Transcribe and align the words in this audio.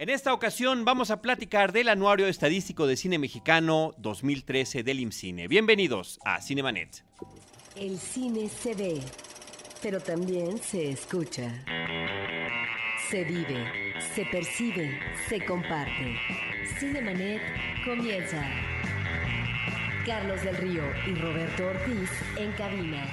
En 0.00 0.10
esta 0.10 0.32
ocasión 0.32 0.84
vamos 0.84 1.10
a 1.10 1.20
platicar 1.20 1.72
del 1.72 1.88
Anuario 1.88 2.28
Estadístico 2.28 2.86
de 2.86 2.96
Cine 2.96 3.18
Mexicano 3.18 3.94
2013 3.98 4.84
del 4.84 5.00
IMCINE. 5.00 5.48
Bienvenidos 5.48 6.20
a 6.24 6.40
Cinemanet. 6.40 7.02
El 7.74 7.98
cine 7.98 8.48
se 8.48 8.76
ve, 8.76 9.00
pero 9.82 9.98
también 9.98 10.58
se 10.58 10.90
escucha. 10.90 11.52
Se 13.10 13.24
vive, 13.24 13.66
se 14.14 14.24
percibe, 14.26 15.00
se 15.28 15.44
comparte. 15.44 16.14
Cinemanet 16.78 17.42
comienza. 17.84 18.48
Carlos 20.06 20.40
del 20.44 20.58
Río 20.58 20.84
y 21.08 21.14
Roberto 21.16 21.66
Ortiz 21.66 22.10
en 22.36 22.52
cabina. 22.52 23.04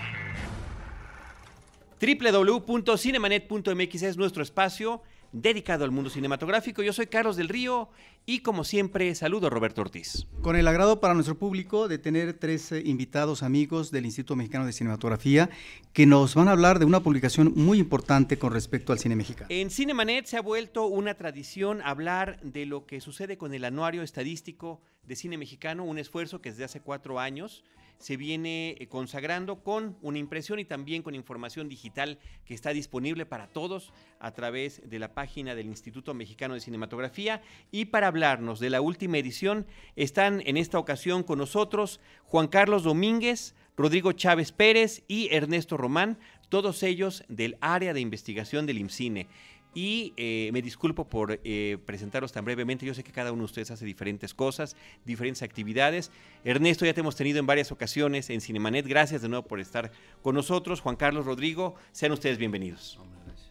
www.cinemanet.mx 2.00 4.04
es 4.04 4.18
nuestro 4.18 4.44
espacio 4.44 5.02
dedicado 5.36 5.84
al 5.84 5.92
mundo 5.92 6.10
cinematográfico. 6.10 6.82
Yo 6.82 6.94
soy 6.94 7.08
Carlos 7.08 7.36
del 7.36 7.50
Río 7.50 7.90
y 8.26 8.40
como 8.40 8.64
siempre 8.64 9.14
saludo 9.16 9.48
a 9.48 9.50
Roberto 9.50 9.82
Ortiz. 9.82 10.28
Con 10.42 10.56
el 10.56 10.66
agrado 10.66 11.02
para 11.02 11.14
nuestro 11.14 11.38
público 11.38 11.90
de 11.90 11.98
tener 11.98 12.34
tres 12.34 12.72
eh, 12.72 12.82
invitados 12.86 13.44
amigos 13.44 13.92
del 13.92 14.06
Instituto 14.06 14.38
Mexicano 14.38 14.66
de 14.66 14.72
Cinematografía 14.72 15.50
que 15.92 16.06
nos 16.06 16.36
van 16.36 16.48
a 16.48 16.52
hablar 16.52 16.80
de 16.80 16.86
una 16.86 17.02
publicación 17.02 17.52
muy 17.54 17.80
importante 17.80 18.40
con 18.40 18.54
respecto 18.54 18.94
al 18.94 19.00
cine 19.00 19.18
mexicano. 19.18 19.48
En 19.50 19.70
Cinemanet 19.70 20.26
se 20.26 20.38
ha 20.38 20.42
vuelto 20.42 20.86
una 20.88 21.16
tradición 21.16 21.82
hablar 21.82 22.40
de 22.42 22.66
lo 22.66 22.86
que 22.86 23.02
sucede 23.02 23.38
con 23.38 23.54
el 23.54 23.66
anuario 23.66 24.04
estadístico 24.04 24.82
de 25.04 25.18
cine 25.18 25.38
mexicano, 25.38 25.84
un 25.84 26.00
esfuerzo 26.00 26.42
que 26.42 26.52
desde 26.52 26.64
hace 26.64 26.80
cuatro 26.80 27.20
años 27.20 27.66
se 27.98 28.18
viene 28.18 28.76
eh, 28.80 28.88
consagrando 28.88 29.64
con 29.64 29.98
una 30.02 30.18
impresión 30.18 30.60
y 30.60 30.66
también 30.66 31.02
con 31.02 31.16
información 31.16 31.70
digital 31.70 32.20
que 32.46 32.54
está 32.54 32.72
disponible 32.72 33.26
para 33.26 33.48
todos 33.48 33.94
a 34.20 34.32
través 34.32 34.82
de 34.90 35.00
la 35.00 35.14
página 35.14 35.56
del 35.56 35.68
Instituto 35.68 36.14
Mexicano 36.14 36.54
de 36.54 36.60
Cinematografía. 36.60 37.42
Y 37.72 37.86
para 37.86 38.08
hablarnos 38.08 38.60
de 38.60 38.70
la 38.70 38.82
última 38.82 39.18
edición 39.18 39.66
están 39.96 40.42
en 40.46 40.58
esta 40.58 40.80
ocasión 40.80 41.24
con 41.24 41.40
nosotros 41.40 42.00
Juan 42.26 42.48
Carlos 42.48 42.84
Domínguez, 42.84 43.56
Rodrigo 43.78 44.14
Chávez 44.14 44.52
Pérez 44.52 45.04
y 45.08 45.34
Ernesto 45.34 45.76
Román, 45.78 46.18
todos 46.50 46.84
ellos 46.84 47.24
del 47.28 47.58
área 47.60 47.94
de 47.94 48.00
investigación 48.00 48.66
del 48.66 48.78
IMCINE. 48.78 49.28
Y 49.76 50.14
eh, 50.16 50.50
me 50.54 50.62
disculpo 50.62 51.10
por 51.10 51.42
eh, 51.44 51.78
presentaros 51.86 52.32
tan 52.32 52.46
brevemente. 52.46 52.86
Yo 52.86 52.94
sé 52.94 53.04
que 53.04 53.12
cada 53.12 53.34
uno 53.34 53.42
de 53.42 53.46
ustedes 53.46 53.72
hace 53.72 53.86
diferentes 53.86 54.34
cosas, 54.34 54.78
diferentes 55.04 55.44
actividades. 55.44 56.12
Ernesto, 56.46 56.86
ya 56.86 56.94
te 56.94 57.02
hemos 57.02 57.18
tenido 57.18 57.40
en 57.40 57.46
varias 57.46 57.74
ocasiones 57.74 58.30
en 58.30 58.40
Cinemanet. 58.40 58.88
Gracias 58.88 59.22
de 59.22 59.28
nuevo 59.28 59.46
por 59.46 59.60
estar 59.60 59.92
con 60.22 60.34
nosotros. 60.34 60.80
Juan 60.80 60.96
Carlos 60.96 61.26
Rodrigo, 61.26 61.76
sean 61.92 62.14
ustedes 62.14 62.38
bienvenidos. 62.38 62.98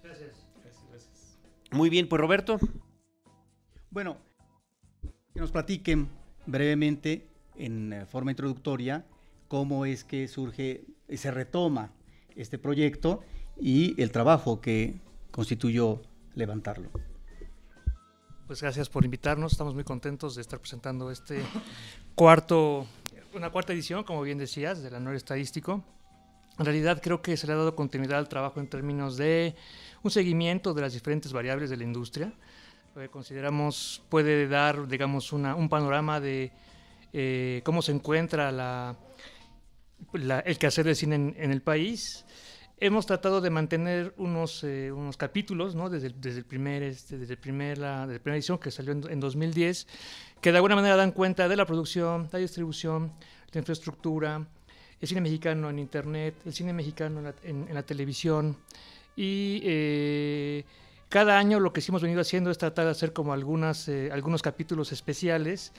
Gracias. 0.02 0.40
Gracias, 0.62 0.84
gracias. 0.90 1.38
Muy 1.70 1.90
bien, 1.90 2.08
pues 2.08 2.18
Roberto. 2.18 2.58
Bueno, 3.90 4.16
que 5.34 5.40
nos 5.40 5.52
platiquen 5.52 6.08
brevemente, 6.46 7.28
en 7.56 7.92
eh, 7.92 8.06
forma 8.06 8.30
introductoria, 8.30 9.04
cómo 9.48 9.84
es 9.84 10.04
que 10.04 10.26
surge 10.26 10.86
y 11.08 11.18
se 11.18 11.30
retoma 11.30 11.92
este 12.34 12.58
proyecto 12.58 13.22
y 13.60 14.00
el 14.00 14.10
trabajo 14.10 14.60
que 14.60 14.94
constituyó 15.30 16.00
levantarlo. 16.34 16.90
Pues 18.46 18.60
gracias 18.60 18.90
por 18.90 19.04
invitarnos, 19.04 19.52
estamos 19.52 19.74
muy 19.74 19.84
contentos 19.84 20.34
de 20.34 20.42
estar 20.42 20.58
presentando 20.60 21.10
este 21.10 21.40
cuarto, 22.14 22.86
una 23.32 23.50
cuarta 23.50 23.72
edición, 23.72 24.04
como 24.04 24.22
bien 24.22 24.38
decías, 24.38 24.82
del 24.82 24.94
anuario 24.94 25.16
estadístico. 25.16 25.82
En 26.58 26.64
realidad 26.64 27.00
creo 27.02 27.22
que 27.22 27.36
se 27.36 27.46
le 27.46 27.54
ha 27.54 27.56
dado 27.56 27.74
continuidad 27.74 28.18
al 28.18 28.28
trabajo 28.28 28.60
en 28.60 28.68
términos 28.68 29.16
de 29.16 29.56
un 30.02 30.10
seguimiento 30.10 30.74
de 30.74 30.82
las 30.82 30.92
diferentes 30.92 31.32
variables 31.32 31.70
de 31.70 31.76
la 31.78 31.84
industria. 31.84 32.32
Lo 32.94 33.00
que 33.00 33.08
consideramos 33.08 34.02
puede 34.08 34.46
dar, 34.46 34.86
digamos, 34.86 35.32
una, 35.32 35.56
un 35.56 35.68
panorama 35.68 36.20
de 36.20 36.52
eh, 37.12 37.62
cómo 37.64 37.82
se 37.82 37.92
encuentra 37.92 38.52
la, 38.52 38.96
la, 40.12 40.40
el 40.40 40.58
quehacer 40.58 40.84
de 40.84 40.94
cine 40.94 41.14
en, 41.16 41.34
en 41.38 41.50
el 41.50 41.62
país, 41.62 42.24
hemos 42.78 43.06
tratado 43.06 43.40
de 43.40 43.50
mantener 43.50 44.14
unos, 44.16 44.64
eh, 44.64 44.90
unos 44.92 45.16
capítulos, 45.16 45.74
¿no? 45.74 45.88
Desde, 45.90 46.10
desde, 46.10 46.38
el 46.38 46.44
primer, 46.44 46.82
este, 46.82 47.18
desde, 47.18 47.34
el 47.34 47.38
primer, 47.38 47.78
la, 47.78 48.06
primera 48.06 48.36
edición 48.36 48.58
que 48.58 48.70
salió 48.70 48.92
en, 48.92 49.10
en, 49.10 49.20
2010, 49.20 49.86
que 50.40 50.50
de 50.50 50.56
alguna 50.56 50.76
manera 50.76 50.96
dan 50.96 51.12
cuenta 51.12 51.48
de 51.48 51.56
la 51.56 51.66
producción, 51.66 52.28
la 52.32 52.38
distribución, 52.38 53.12
la 53.52 53.58
infraestructura, 53.60 54.46
el 55.00 55.08
cine 55.08 55.20
mexicano 55.20 55.70
en 55.70 55.78
Internet, 55.78 56.34
el 56.44 56.52
cine 56.52 56.72
mexicano 56.72 57.18
en 57.20 57.24
la, 57.24 57.80
en, 57.80 57.84
televisión. 57.84 58.56
Y 59.16 59.60
eh, 59.64 60.64
cada 61.08 61.38
año 61.38 61.60
lo 61.60 61.72
que 61.72 61.80
sí 61.80 61.90
hemos 61.90 62.02
venido 62.02 62.20
haciendo 62.20 62.50
es 62.50 62.58
tratar 62.58 62.86
de 62.86 62.90
hacer 62.90 63.12
como 63.12 63.32
algunas, 63.32 63.88
eh, 63.88 64.10
algunos 64.12 64.42
capítulos 64.42 64.92
especiales 64.92 65.72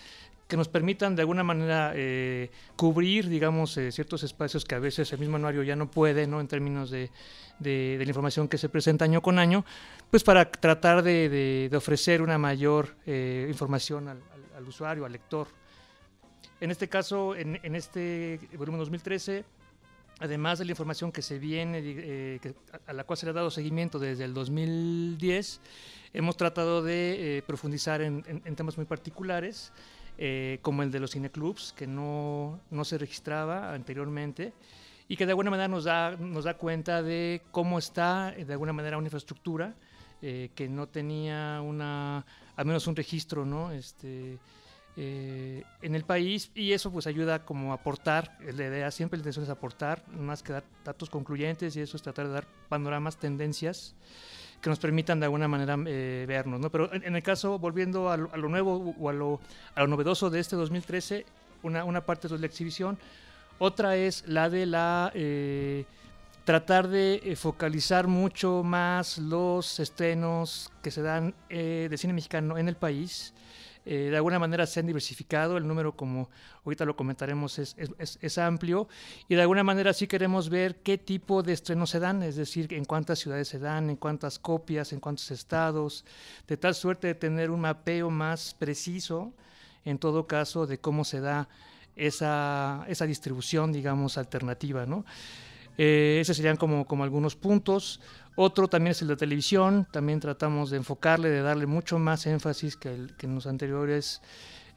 que 0.48 0.58
nos 0.58 0.68
permitan 0.70 1.16
de 1.16 1.24
alguna 1.24 1.44
manera 1.44 1.94
eh, 1.96 2.52
cubrir, 2.76 3.30
digamos, 3.30 3.78
eh, 3.78 3.92
ciertos 3.92 4.24
espacios 4.24 4.64
que 4.66 4.76
a 4.76 4.80
veces 4.80 5.12
el 5.12 5.20
mismo 5.20 5.38
anuario 5.38 5.64
ya 5.64 5.76
no 5.76 5.90
puede, 5.90 6.28
¿no? 6.28 6.40
En 6.40 6.48
términos 6.48 6.92
de, 6.92 7.10
de, 7.60 7.96
de 7.98 8.06
la 8.06 8.10
información 8.10 8.48
que 8.48 8.58
se 8.58 8.70
presenta 8.70 9.06
año 9.06 9.22
con 9.22 9.40
año, 9.40 9.66
pues 10.12 10.24
para 10.24 10.52
tratar 10.52 11.02
de, 11.02 11.70
de, 11.70 11.78
ofrecer 11.78 12.22
una 12.22 12.38
mayor 12.38 12.96
eh, 13.06 13.48
información 13.50 14.08
al, 14.08 14.18
al, 14.18 14.58
al, 14.58 14.68
usuario, 14.68 15.06
al 15.06 15.12
lector. 15.12 15.48
En 16.62 16.72
este 16.72 16.88
caso, 16.88 17.36
en, 17.36 17.60
en 17.64 17.76
este 17.76 18.40
volumen 18.58 18.80
2013, 18.80 19.44
además 20.20 20.60
de 20.60 20.66
la 20.66 20.72
información 20.72 21.12
que 21.12 21.22
se 21.22 21.40
viene, 21.40 21.82
eh, 21.84 22.40
que, 22.42 22.56
a 22.86 22.94
la 22.94 23.04
cual 23.04 23.18
se 23.18 23.26
le 23.26 23.32
ha 23.32 23.34
dado 23.34 23.52
seguimiento 23.52 24.00
desde 24.00 24.24
el 24.24 24.34
2010, 24.34 25.60
hemos 26.14 26.38
tratado 26.38 26.82
de 26.82 27.38
eh, 27.38 27.42
profundizar 27.42 28.02
en, 28.02 28.24
en, 28.28 28.42
en, 28.46 28.56
temas 28.56 28.78
muy 28.78 28.86
particulares, 28.86 29.74
eh, 30.18 30.60
como 30.62 30.84
el 30.84 30.92
de 30.92 31.00
los 31.00 31.12
cineclubs, 31.12 31.74
que 31.74 31.88
no, 31.88 32.60
no, 32.72 32.86
se 32.86 32.98
registraba 32.98 33.74
anteriormente 33.74 34.54
y 35.08 35.18
que 35.18 35.26
de 35.26 35.34
alguna 35.34 35.52
manera 35.52 35.68
nos 35.68 35.84
da, 35.84 36.16
nos 36.18 36.46
da 36.46 36.56
cuenta 36.56 37.04
de 37.04 37.42
cómo 37.52 37.78
está, 37.78 38.32
de 38.32 38.52
alguna 38.52 38.74
manera, 38.74 38.98
una 38.98 39.08
infraestructura 39.08 39.76
eh, 40.22 40.50
que 40.56 40.70
no 40.70 40.88
tenía 40.88 41.62
una, 41.62 42.26
al 42.56 42.66
menos 42.66 42.88
un 42.88 42.96
registro, 42.96 43.46
¿no? 43.46 43.72
Este, 43.72 44.40
eh, 44.98 45.64
en 45.82 45.96
el 45.96 46.06
país 46.06 46.50
y 46.56 46.72
eso 46.72 46.90
pues 46.90 47.06
ayuda 47.06 47.44
como 47.44 47.74
a 47.74 47.76
aportar, 47.76 48.38
la 48.40 48.68
idea 48.68 48.90
siempre 48.92 49.18
la 49.18 49.22
intención 49.22 49.44
es 49.44 49.50
aportar, 49.50 50.08
más 50.14 50.42
que 50.42 50.54
dar 50.54 50.64
datos 50.86 51.10
concluyentes 51.10 51.76
y 51.76 51.82
eso 51.82 51.98
es 51.98 52.04
tratar 52.04 52.28
de 52.28 52.34
dar 52.34 52.48
panoramas, 52.70 53.18
tendencias 53.18 53.94
que 54.62 54.70
nos 54.70 54.80
permitan 54.80 55.20
de 55.20 55.26
alguna 55.26 55.48
manera 55.48 55.78
eh, 55.86 56.26
vernos. 56.28 56.60
¿no? 56.60 56.70
Pero 56.70 56.94
en, 56.94 57.04
en, 57.04 57.16
el 57.16 57.24
caso, 57.24 57.60
volviendo 57.60 58.10
a 58.10 58.18
lo, 58.18 58.34
a 58.34 58.38
lo 58.38 58.50
nuevo 58.50 58.96
o 59.00 59.10
a 59.10 59.14
lo, 59.14 59.40
a 59.76 59.82
lo, 59.82 59.88
novedoso 59.88 60.30
de 60.30 60.40
este 60.40 60.56
2013, 60.56 61.26
una, 61.64 61.84
una 61.84 62.02
parte 62.02 62.28
es 62.28 62.34
la 62.34 62.46
exhibición, 62.46 62.98
otra 63.60 63.96
es 63.96 64.28
la 64.28 64.50
de 64.50 64.66
la... 64.66 65.12
Eh, 65.14 65.86
tratar 66.46 66.88
de 66.88 67.22
eh, 67.24 67.36
focalizar 67.36 68.08
mucho 68.08 68.62
más 68.64 69.18
los 69.18 69.80
estrenos 69.80 70.72
que 70.84 70.92
se 70.92 71.02
dan 71.02 71.34
eh, 71.50 71.88
de 71.90 71.98
cine 71.98 72.14
mexicano 72.14 72.58
en 72.58 72.70
el 72.70 72.76
país, 72.76 73.34
eh, 73.86 74.10
de 74.10 74.16
alguna 74.16 74.40
manera 74.40 74.66
se 74.66 74.80
han 74.80 74.88
diversificado, 74.88 75.58
el 75.58 75.68
número 75.68 75.96
como 75.96 76.30
ahorita 76.64 76.86
lo 76.86 76.96
comentaremos 76.96 77.60
es, 77.60 77.76
es, 77.78 78.18
es, 78.20 78.38
amplio 78.40 78.88
y 79.30 79.36
de 79.36 79.42
alguna 79.42 79.64
manera 79.64 79.94
sí 79.94 80.08
queremos 80.08 80.50
ver 80.50 80.78
qué 80.78 80.98
tipo 80.98 81.44
de 81.44 81.54
estrenos 81.54 81.92
se 81.92 82.00
dan, 82.00 82.24
es 82.24 82.36
decir, 82.36 82.74
en 82.74 82.86
cuántas 82.86 83.20
ciudades 83.20 83.48
se 83.48 83.60
dan, 83.60 83.92
en 83.92 83.96
cuántas 83.96 84.40
copias, 84.40 84.92
en 84.92 85.00
cuántos 85.00 85.30
estados, 85.30 86.04
de 86.48 86.58
tal 86.58 86.74
suerte 86.74 87.08
de 87.08 87.16
tener 87.16 87.52
un 87.52 87.62
mapeo 87.62 88.10
más 88.10 88.56
preciso 88.56 89.34
en 89.86 90.00
todo 90.00 90.26
caso 90.26 90.66
de 90.66 90.80
cómo 90.80 91.06
se 91.06 91.22
da 91.22 91.48
esa, 91.96 92.86
esa 92.88 93.06
distribución, 93.06 93.72
digamos, 93.72 94.18
alternativa, 94.18 94.86
¿no? 94.86 95.06
Eh, 95.78 96.20
esos 96.22 96.38
serían 96.38 96.58
como, 96.58 96.86
como 96.86 97.04
algunos 97.04 97.36
puntos. 97.36 98.00
Otro 98.36 98.68
también 98.68 98.92
es 98.92 99.02
el 99.02 99.08
de 99.08 99.16
televisión, 99.16 99.88
también 99.92 100.20
tratamos 100.20 100.70
de 100.70 100.78
enfocarle, 100.78 101.30
de 101.30 101.42
darle 101.42 101.66
mucho 101.66 102.00
más 102.00 102.26
énfasis 102.26 102.76
que, 102.76 102.90
en 102.90 103.36
los 103.36 103.48
anteriores 103.48 104.22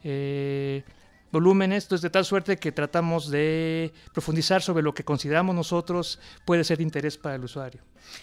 eh, 0.03 0.83
volúmenes, 1.31 1.83
entonces 1.83 2.03
de 2.03 2.09
tal 2.09 2.23
suerte 2.23 2.57
que 2.57 2.71
tratamos 2.71 3.29
de 3.29 3.91
profundizar 4.13 4.61
sobre 4.61 4.81
lo 4.81 4.93
que 4.93 5.03
consideramos 5.03 5.53
nosotros 5.55 6.19
puede 6.45 6.63
ser 6.63 6.77
de 6.77 6.83
interés 6.83 7.17
para 7.17 7.35
el 7.35 7.43
usuario. 7.43 7.81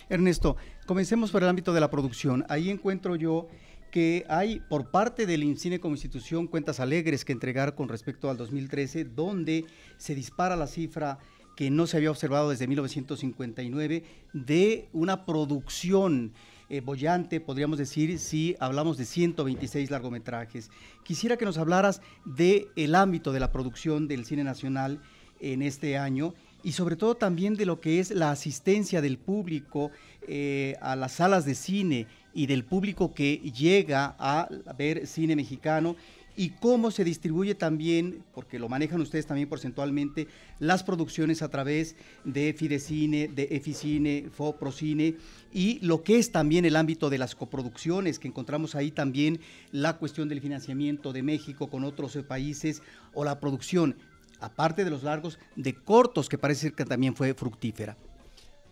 Ernesto, 0.09 0.57
comencemos 0.87 1.31
por 1.31 1.43
el 1.43 1.49
ámbito 1.49 1.73
de 1.73 1.81
la 1.81 1.91
producción. 1.91 2.45
Ahí 2.49 2.71
encuentro 2.71 3.15
yo 3.15 3.49
que 3.91 4.25
hay 4.29 4.61
por 4.61 4.91
parte 4.91 5.27
del 5.27 5.45
INCINE 5.45 5.81
como 5.81 5.95
institución 5.95 6.49
cuentas 6.49 6.81
alegres 6.81 7.25
que 7.25 7.33
entregar 7.33 7.75
con 7.75 7.89
respecto 7.89 8.29
al 8.29 8.37
2013, 8.37 9.05
donde 9.05 9.65
se 9.97 10.15
dispara 10.15 10.57
la 10.57 10.67
cifra 10.67 11.19
que 11.57 11.71
no 11.71 11.87
se 11.87 11.97
había 11.97 12.11
observado 12.11 12.51
desde 12.51 12.69
1959, 12.69 14.05
de 14.33 14.89
una 14.93 15.25
producción 15.25 16.33
eh, 16.69 16.81
bollante, 16.81 17.41
podríamos 17.41 17.79
decir, 17.79 18.19
si 18.19 18.55
hablamos 18.61 18.99
de 18.99 19.07
126 19.07 19.91
largometrajes. 19.91 20.71
Quisiera 21.03 21.37
que 21.37 21.45
nos 21.47 21.59
hablaras 21.59 22.03
del 22.25 22.69
el 22.77 22.95
ámbito 22.95 23.33
de 23.33 23.41
la 23.41 23.53
producción 23.53 24.07
del 24.07 24.25
cine 24.25 24.45
nacional 24.45 25.01
en 25.41 25.63
este 25.63 25.97
año 25.97 26.35
y 26.63 26.73
sobre 26.73 26.97
todo 26.97 27.15
también 27.15 27.55
de 27.55 27.67
lo 27.67 27.81
que 27.81 28.01
es 28.01 28.11
la 28.11 28.31
asistencia 28.31 29.01
del 29.01 29.19
público 29.19 29.91
eh, 30.27 30.77
a 30.81 30.97
las 30.97 31.13
salas 31.13 31.45
de 31.45 31.55
cine 31.55 32.07
y 32.35 32.47
del 32.47 32.65
público 32.65 33.15
que 33.15 33.37
llega 33.37 34.17
a 34.19 34.49
ver 34.77 35.07
cine 35.07 35.37
mexicano 35.37 35.97
y 36.37 36.51
cómo 36.51 36.91
se 36.91 37.03
distribuye 37.03 37.55
también, 37.55 38.23
porque 38.35 38.59
lo 38.59 38.69
manejan 38.69 39.01
ustedes 39.01 39.27
también 39.27 39.49
porcentualmente, 39.49 40.29
las 40.59 40.85
producciones 40.85 41.41
a 41.41 41.49
través 41.49 41.97
de 42.25 42.53
Fidecine, 42.53 43.29
de 43.29 43.49
Eficine, 43.51 44.29
Foprocine 44.31 45.17
y 45.53 45.79
lo 45.81 46.03
que 46.03 46.19
es 46.19 46.31
también 46.31 46.67
el 46.67 46.77
ámbito 46.77 47.09
de 47.09 47.19
las 47.19 47.35
coproducciones, 47.35 48.19
que 48.19 48.29
encontramos 48.29 48.75
ahí 48.75 48.91
también 48.91 49.41
la 49.73 49.97
cuestión 49.97 50.29
del 50.29 50.43
financiamiento 50.43 51.13
de 51.13 51.23
México 51.23 51.69
con 51.69 51.85
otros 51.85 52.17
países 52.29 52.83
o 53.15 53.25
la 53.25 53.41
producción, 53.41 53.97
aparte 54.39 54.85
de 54.85 54.91
los 54.91 55.03
largos, 55.03 55.39
de 55.57 55.75
cortos, 55.75 56.29
que 56.29 56.37
parece 56.37 56.73
que 56.73 56.85
también 56.85 57.17
fue 57.17 57.33
fructífera. 57.33 57.97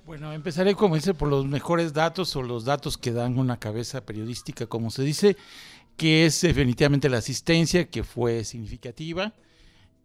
Bueno, 0.06 0.34
empezaré, 0.34 0.74
como 0.74 0.96
dice, 0.96 1.14
por 1.14 1.28
los 1.28 1.46
mejores 1.46 1.94
datos 1.94 2.36
o 2.36 2.42
los 2.42 2.66
datos 2.66 2.98
que 2.98 3.10
dan 3.10 3.38
una 3.38 3.58
cabeza 3.58 4.04
periodística, 4.04 4.66
como 4.66 4.90
se 4.90 5.02
dice 5.02 5.38
que 5.96 6.26
es 6.26 6.40
definitivamente 6.40 7.08
la 7.08 7.18
asistencia, 7.18 7.88
que 7.88 8.02
fue 8.02 8.44
significativa. 8.44 9.34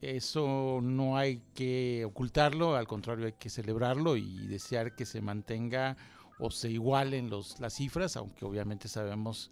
Eso 0.01 0.79
no 0.81 1.17
hay 1.17 1.41
que 1.53 2.05
ocultarlo, 2.05 2.75
al 2.75 2.87
contrario 2.87 3.25
hay 3.25 3.33
que 3.33 3.49
celebrarlo 3.49 4.15
y 4.15 4.47
desear 4.47 4.95
que 4.95 5.05
se 5.05 5.21
mantenga 5.21 5.97
o 6.39 6.51
se 6.51 6.69
igualen 6.71 7.29
los, 7.29 7.59
las 7.59 7.73
cifras, 7.73 8.15
aunque 8.15 8.45
obviamente 8.45 8.87
sabemos 8.87 9.51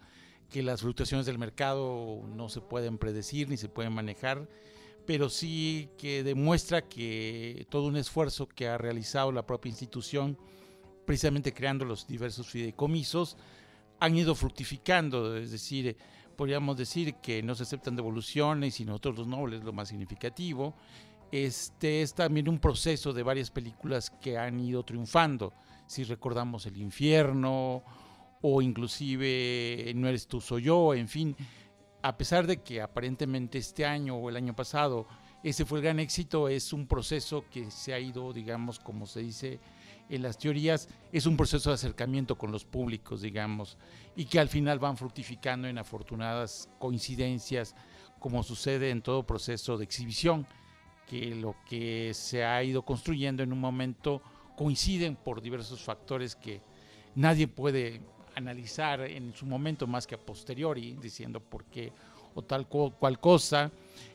que 0.49 0.63
las 0.63 0.81
fluctuaciones 0.81 1.25
del 1.25 1.37
mercado 1.37 2.21
no 2.33 2.47
se 2.47 2.61
pueden 2.61 2.97
predecir 2.97 3.49
ni 3.49 3.57
se 3.57 3.67
pueden 3.67 3.91
manejar, 3.91 4.47
pero 5.05 5.29
sí 5.29 5.89
que 5.97 6.23
demuestra 6.23 6.81
que 6.87 7.65
todo 7.69 7.87
un 7.87 7.97
esfuerzo 7.97 8.47
que 8.47 8.67
ha 8.67 8.77
realizado 8.77 9.33
la 9.33 9.45
propia 9.45 9.69
institución, 9.69 10.37
precisamente 11.05 11.53
creando 11.53 11.83
los 11.83 12.07
diversos 12.07 12.47
fideicomisos, 12.47 13.35
han 13.99 14.15
ido 14.15 14.35
fructificando, 14.35 15.35
es 15.35 15.51
decir, 15.51 15.97
podríamos 16.37 16.77
decir 16.77 17.15
que 17.15 17.43
no 17.43 17.55
se 17.55 17.63
aceptan 17.63 17.95
devoluciones, 17.95 18.75
sino 18.75 18.95
otros 18.95 19.17
los 19.17 19.27
nobles, 19.27 19.63
lo 19.63 19.73
más 19.73 19.89
significativo. 19.89 20.75
Este 21.31 22.01
es 22.01 22.13
también 22.13 22.47
un 22.47 22.59
proceso 22.59 23.11
de 23.11 23.23
varias 23.23 23.51
películas 23.51 24.09
que 24.09 24.37
han 24.37 24.59
ido 24.59 24.83
triunfando. 24.83 25.53
Si 25.87 26.03
recordamos 26.03 26.65
El 26.65 26.77
infierno 26.77 27.83
o 28.41 28.61
inclusive 28.61 29.91
No 29.95 30.07
eres 30.07 30.27
tú, 30.27 30.39
soy 30.39 30.63
yo, 30.63 30.93
en 30.93 31.07
fin, 31.07 31.35
a 32.03 32.15
pesar 32.15 32.45
de 32.45 32.61
que 32.61 32.81
aparentemente 32.81 33.57
este 33.57 33.85
año 33.85 34.15
o 34.15 34.29
el 34.29 34.37
año 34.37 34.55
pasado 34.55 35.07
ese 35.43 35.65
fue 35.65 35.79
el 35.79 35.85
gran 35.85 35.99
éxito, 35.99 36.49
es 36.49 36.73
un 36.73 36.87
proceso 36.87 37.45
que 37.51 37.71
se 37.71 37.93
ha 37.93 37.99
ido, 37.99 38.33
digamos, 38.33 38.79
como 38.79 39.05
se 39.05 39.21
dice, 39.21 39.59
en 40.09 40.21
las 40.21 40.37
teorías 40.37 40.87
es 41.11 41.25
un 41.25 41.37
proceso 41.37 41.69
de 41.69 41.75
acercamiento 41.75 42.37
con 42.37 42.51
los 42.51 42.65
públicos, 42.65 43.21
digamos, 43.21 43.77
y 44.15 44.25
que 44.25 44.39
al 44.39 44.49
final 44.49 44.79
van 44.79 44.97
fructificando 44.97 45.67
en 45.67 45.77
afortunadas 45.77 46.69
coincidencias, 46.79 47.75
como 48.19 48.43
sucede 48.43 48.89
en 48.89 49.01
todo 49.01 49.23
proceso 49.23 49.77
de 49.77 49.83
exhibición, 49.83 50.47
que 51.07 51.35
lo 51.35 51.55
que 51.69 52.11
se 52.13 52.43
ha 52.43 52.63
ido 52.63 52.83
construyendo 52.83 53.43
en 53.43 53.53
un 53.53 53.59
momento 53.59 54.21
coinciden 54.55 55.15
por 55.15 55.41
diversos 55.41 55.81
factores 55.81 56.35
que 56.35 56.61
nadie 57.15 57.47
puede 57.47 58.01
analizar 58.35 59.01
en 59.01 59.33
su 59.33 59.45
momento 59.45 59.87
más 59.87 60.05
que 60.05 60.15
a 60.15 60.19
posteriori, 60.19 60.97
diciendo 61.01 61.39
por 61.39 61.65
qué 61.65 61.91
o 62.35 62.43
tal 62.43 62.67
cual 62.67 63.19
cosa. 63.19 63.71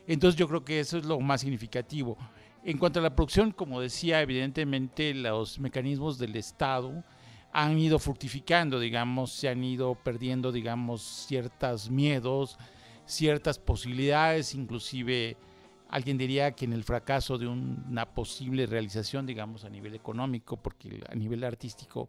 Entonces 0.07 0.39
yo 0.39 0.47
creo 0.47 0.63
que 0.63 0.79
eso 0.79 0.97
es 0.97 1.05
lo 1.05 1.19
más 1.19 1.41
significativo. 1.41 2.17
En 2.65 2.77
cuanto 2.77 2.99
a 2.99 3.03
la 3.03 3.13
producción, 3.13 3.51
como 3.51 3.81
decía, 3.81 4.21
evidentemente 4.21 5.13
los 5.13 5.59
mecanismos 5.59 6.17
del 6.17 6.37
Estado 6.37 7.03
han 7.51 7.77
ido 7.77 7.99
fructificando, 7.99 8.79
digamos, 8.79 9.33
se 9.33 9.49
han 9.49 9.61
ido 9.65 9.95
perdiendo, 9.95 10.49
digamos, 10.51 11.01
ciertos 11.01 11.89
miedos, 11.89 12.57
ciertas 13.05 13.59
posibilidades, 13.59 14.55
inclusive 14.55 15.35
alguien 15.89 16.17
diría 16.17 16.53
que 16.53 16.63
en 16.63 16.71
el 16.71 16.85
fracaso 16.85 17.37
de 17.37 17.47
una 17.47 18.05
posible 18.13 18.65
realización, 18.65 19.25
digamos, 19.25 19.65
a 19.65 19.69
nivel 19.69 19.93
económico, 19.93 20.55
porque 20.55 21.03
a 21.09 21.15
nivel 21.15 21.43
artístico, 21.43 22.07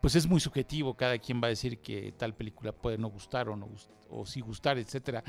pues 0.00 0.16
es 0.16 0.26
muy 0.26 0.40
subjetivo, 0.40 0.94
cada 0.94 1.16
quien 1.18 1.40
va 1.40 1.46
a 1.46 1.50
decir 1.50 1.78
que 1.78 2.12
tal 2.18 2.34
película 2.34 2.72
puede 2.72 2.98
no 2.98 3.08
gustar 3.08 3.48
o 3.48 3.56
no 3.56 3.68
o 4.10 4.26
sí 4.26 4.40
gustar, 4.40 4.78
etcétera. 4.78 5.22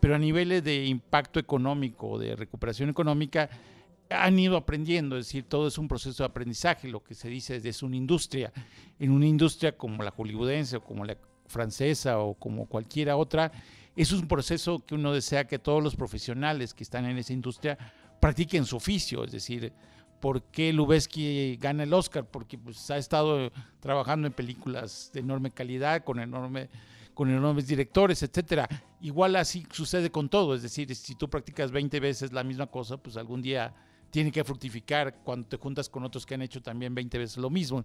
Pero 0.00 0.16
a 0.16 0.18
niveles 0.18 0.64
de 0.64 0.84
impacto 0.84 1.38
económico, 1.38 2.18
de 2.18 2.34
recuperación 2.34 2.90
económica, 2.90 3.48
han 4.10 4.38
ido 4.38 4.56
aprendiendo, 4.56 5.16
es 5.16 5.26
decir, 5.26 5.44
todo 5.44 5.66
es 5.66 5.78
un 5.78 5.88
proceso 5.88 6.22
de 6.22 6.28
aprendizaje, 6.28 6.88
lo 6.88 7.02
que 7.02 7.14
se 7.14 7.28
dice 7.28 7.60
es 7.62 7.82
una 7.82 7.96
industria. 7.96 8.52
En 8.98 9.10
una 9.10 9.26
industria 9.26 9.76
como 9.76 10.02
la 10.02 10.10
hollywoodense 10.10 10.76
o 10.76 10.84
como 10.84 11.04
la 11.04 11.16
francesa 11.46 12.18
o 12.18 12.34
como 12.34 12.66
cualquiera 12.66 13.16
otra, 13.16 13.52
es 13.94 14.12
un 14.12 14.28
proceso 14.28 14.84
que 14.84 14.94
uno 14.94 15.12
desea 15.12 15.46
que 15.46 15.58
todos 15.58 15.82
los 15.82 15.96
profesionales 15.96 16.74
que 16.74 16.84
están 16.84 17.06
en 17.06 17.18
esa 17.18 17.32
industria 17.32 17.78
practiquen 18.20 18.64
su 18.64 18.76
oficio, 18.76 19.24
es 19.24 19.32
decir, 19.32 19.72
¿por 20.20 20.42
qué 20.44 20.72
Lubeski 20.72 21.56
gana 21.56 21.84
el 21.84 21.92
Oscar? 21.92 22.26
Porque 22.26 22.58
pues, 22.58 22.90
ha 22.90 22.98
estado 22.98 23.50
trabajando 23.80 24.26
en 24.26 24.32
películas 24.32 25.10
de 25.12 25.20
enorme 25.20 25.50
calidad, 25.50 26.04
con 26.04 26.20
enorme 26.20 26.68
con 27.16 27.30
enormes 27.30 27.66
directores, 27.66 28.22
etcétera. 28.22 28.68
Igual 29.00 29.36
así 29.36 29.66
sucede 29.72 30.10
con 30.10 30.28
todo, 30.28 30.54
es 30.54 30.60
decir, 30.60 30.94
si 30.94 31.14
tú 31.14 31.30
practicas 31.30 31.70
20 31.72 31.98
veces 31.98 32.30
la 32.30 32.44
misma 32.44 32.66
cosa, 32.66 32.98
pues 32.98 33.16
algún 33.16 33.40
día 33.40 33.74
tiene 34.10 34.32
que 34.32 34.44
fructificar 34.44 35.20
cuando 35.24 35.48
te 35.48 35.56
juntas 35.56 35.88
con 35.88 36.04
otros 36.04 36.24
que 36.24 36.34
han 36.34 36.42
hecho 36.42 36.62
también 36.62 36.94
20 36.94 37.18
veces 37.18 37.36
lo 37.38 37.50
mismo. 37.50 37.84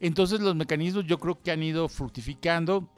Entonces 0.00 0.40
los 0.40 0.54
mecanismos 0.56 1.06
yo 1.06 1.18
creo 1.18 1.40
que 1.40 1.50
han 1.50 1.62
ido 1.62 1.88
fructificando. 1.88 2.88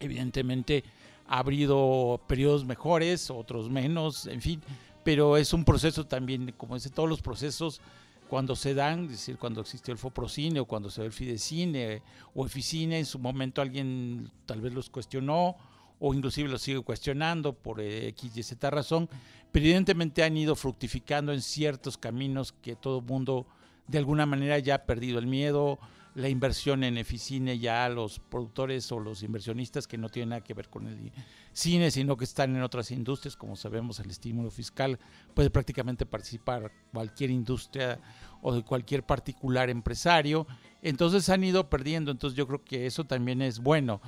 Evidentemente 0.00 0.84
ha 1.28 1.38
habido 1.38 2.20
periodos 2.26 2.64
mejores, 2.64 3.30
otros 3.30 3.70
menos, 3.70 4.26
en 4.26 4.40
fin, 4.40 4.60
pero 5.04 5.36
es 5.36 5.52
un 5.52 5.64
proceso 5.64 6.06
también, 6.06 6.54
como 6.56 6.74
dice, 6.74 6.90
todos 6.90 7.08
los 7.08 7.20
procesos 7.20 7.80
cuando 8.28 8.56
se 8.56 8.72
dan, 8.72 9.04
es 9.04 9.10
decir, 9.10 9.36
cuando 9.36 9.60
existió 9.60 9.92
el 9.92 9.98
Foprocine 9.98 10.60
o 10.60 10.64
cuando 10.64 10.88
se 10.90 11.02
ve 11.02 11.08
el 11.08 11.12
Fidecine 11.12 12.02
o 12.34 12.46
Eficine, 12.46 12.98
en 12.98 13.04
su 13.04 13.18
momento 13.18 13.60
alguien 13.60 14.30
tal 14.46 14.62
vez 14.62 14.72
los 14.72 14.88
cuestionó 14.88 15.56
o 16.04 16.12
inclusive 16.14 16.48
los 16.48 16.62
sigue 16.62 16.80
cuestionando 16.80 17.52
por 17.52 17.80
X 17.80 18.36
y 18.36 18.42
Z 18.42 18.70
razón, 18.70 19.08
pero 19.52 19.64
evidentemente 19.64 20.24
han 20.24 20.36
ido 20.36 20.56
fructificando 20.56 21.32
en 21.32 21.40
ciertos 21.40 21.96
caminos 21.96 22.52
que 22.60 22.74
todo 22.74 22.98
el 22.98 23.04
mundo 23.04 23.46
de 23.86 23.98
alguna 23.98 24.26
manera 24.26 24.58
ya 24.58 24.74
ha 24.74 24.84
perdido 24.84 25.20
el 25.20 25.28
miedo, 25.28 25.78
la 26.16 26.28
inversión 26.28 26.82
en 26.82 26.98
Eficine 26.98 27.56
ya 27.56 27.88
los 27.88 28.18
productores 28.18 28.90
o 28.90 28.98
los 28.98 29.22
inversionistas 29.22 29.86
que 29.86 29.96
no 29.96 30.08
tienen 30.08 30.30
nada 30.30 30.40
que 30.42 30.54
ver 30.54 30.68
con 30.68 30.88
el 30.88 31.12
cine, 31.52 31.92
sino 31.92 32.16
que 32.16 32.24
están 32.24 32.56
en 32.56 32.62
otras 32.62 32.90
industrias, 32.90 33.36
como 33.36 33.54
sabemos 33.54 34.00
el 34.00 34.10
estímulo 34.10 34.50
fiscal 34.50 34.98
puede 35.34 35.50
prácticamente 35.50 36.04
participar 36.04 36.72
cualquier 36.92 37.30
industria 37.30 38.00
o 38.40 38.52
de 38.52 38.64
cualquier 38.64 39.04
particular 39.04 39.70
empresario, 39.70 40.48
entonces 40.82 41.28
han 41.28 41.44
ido 41.44 41.70
perdiendo, 41.70 42.10
entonces 42.10 42.36
yo 42.36 42.48
creo 42.48 42.64
que 42.64 42.86
eso 42.86 43.04
también 43.04 43.40
es 43.40 43.60
bueno 43.60 44.00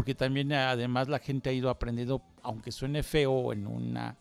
porque 0.00 0.14
también 0.14 0.50
además 0.54 1.10
la 1.10 1.18
gente 1.18 1.50
ha 1.50 1.52
ido 1.52 1.68
aprendiendo, 1.68 2.22
aunque 2.42 2.72
suene 2.72 3.02
feo 3.02 3.52
en 3.52 3.66
una 3.66 4.16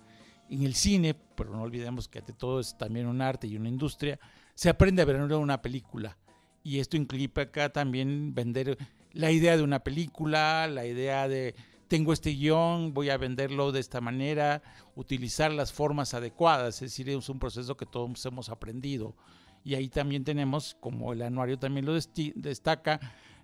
en 0.50 0.63
el 0.63 0.75
cine, 0.75 1.15
pero 1.38 1.51
no 1.51 1.62
olvidemos 1.62 2.09
que 2.09 2.21
todo 2.21 2.59
es 2.59 2.77
también 2.77 3.07
un 3.07 3.21
arte 3.21 3.48
y 3.48 3.55
una 3.55 3.69
industria, 3.69 4.19
se 4.55 4.67
aprende 4.67 5.01
a 5.01 5.05
ver 5.05 5.15
una 5.15 5.62
película. 5.62 6.17
Y 6.65 6.79
esto 6.79 6.98
implica 6.98 7.69
también 7.69 8.36
vender 8.36 8.77
la 9.13 9.31
idea 9.31 9.55
de 9.55 9.63
una 9.63 9.79
película, 9.79 10.67
la 10.67 10.86
idea 10.86 11.29
de 11.29 11.55
tengo 11.88 12.12
este 12.12 12.31
guion, 12.31 12.93
voy 12.93 13.09
a 13.09 13.15
venderlo 13.15 13.71
de 13.71 13.79
esta 13.79 14.01
manera, 14.01 14.62
utilizar 14.95 15.53
las 15.53 15.71
formas 15.71 16.13
adecuadas, 16.13 16.81
es 16.81 16.91
decir, 16.91 17.07
es 17.07 17.29
un 17.29 17.39
proceso 17.39 17.77
que 17.77 17.86
todos 17.86 18.25
hemos 18.25 18.50
aprendido. 18.50 19.15
Y 19.63 19.75
ahí 19.75 19.88
también 19.88 20.25
tenemos, 20.25 20.75
como 20.81 21.13
el 21.13 21.21
anuario 21.21 21.57
también 21.57 21.86
lo 21.86 21.93
destaca, 21.93 23.00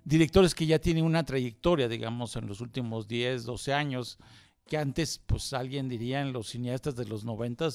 directores 0.06 0.54
que 0.54 0.66
ya 0.66 0.78
tienen 0.78 1.04
una 1.04 1.24
trayectoria, 1.24 1.88
digamos, 1.88 2.36
en 2.36 2.46
los 2.46 2.60
últimos 2.60 3.08
10, 3.08 3.44
12 3.44 3.74
años, 3.74 4.18
que 4.64 4.78
antes, 4.78 5.20
pues 5.26 5.52
alguien 5.52 5.88
diría 5.88 6.20
en 6.20 6.32
los 6.32 6.50
cineastas 6.50 6.94
de 6.94 7.06
los 7.06 7.24
90 7.24 7.68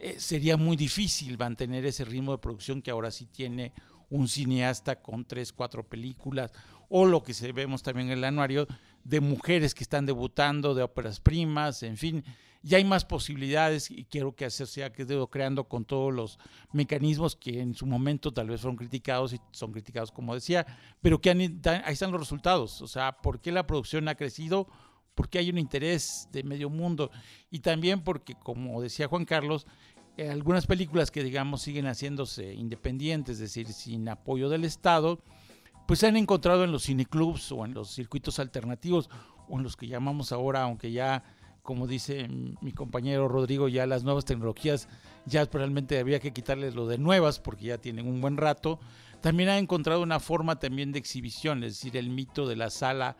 eh, 0.00 0.16
sería 0.18 0.58
muy 0.58 0.76
difícil 0.76 1.38
mantener 1.38 1.86
ese 1.86 2.04
ritmo 2.04 2.32
de 2.32 2.38
producción 2.38 2.82
que 2.82 2.90
ahora 2.90 3.10
sí 3.10 3.24
tiene 3.26 3.72
un 4.10 4.28
cineasta 4.28 5.00
con 5.00 5.24
tres, 5.24 5.52
cuatro 5.54 5.88
películas, 5.88 6.52
o 6.90 7.06
lo 7.06 7.22
que 7.22 7.32
se 7.32 7.52
vemos 7.52 7.82
también 7.82 8.08
en 8.08 8.18
el 8.18 8.24
anuario 8.24 8.66
de 9.04 9.20
mujeres 9.20 9.74
que 9.74 9.84
están 9.84 10.06
debutando, 10.06 10.74
de 10.74 10.82
óperas 10.82 11.20
primas, 11.20 11.82
en 11.82 11.96
fin, 11.96 12.24
ya 12.64 12.78
hay 12.78 12.84
más 12.84 13.04
posibilidades 13.04 13.90
y 13.90 14.04
quiero 14.04 14.34
que 14.34 14.46
así 14.46 14.64
sea 14.64 14.90
que 14.90 15.06
creando 15.30 15.64
con 15.64 15.84
todos 15.84 16.12
los 16.12 16.38
mecanismos 16.72 17.36
que 17.36 17.60
en 17.60 17.74
su 17.74 17.84
momento 17.84 18.32
tal 18.32 18.48
vez 18.48 18.62
fueron 18.62 18.76
criticados 18.76 19.34
y 19.34 19.40
son 19.52 19.70
criticados 19.70 20.10
como 20.10 20.34
decía, 20.34 20.66
pero 21.02 21.20
que 21.20 21.30
ahí 21.30 21.92
están 21.92 22.10
los 22.10 22.20
resultados, 22.20 22.80
o 22.80 22.88
sea, 22.88 23.18
¿por 23.20 23.40
qué 23.40 23.52
la 23.52 23.66
producción 23.66 24.08
ha 24.08 24.14
crecido? 24.14 24.66
Porque 25.14 25.38
hay 25.38 25.50
un 25.50 25.58
interés 25.58 26.28
de 26.32 26.42
medio 26.42 26.70
mundo 26.70 27.10
y 27.50 27.60
también 27.60 28.02
porque, 28.02 28.34
como 28.34 28.80
decía 28.80 29.08
Juan 29.08 29.26
Carlos, 29.26 29.66
eh, 30.16 30.30
algunas 30.30 30.66
películas 30.66 31.10
que 31.10 31.22
digamos 31.22 31.60
siguen 31.60 31.86
haciéndose 31.86 32.54
independientes, 32.54 33.34
es 33.34 33.40
decir, 33.40 33.66
sin 33.72 34.08
apoyo 34.08 34.48
del 34.48 34.64
Estado, 34.64 35.20
pues 35.86 36.00
se 36.00 36.06
han 36.06 36.16
encontrado 36.16 36.64
en 36.64 36.72
los 36.72 36.84
cineclubs 36.84 37.52
o 37.52 37.64
en 37.64 37.74
los 37.74 37.90
circuitos 37.90 38.38
alternativos 38.38 39.10
o 39.48 39.58
en 39.58 39.62
los 39.62 39.76
que 39.76 39.86
llamamos 39.86 40.32
ahora, 40.32 40.62
aunque 40.62 40.92
ya, 40.92 41.22
como 41.62 41.86
dice 41.86 42.28
mi 42.28 42.72
compañero 42.72 43.28
Rodrigo, 43.28 43.68
ya 43.68 43.86
las 43.86 44.04
nuevas 44.04 44.24
tecnologías, 44.24 44.88
ya 45.26 45.44
realmente 45.44 45.98
había 45.98 46.20
que 46.20 46.32
quitarles 46.32 46.74
lo 46.74 46.86
de 46.86 46.98
nuevas 46.98 47.38
porque 47.38 47.66
ya 47.66 47.78
tienen 47.78 48.06
un 48.06 48.20
buen 48.20 48.36
rato. 48.36 48.80
También 49.20 49.48
ha 49.48 49.58
encontrado 49.58 50.02
una 50.02 50.20
forma 50.20 50.58
también 50.58 50.92
de 50.92 50.98
exhibición, 50.98 51.64
es 51.64 51.74
decir, 51.74 51.96
el 51.96 52.10
mito 52.10 52.46
de 52.46 52.56
la 52.56 52.70
sala, 52.70 53.16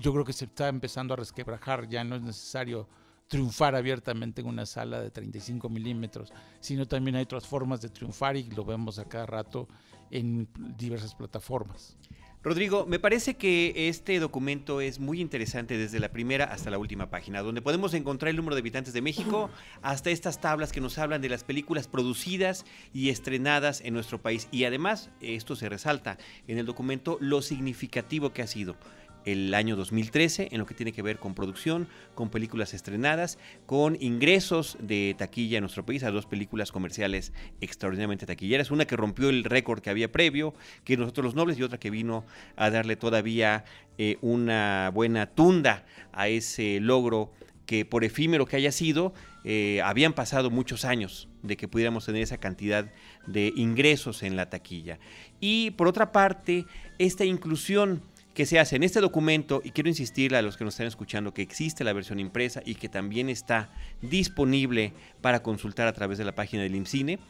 yo 0.00 0.12
creo 0.12 0.24
que 0.24 0.32
se 0.32 0.46
está 0.46 0.68
empezando 0.68 1.14
a 1.14 1.16
resquebrajar, 1.16 1.88
ya 1.88 2.02
no 2.04 2.16
es 2.16 2.22
necesario 2.22 2.88
triunfar 3.28 3.74
abiertamente 3.74 4.42
en 4.42 4.48
una 4.48 4.66
sala 4.66 5.00
de 5.00 5.10
35 5.10 5.68
milímetros, 5.68 6.32
sino 6.60 6.86
también 6.86 7.16
hay 7.16 7.22
otras 7.22 7.46
formas 7.46 7.80
de 7.80 7.88
triunfar 7.88 8.36
y 8.36 8.44
lo 8.50 8.64
vemos 8.64 8.98
a 8.98 9.08
cada 9.08 9.26
rato 9.26 9.68
en 10.14 10.48
diversas 10.78 11.14
plataformas. 11.14 11.98
Rodrigo, 12.44 12.84
me 12.86 12.98
parece 12.98 13.34
que 13.34 13.88
este 13.88 14.20
documento 14.20 14.82
es 14.82 15.00
muy 15.00 15.18
interesante 15.18 15.78
desde 15.78 15.98
la 15.98 16.12
primera 16.12 16.44
hasta 16.44 16.70
la 16.70 16.76
última 16.76 17.08
página, 17.08 17.40
donde 17.40 17.62
podemos 17.62 17.94
encontrar 17.94 18.28
el 18.28 18.36
número 18.36 18.54
de 18.54 18.60
habitantes 18.60 18.92
de 18.92 19.00
México 19.00 19.48
hasta 19.80 20.10
estas 20.10 20.42
tablas 20.42 20.70
que 20.70 20.82
nos 20.82 20.98
hablan 20.98 21.22
de 21.22 21.30
las 21.30 21.42
películas 21.42 21.88
producidas 21.88 22.66
y 22.92 23.08
estrenadas 23.08 23.80
en 23.80 23.94
nuestro 23.94 24.20
país. 24.20 24.46
Y 24.52 24.64
además, 24.64 25.10
esto 25.22 25.56
se 25.56 25.70
resalta 25.70 26.18
en 26.46 26.58
el 26.58 26.66
documento, 26.66 27.16
lo 27.18 27.40
significativo 27.40 28.34
que 28.34 28.42
ha 28.42 28.46
sido 28.46 28.76
el 29.24 29.54
año 29.54 29.76
2013 29.76 30.48
en 30.52 30.58
lo 30.58 30.66
que 30.66 30.74
tiene 30.74 30.92
que 30.92 31.02
ver 31.02 31.18
con 31.18 31.34
producción, 31.34 31.88
con 32.14 32.30
películas 32.30 32.74
estrenadas, 32.74 33.38
con 33.66 33.96
ingresos 34.00 34.76
de 34.80 35.14
taquilla 35.18 35.58
en 35.58 35.62
nuestro 35.62 35.84
país 35.84 36.02
a 36.04 36.10
dos 36.10 36.26
películas 36.26 36.72
comerciales 36.72 37.32
extraordinariamente 37.60 38.26
taquilleras, 38.26 38.70
una 38.70 38.86
que 38.86 38.96
rompió 38.96 39.28
el 39.28 39.44
récord 39.44 39.80
que 39.80 39.90
había 39.90 40.12
previo, 40.12 40.54
que 40.84 40.96
nosotros 40.96 41.24
los 41.24 41.34
nobles, 41.34 41.58
y 41.58 41.62
otra 41.62 41.78
que 41.78 41.90
vino 41.90 42.24
a 42.56 42.70
darle 42.70 42.96
todavía 42.96 43.64
eh, 43.98 44.18
una 44.20 44.90
buena 44.92 45.26
tunda 45.26 45.84
a 46.12 46.28
ese 46.28 46.80
logro 46.80 47.32
que 47.66 47.84
por 47.84 48.04
efímero 48.04 48.46
que 48.46 48.56
haya 48.56 48.72
sido, 48.72 49.14
eh, 49.44 49.80
habían 49.82 50.12
pasado 50.12 50.50
muchos 50.50 50.84
años 50.84 51.28
de 51.42 51.56
que 51.56 51.68
pudiéramos 51.68 52.06
tener 52.06 52.22
esa 52.22 52.38
cantidad 52.38 52.90
de 53.26 53.52
ingresos 53.56 54.22
en 54.22 54.36
la 54.36 54.50
taquilla. 54.50 54.98
Y 55.40 55.70
por 55.72 55.88
otra 55.88 56.12
parte, 56.12 56.66
esta 56.98 57.24
inclusión 57.24 58.02
que 58.34 58.46
se 58.46 58.58
hace 58.58 58.76
en 58.76 58.82
este 58.82 59.00
documento, 59.00 59.62
y 59.64 59.70
quiero 59.70 59.88
insistirle 59.88 60.36
a 60.36 60.42
los 60.42 60.56
que 60.56 60.64
nos 60.64 60.74
están 60.74 60.88
escuchando 60.88 61.32
que 61.32 61.42
existe 61.42 61.84
la 61.84 61.92
versión 61.92 62.18
impresa 62.18 62.62
y 62.64 62.74
que 62.74 62.88
también 62.88 63.28
está 63.28 63.70
disponible 64.02 64.92
para 65.20 65.42
consultar 65.42 65.86
a 65.86 65.92
través 65.92 66.18
de 66.18 66.24
la 66.24 66.34
página 66.34 66.64
del 66.64 66.74
IMCINE, 66.74 67.20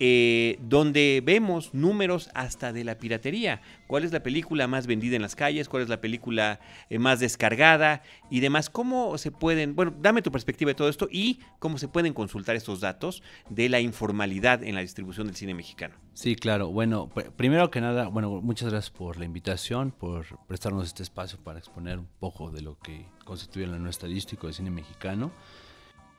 eh, 0.00 0.58
donde 0.60 1.22
vemos 1.24 1.72
números 1.72 2.30
hasta 2.34 2.72
de 2.72 2.84
la 2.84 2.98
piratería. 2.98 3.60
¿Cuál 3.86 4.04
es 4.04 4.12
la 4.12 4.22
película 4.22 4.66
más 4.66 4.86
vendida 4.86 5.16
en 5.16 5.22
las 5.22 5.36
calles? 5.36 5.68
¿Cuál 5.68 5.84
es 5.84 5.88
la 5.88 6.00
película 6.00 6.58
eh, 6.90 6.98
más 6.98 7.20
descargada? 7.20 8.02
Y 8.30 8.40
demás, 8.40 8.70
¿cómo 8.70 9.16
se 9.18 9.30
pueden, 9.30 9.76
bueno, 9.76 9.94
dame 10.00 10.22
tu 10.22 10.32
perspectiva 10.32 10.70
de 10.70 10.74
todo 10.74 10.88
esto 10.88 11.08
y 11.10 11.40
cómo 11.58 11.78
se 11.78 11.88
pueden 11.88 12.12
consultar 12.12 12.56
estos 12.56 12.80
datos 12.80 13.22
de 13.48 13.68
la 13.68 13.80
informalidad 13.80 14.64
en 14.64 14.74
la 14.74 14.80
distribución 14.80 15.26
del 15.26 15.36
cine 15.36 15.54
mexicano? 15.54 15.94
Sí, 16.14 16.36
claro. 16.36 16.68
Bueno, 16.68 17.10
primero 17.36 17.70
que 17.70 17.80
nada, 17.80 18.08
bueno, 18.08 18.40
muchas 18.40 18.70
gracias 18.70 18.90
por 18.90 19.18
la 19.18 19.24
invitación, 19.24 19.92
por 19.92 20.26
prestarnos 20.46 20.86
este 20.86 21.02
espacio 21.02 21.38
para 21.38 21.58
exponer 21.58 21.98
un 21.98 22.08
poco 22.18 22.50
de 22.50 22.62
lo 22.62 22.78
que 22.78 23.06
constituye 23.24 23.64
el 23.64 23.70
anuario 23.70 23.90
estadístico 23.90 24.46
de 24.46 24.52
cine 24.54 24.70
mexicano. 24.70 25.32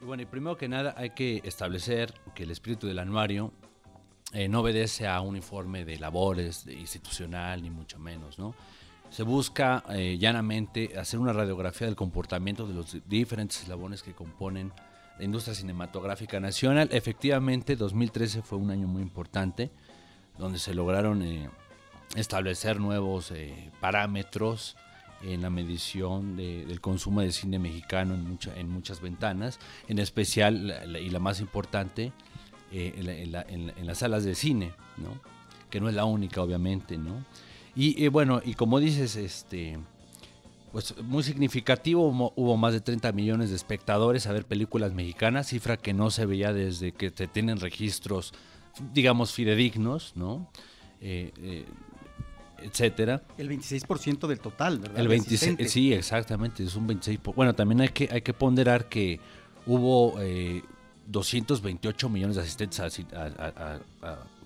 Bueno, 0.05 0.21
y 0.21 0.27
primero 0.27 0.55
que 0.55 0.67
nada 0.67 0.93
hay 0.97 1.09
que 1.11 1.41
establecer 1.43 2.13
que 2.35 2.43
el 2.43 2.51
espíritu 2.51 2.85
del 2.85 2.99
anuario 2.99 3.51
eh, 4.33 4.47
no 4.47 4.59
obedece 4.59 5.07
a 5.07 5.19
un 5.21 5.35
informe 5.35 5.83
de 5.83 5.97
labores 5.97 6.67
institucional, 6.67 7.63
ni 7.63 7.71
mucho 7.71 7.97
menos, 7.97 8.37
¿no? 8.37 8.53
Se 9.09 9.23
busca 9.23 9.83
eh, 9.89 10.17
llanamente 10.19 10.97
hacer 10.99 11.19
una 11.19 11.33
radiografía 11.33 11.87
del 11.87 11.95
comportamiento 11.95 12.67
de 12.67 12.75
los 12.75 12.97
diferentes 13.07 13.63
eslabones 13.63 14.03
que 14.03 14.13
componen 14.13 14.71
la 15.17 15.25
industria 15.25 15.55
cinematográfica 15.55 16.39
nacional. 16.39 16.87
Efectivamente, 16.91 17.75
2013 17.75 18.43
fue 18.43 18.59
un 18.59 18.69
año 18.69 18.87
muy 18.87 19.01
importante, 19.01 19.71
donde 20.37 20.59
se 20.59 20.75
lograron 20.75 21.23
eh, 21.23 21.49
establecer 22.15 22.79
nuevos 22.79 23.33
parámetros 23.79 24.75
en 25.23 25.41
la 25.41 25.49
medición 25.49 26.35
del 26.35 26.81
consumo 26.81 27.21
de 27.21 27.31
cine 27.31 27.59
mexicano 27.59 28.13
en, 28.13 28.37
en 28.55 28.69
muchas 28.69 29.01
ventanas, 29.01 29.59
en 29.87 29.99
especial 29.99 30.97
y 31.01 31.09
la 31.09 31.19
más 31.19 31.39
importante, 31.39 32.11
eh, 32.71 32.93
en, 33.47 33.87
las 33.87 33.99
salas 33.99 34.23
de 34.23 34.35
cine, 34.35 34.73
¿no? 34.97 35.19
que 35.69 35.79
no 35.79 35.89
es 35.89 35.95
la 35.95 36.05
única 36.05 36.41
obviamente, 36.41 36.97
¿no? 36.97 37.25
Y 37.77 38.07
bueno, 38.07 38.41
y 38.45 38.53
como 38.53 38.79
dices, 38.79 39.17
este, 39.17 39.77
pues 40.75 40.93
muy 41.03 41.23
significativo, 41.23 42.09
hubo 42.35 42.57
más 42.57 42.73
de 42.73 42.81
30 42.81 43.13
millones 43.13 43.49
de 43.49 43.55
espectadores 43.55 44.27
a 44.27 44.33
ver 44.33 44.45
películas 44.45 44.93
mexicanas, 44.93 45.47
cifra 45.47 45.77
que 45.77 45.93
no 45.93 46.11
se 46.11 46.25
veía 46.25 46.51
desde 46.51 46.91
que 46.91 47.11
te 47.11 47.27
tienen 47.27 47.61
registros, 47.61 48.33
digamos, 48.93 49.31
fidedignos, 49.31 50.11
¿no? 50.17 50.49
Eh, 50.99 51.31
eh, 51.37 51.65
etcétera. 52.61 53.21
El 53.37 53.49
26% 53.49 54.27
del 54.27 54.39
total, 54.39 54.79
¿verdad? 54.79 54.99
El 54.99 55.07
26, 55.07 55.71
sí, 55.71 55.93
exactamente, 55.93 56.63
es 56.63 56.75
un 56.75 56.87
26%. 56.87 57.33
Bueno, 57.35 57.53
también 57.53 57.81
hay 57.81 57.89
que, 57.89 58.09
hay 58.11 58.21
que 58.21 58.33
ponderar 58.33 58.89
que 58.89 59.19
hubo 59.65 60.15
228 61.07 62.09
millones 62.09 62.35
de 62.35 62.41
asistentes 62.41 62.81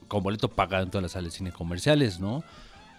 con 0.07 0.23
boleto 0.23 0.49
pagado 0.49 0.83
en 0.83 0.89
todas 0.89 1.03
las 1.03 1.11
salas 1.13 1.31
de 1.31 1.37
cine 1.37 1.51
comerciales, 1.51 2.19
¿no? 2.19 2.43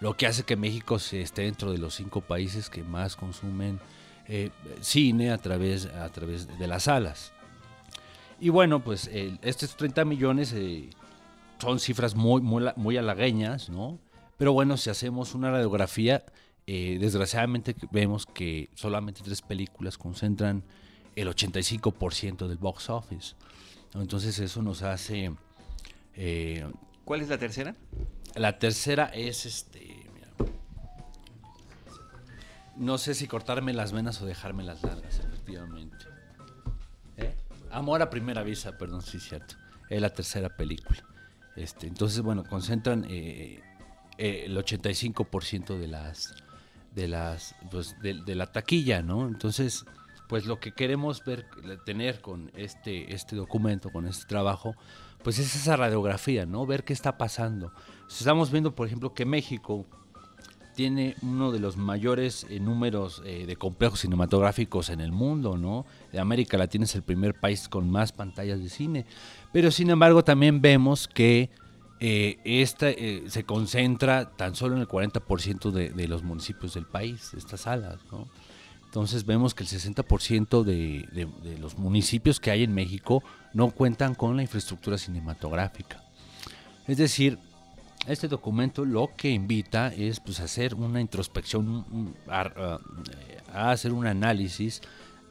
Lo 0.00 0.16
que 0.16 0.26
hace 0.26 0.44
que 0.44 0.56
México 0.56 0.98
se 0.98 1.20
esté 1.20 1.42
dentro 1.42 1.72
de 1.72 1.78
los 1.78 1.94
cinco 1.94 2.22
países 2.22 2.70
que 2.70 2.82
más 2.82 3.16
consumen 3.16 3.80
eh, 4.28 4.50
cine 4.80 5.30
a 5.30 5.38
través, 5.38 5.86
a 5.86 6.08
través 6.08 6.46
de 6.58 6.66
las 6.66 6.84
salas. 6.84 7.32
Y 8.40 8.48
bueno, 8.48 8.82
pues 8.82 9.10
estos 9.42 9.76
30 9.76 10.04
millones 10.06 10.52
eh, 10.54 10.88
son 11.58 11.78
cifras 11.78 12.14
muy, 12.14 12.40
muy, 12.40 12.64
muy 12.76 12.96
halagueñas, 12.96 13.68
¿no? 13.68 13.98
Pero 14.40 14.54
bueno, 14.54 14.78
si 14.78 14.88
hacemos 14.88 15.34
una 15.34 15.50
radiografía, 15.50 16.24
eh, 16.66 16.96
desgraciadamente 16.98 17.76
vemos 17.90 18.24
que 18.24 18.70
solamente 18.74 19.20
tres 19.22 19.42
películas 19.42 19.98
concentran 19.98 20.64
el 21.14 21.28
85% 21.28 22.48
del 22.48 22.56
box 22.56 22.88
office. 22.88 23.34
Entonces 23.92 24.38
eso 24.38 24.62
nos 24.62 24.80
hace... 24.80 25.30
Eh, 26.14 26.66
¿Cuál 27.04 27.20
es 27.20 27.28
la 27.28 27.36
tercera? 27.36 27.76
La 28.34 28.58
tercera 28.58 29.10
es 29.12 29.44
este... 29.44 30.08
no 32.76 32.96
sé 32.96 33.12
si 33.12 33.26
cortarme 33.26 33.74
las 33.74 33.92
venas 33.92 34.22
o 34.22 34.24
dejarme 34.24 34.62
las 34.62 34.82
largas, 34.82 35.18
efectivamente. 35.18 36.06
¿Eh? 37.18 37.36
Amor 37.70 38.00
a 38.00 38.08
primera 38.08 38.42
vista, 38.42 38.78
perdón, 38.78 39.02
sí, 39.02 39.20
cierto. 39.20 39.56
Es 39.90 40.00
la 40.00 40.14
tercera 40.14 40.48
película. 40.56 41.04
Este, 41.56 41.88
entonces, 41.88 42.22
bueno, 42.22 42.42
concentran 42.44 43.04
eh, 43.06 43.60
el 44.20 44.56
85% 44.56 45.78
de 45.78 45.88
las 45.88 46.34
de 46.94 47.08
las 47.08 47.54
pues, 47.70 47.96
de, 48.02 48.34
la 48.34 48.46
taquilla, 48.46 49.02
¿no? 49.02 49.26
Entonces, 49.26 49.84
pues 50.28 50.46
lo 50.46 50.60
que 50.60 50.72
queremos 50.72 51.24
ver, 51.24 51.46
tener 51.84 52.20
con 52.20 52.50
este, 52.56 53.14
este 53.14 53.36
documento, 53.36 53.90
con 53.90 54.06
este 54.06 54.26
trabajo, 54.26 54.74
pues 55.22 55.38
es 55.38 55.54
esa 55.54 55.76
radiografía, 55.76 56.46
¿no? 56.46 56.66
Ver 56.66 56.84
qué 56.84 56.92
está 56.92 57.16
pasando. 57.18 57.72
Estamos 58.08 58.50
viendo, 58.50 58.74
por 58.74 58.86
ejemplo, 58.86 59.14
que 59.14 59.24
México 59.24 59.86
tiene 60.74 61.14
uno 61.22 61.52
de 61.52 61.58
los 61.58 61.76
mayores 61.76 62.46
eh, 62.48 62.58
números 62.60 63.22
eh, 63.24 63.44
de 63.46 63.56
complejos 63.56 64.00
cinematográficos 64.00 64.88
en 64.88 65.00
el 65.00 65.12
mundo, 65.12 65.56
¿no? 65.56 65.84
De 66.12 66.20
América 66.20 66.56
Latina 66.56 66.84
es 66.84 66.94
el 66.94 67.02
primer 67.02 67.38
país 67.38 67.68
con 67.68 67.90
más 67.90 68.12
pantallas 68.12 68.60
de 68.60 68.68
cine. 68.68 69.06
Pero 69.52 69.70
sin 69.70 69.90
embargo 69.90 70.24
también 70.24 70.60
vemos 70.60 71.06
que 71.06 71.50
eh, 72.00 72.38
esta 72.44 72.90
se 73.28 73.44
concentra 73.44 74.30
tan 74.36 74.54
solo 74.54 74.74
en 74.74 74.80
el 74.80 74.88
40% 74.88 75.70
de, 75.70 75.90
de, 75.90 76.08
los 76.08 76.22
municipios 76.22 76.74
del 76.74 76.86
país, 76.86 77.32
estas 77.36 77.62
salas. 77.62 77.98
Entonces 78.90 79.24
vemos 79.24 79.54
que 79.54 79.62
el 79.62 79.68
60% 79.68 80.64
de, 80.64 81.06
de, 81.12 81.58
los 81.58 81.78
municipios 81.78 82.40
que 82.40 82.50
hay 82.50 82.64
en 82.64 82.74
México 82.74 83.22
no 83.52 83.70
cuentan 83.70 84.16
con 84.16 84.36
la 84.36 84.42
infraestructura 84.42 84.98
cinematográfica. 84.98 86.02
Es 86.88 86.96
decir, 86.96 87.38
este 88.08 88.26
documento 88.26 88.84
lo 88.84 89.10
que 89.16 89.30
invita 89.30 89.94
es 89.94 90.18
pues, 90.18 90.40
hacer 90.40 90.74
una 90.74 91.00
introspección, 91.00 92.16
a, 92.26 92.80
hacer 93.70 93.92
un 93.92 94.08
análisis 94.08 94.80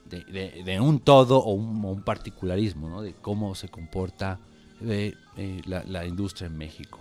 de, 0.05 0.79
un 0.79 1.01
todo 1.01 1.39
o 1.39 1.51
un, 1.51 2.01
particularismo, 2.03 3.01
de 3.01 3.13
cómo 3.13 3.55
se 3.55 3.67
comporta 3.67 4.39
eh, 4.81 5.13
eh, 5.37 5.61
la, 5.65 6.05
industria 6.05 6.47
en 6.47 6.57
México. 6.57 6.99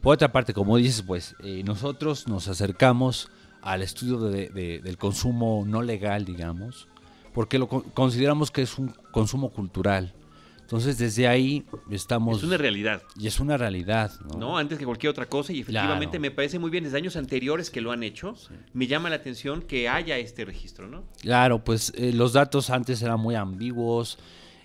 Por 0.00 0.14
otra 0.14 0.30
parte, 0.32 0.52
como 0.52 0.76
dices, 0.76 1.02
pues 1.02 1.34
eh, 1.40 1.62
nosotros 1.64 2.28
nos 2.28 2.48
acercamos 2.48 3.30
al 3.62 3.82
estudio 3.82 4.18
del 4.18 4.98
consumo 4.98 5.64
no 5.66 5.80
legal, 5.80 6.24
digamos, 6.24 6.88
porque 7.32 7.58
lo 7.58 7.66
consideramos 7.68 8.50
que 8.50 8.62
es 8.62 8.78
un 8.78 8.94
consumo 9.10 9.50
cultural. 9.50 10.12
Entonces, 10.60 10.96
desde 10.96 11.28
ahí 11.28 11.64
estamos... 11.90 12.38
Es 12.38 12.44
una 12.44 12.56
realidad. 12.56 13.02
Y 13.18 13.26
es 13.26 13.38
una 13.38 13.58
realidad, 13.58 14.12
¿no? 14.30 14.38
¿no? 14.38 14.58
Antes 14.58 14.78
que 14.78 14.86
cualquier 14.86 15.10
otra 15.10 15.26
cosa, 15.26 15.52
y 15.52 15.60
efectivamente 15.60 16.12
Claro. 16.12 16.22
me 16.22 16.30
parece 16.30 16.58
muy 16.58 16.70
bien, 16.70 16.84
desde 16.84 16.96
años 16.96 17.16
anteriores 17.16 17.70
que 17.70 17.82
lo 17.82 17.92
han 17.92 18.02
hecho, 18.02 18.34
Sí. 18.34 18.54
me 18.72 18.86
llama 18.86 19.10
la 19.10 19.16
atención 19.16 19.60
que 19.60 19.90
haya 19.90 20.16
este 20.16 20.44
registro, 20.44 20.88
¿no? 20.88 21.04
Claro, 21.20 21.62
pues 21.62 21.92
eh, 21.96 22.12
los 22.14 22.32
datos 22.32 22.70
antes 22.70 23.02
eran 23.02 23.20
muy 23.20 23.34
ambiguos 23.34 24.18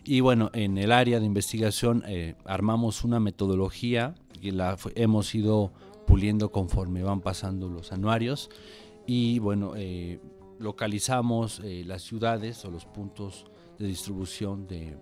y 0.06 0.22
bueno, 0.22 0.50
en 0.54 0.78
el 0.78 0.92
área 0.92 1.20
de 1.20 1.26
investigación 1.26 2.04
eh, 2.08 2.36
armamos 2.46 3.04
una 3.04 3.20
metodología 3.20 4.16
y 4.42 4.52
la 4.52 4.78
hemos 4.96 5.34
ido 5.36 5.72
puliendo 6.08 6.52
conforme 6.52 7.04
van 7.04 7.22
pasando 7.22 7.68
los 7.70 7.92
anuarios 7.92 8.50
y 9.06 9.40
bueno, 9.40 9.74
eh, 9.76 10.20
localizamos 10.60 11.62
eh, 11.64 11.84
las 11.86 12.02
ciudades 12.04 12.64
o 12.66 12.72
los 12.72 12.86
puntos 12.86 13.46
de 13.78 13.88
distribución 13.88 14.68
de, 14.68 14.98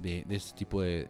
de- 0.00 0.24
de 0.26 0.36
este 0.36 0.56
tipo 0.58 0.80
de, 0.82 1.08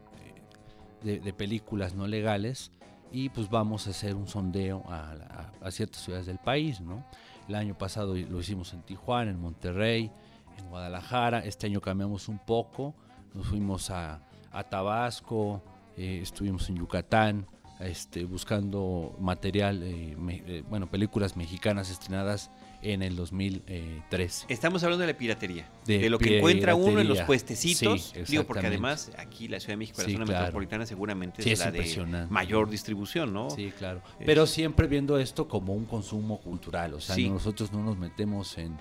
de- 1.02 1.32
películas 1.32 1.94
no 1.94 2.06
legales 2.06 2.72
y 3.12 3.28
pues 3.30 3.48
vamos 3.50 3.86
a 3.86 3.90
hacer 3.90 4.14
un 4.16 4.26
sondeo 4.28 4.82
a, 4.86 5.14
la- 5.14 5.52
a 5.60 5.70
ciertas 5.70 6.02
ciudades 6.02 6.26
del 6.26 6.38
país, 6.38 6.80
¿no? 6.80 7.04
El 7.48 7.54
año 7.56 7.76
pasado 7.76 8.14
lo 8.14 8.40
hicimos 8.40 8.72
en 8.74 8.82
Tijuana, 8.82 9.30
en 9.32 9.40
Monterrey, 9.40 10.10
en 10.58 10.68
Guadalajara. 10.68 11.40
Este 11.40 11.66
año 11.66 11.80
cambiamos 11.80 12.28
un 12.28 12.38
poco. 12.38 12.94
Nos 13.34 13.46
fuimos 13.46 13.90
a, 13.90 14.20
a 14.52 14.64
Tabasco, 14.64 15.62
eh, 15.96 16.20
estuvimos 16.22 16.68
en 16.68 16.76
Yucatán, 16.76 17.46
este, 17.78 18.24
buscando 18.24 19.16
material, 19.20 19.82
eh, 19.82 20.14
me- 20.18 20.42
eh, 20.46 20.62
bueno, 20.68 20.90
películas 20.90 21.36
mexicanas 21.36 21.90
estrenadas 21.90 22.50
en 22.82 23.02
el 23.02 23.14
2013. 23.16 24.46
Estamos 24.48 24.82
hablando 24.82 25.06
de 25.06 25.12
la 25.12 25.18
piratería, 25.18 25.66
De 25.86 25.98
de, 25.98 26.10
lo 26.10 26.18
que 26.18 26.38
encuentra 26.38 26.74
uno 26.74 27.00
en 27.00 27.08
los 27.08 27.20
puestecitos. 27.22 28.12
Sí, 28.14 28.20
Digo, 28.32 28.44
porque 28.44 28.66
además 28.66 29.10
aquí 29.18 29.48
la 29.48 29.60
Ciudad 29.60 29.72
de 29.74 29.76
México, 29.78 29.98
la 30.02 30.06
Sí, 30.08 30.12
zona 30.12 30.24
claro. 30.26 30.40
metropolitana, 30.40 30.86
seguramente 30.86 31.42
Sí, 31.42 31.50
es 31.52 31.60
es 31.60 31.64
la 31.66 31.70
de 31.72 32.26
mayor 32.30 32.68
distribución, 32.68 33.32
¿no? 33.32 33.50
Sí, 33.50 33.72
claro. 33.78 34.02
Pero 34.26 34.46
siempre 34.46 34.86
viendo 34.86 35.18
esto 35.18 35.46
como 35.48 35.72
un 35.74 35.84
consumo 35.86 36.38
cultural. 36.40 36.94
O 36.94 37.00
sea, 37.00 37.16
nosotros 37.16 37.72
no 37.72 37.82
nos 37.82 37.96
metemos 37.96 38.58
en, 38.58 38.76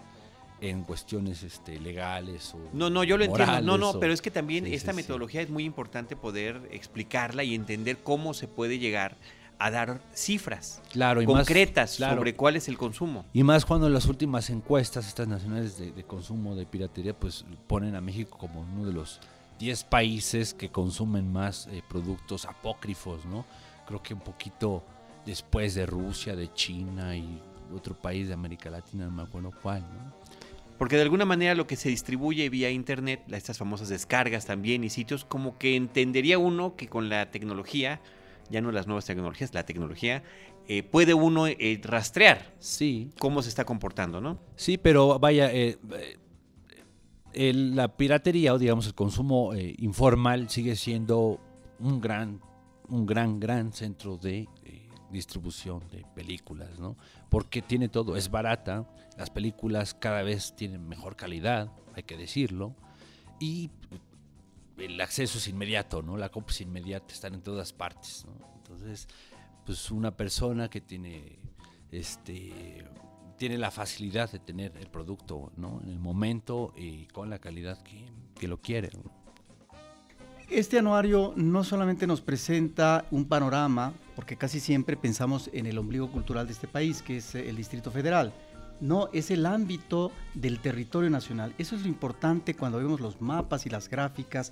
en 0.62 0.84
cuestiones 0.84 1.44
este, 1.44 1.80
legales 1.80 2.54
o 2.54 2.60
No, 2.74 2.90
no, 2.90 3.04
yo 3.04 3.18
lo 3.18 3.24
entiendo. 3.26 3.62
No, 3.62 3.78
no, 3.78 3.92
o- 3.92 4.00
pero 4.00 4.12
es 4.14 4.22
que 4.22 4.32
también 4.32 4.66
Sí, 4.66 4.74
esta 4.74 4.92
sí, 4.92 4.98
sí. 4.98 5.04
metodología 5.04 5.42
es 5.42 5.50
muy 5.50 5.64
importante 5.64 6.16
poder 6.16 6.68
explicarla 6.72 7.44
y 7.44 7.56
entender 7.56 7.98
cómo 8.04 8.34
se 8.34 8.48
puede 8.48 8.78
llegar 8.80 9.16
a 9.62 9.72
dar 9.72 10.02
cifras 10.14 10.82
Claro, 10.92 11.22
y 11.22 11.28
más- 11.28 11.36
concretas 11.46 11.98
claro. 11.98 12.18
sobre 12.18 12.34
cuál 12.34 12.56
es 12.56 12.68
el 12.70 12.78
consumo. 12.78 13.26
Y 13.34 13.44
más 13.44 13.66
cuando 13.66 13.88
en 13.88 13.94
las 13.94 14.06
últimas 14.06 14.50
encuestas, 14.50 15.08
estas 15.08 15.28
nacionales 15.28 15.78
de, 15.78 15.92
de 15.92 16.04
consumo 16.04 16.56
de 16.56 16.66
piratería, 16.66 17.14
pues 17.14 17.44
ponen 17.68 17.96
a 17.96 18.02
México 18.02 18.38
como 18.38 18.62
uno 18.62 18.86
de 18.86 18.94
los 18.94 19.20
10 19.60 19.84
países 19.84 20.54
que 20.54 20.70
consumen 20.70 21.32
más 21.32 21.68
eh, 21.68 21.84
productos 21.90 22.46
apócrifos, 22.46 23.26
¿no? 23.26 23.46
Creo 23.86 24.02
que 24.02 24.14
un 24.14 24.22
poquito 24.22 24.82
después 25.26 25.76
de 25.76 25.86
Rusia, 25.86 26.36
de 26.38 26.54
China 26.54 27.18
y 27.18 27.42
otro 27.76 27.94
país 27.94 28.30
de 28.30 28.34
América 28.34 28.70
Latina, 28.70 29.06
no 29.06 29.12
me 29.12 29.24
acuerdo 29.24 29.52
cuál, 29.62 29.82
¿no? 29.82 30.14
Porque 30.80 30.96
de 30.96 31.02
alguna 31.04 31.26
manera 31.26 31.54
lo 31.56 31.68
que 31.68 31.76
se 31.76 31.90
distribuye 31.90 32.50
vía 32.50 32.72
internet, 32.72 33.22
estas 33.32 33.58
famosas 33.58 33.90
descargas 33.90 34.46
también 34.46 34.84
y 34.86 34.90
sitios, 34.90 35.26
como 35.26 35.58
que 35.60 35.76
entendería 35.76 36.40
uno 36.40 36.76
que 36.78 36.88
con 36.88 37.10
la 37.10 37.30
tecnología, 37.30 38.00
ya 38.50 38.62
no 38.62 38.72
las 38.72 38.88
nuevas 38.88 39.06
tecnologías, 39.06 39.54
la 39.54 39.66
tecnología, 39.66 40.24
eh, 40.70 40.82
puede 40.84 41.14
uno 41.14 41.48
eh, 41.48 41.80
rastrear 41.84 42.54
Sí, 42.60 43.10
cómo 43.20 43.42
se 43.44 43.50
está 43.50 43.66
comportando, 43.66 44.22
¿no? 44.22 44.40
Sí, 44.56 44.78
pero 44.78 45.20
vaya, 45.20 45.52
eh, 45.54 45.78
el- 47.34 47.76
la 47.76 47.96
piratería 47.98 48.54
o 48.54 48.58
digamos 48.58 48.88
el 48.88 48.96
consumo 48.96 49.54
informal 49.78 50.50
sigue 50.50 50.76
siendo 50.76 51.40
un 51.80 52.00
gran, 52.02 52.40
un 52.88 53.06
gran, 53.06 53.40
gran 53.40 53.74
centro 53.74 54.18
de 54.18 54.48
distribución 55.12 55.88
de 55.92 56.06
películas, 56.16 56.80
¿no? 56.80 56.96
Porque 57.30 57.62
tiene 57.62 57.90
todo, 57.90 58.16
es 58.16 58.30
barata, 58.30 58.88
las 59.18 59.30
películas 59.30 59.94
cada 59.94 60.24
vez 60.24 60.56
tienen 60.56 60.88
mejor 60.88 61.16
calidad, 61.16 61.72
hay 61.96 62.04
que 62.04 62.18
decirlo, 62.18 62.76
y 63.40 63.72
el 64.78 65.00
acceso 65.02 65.38
es 65.38 65.48
inmediato, 65.48 66.02
¿no? 66.02 66.18
La 66.18 66.30
compra 66.30 66.54
es 66.54 66.62
inmediata, 66.62 67.14
están 67.14 67.34
en 67.34 67.42
todas 67.42 67.74
partes. 67.74 68.26
Entonces, 68.58 69.08
pues 69.66 69.92
una 69.92 70.16
persona 70.16 70.70
que 70.70 70.82
tiene 70.82 71.40
este 71.92 72.86
tiene 73.38 73.58
la 73.58 73.72
facilidad 73.72 74.30
de 74.32 74.40
tener 74.40 74.76
el 74.78 74.88
producto 74.88 75.54
¿no? 75.56 75.80
en 75.82 75.90
el 75.90 76.00
momento 76.00 76.74
y 76.76 77.06
con 77.06 77.30
la 77.30 77.40
calidad 77.40 77.82
que, 77.84 78.06
que 78.38 78.50
lo 78.50 78.60
quiere. 78.60 78.90
Este 80.50 80.80
anuario 80.80 81.34
no 81.36 81.64
solamente 81.64 82.08
nos 82.08 82.22
presenta 82.22 83.06
un 83.12 83.26
panorama, 83.26 83.94
porque 84.16 84.36
casi 84.36 84.60
siempre 84.60 84.98
pensamos 84.98 85.48
en 85.54 85.68
el 85.68 85.78
ombligo 85.78 86.12
cultural 86.12 86.48
de 86.48 86.54
este 86.54 86.68
país, 86.68 87.04
que 87.04 87.18
es 87.18 87.36
eh, 87.36 87.48
el 87.48 87.56
Distrito 87.56 87.92
Federal. 87.92 88.34
No, 88.82 89.10
es 89.14 89.30
el 89.30 89.46
ámbito 89.46 90.12
del 90.34 90.60
territorio 90.60 91.12
nacional. 91.12 91.54
Eso 91.60 91.76
es 91.76 91.84
lo 91.84 91.88
importante 91.88 92.56
cuando 92.56 92.80
vemos 92.80 93.00
los 93.00 93.22
mapas 93.22 93.68
y 93.68 93.70
las 93.70 93.90
gráficas, 93.90 94.52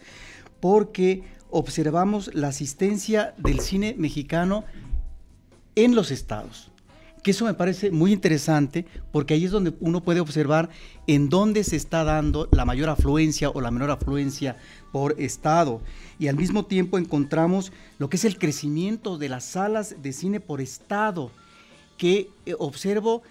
porque 0.60 1.24
observamos 1.50 2.30
la 2.36 2.50
asistencia 2.50 3.34
del 3.40 3.60
cine 3.60 3.96
mexicano 3.98 4.66
en 5.74 5.96
los 5.96 6.12
estados. 6.12 6.70
Que 7.24 7.32
eso 7.32 7.46
me 7.46 7.56
parece 7.56 7.90
muy 7.90 8.14
interesante 8.14 8.86
porque 9.12 9.34
ahí 9.34 9.46
es 9.46 9.52
donde 9.52 9.74
uno 9.80 10.04
puede 10.04 10.20
observar 10.20 10.70
en 11.08 11.30
dónde 11.30 11.64
se 11.64 11.76
está 11.76 12.04
dando 12.04 12.48
la 12.52 12.66
mayor 12.66 12.90
afluencia 12.90 13.50
o 13.50 13.62
la 13.62 13.72
menor 13.72 13.92
afluencia 13.92 14.58
por 14.92 15.20
estado. 15.20 15.82
Y 16.20 16.28
al 16.28 16.36
mismo 16.36 16.66
tiempo 16.66 16.98
encontramos 16.98 17.72
lo 18.00 18.10
que 18.10 18.18
es 18.18 18.26
el 18.26 18.38
crecimiento 18.38 19.18
de 19.18 19.30
las 19.30 19.44
salas 19.44 19.96
de 20.02 20.14
cine 20.14 20.40
por 20.40 20.62
estado, 20.62 21.32
que 21.98 22.30
eh, 22.46 22.56
observo 22.58 23.24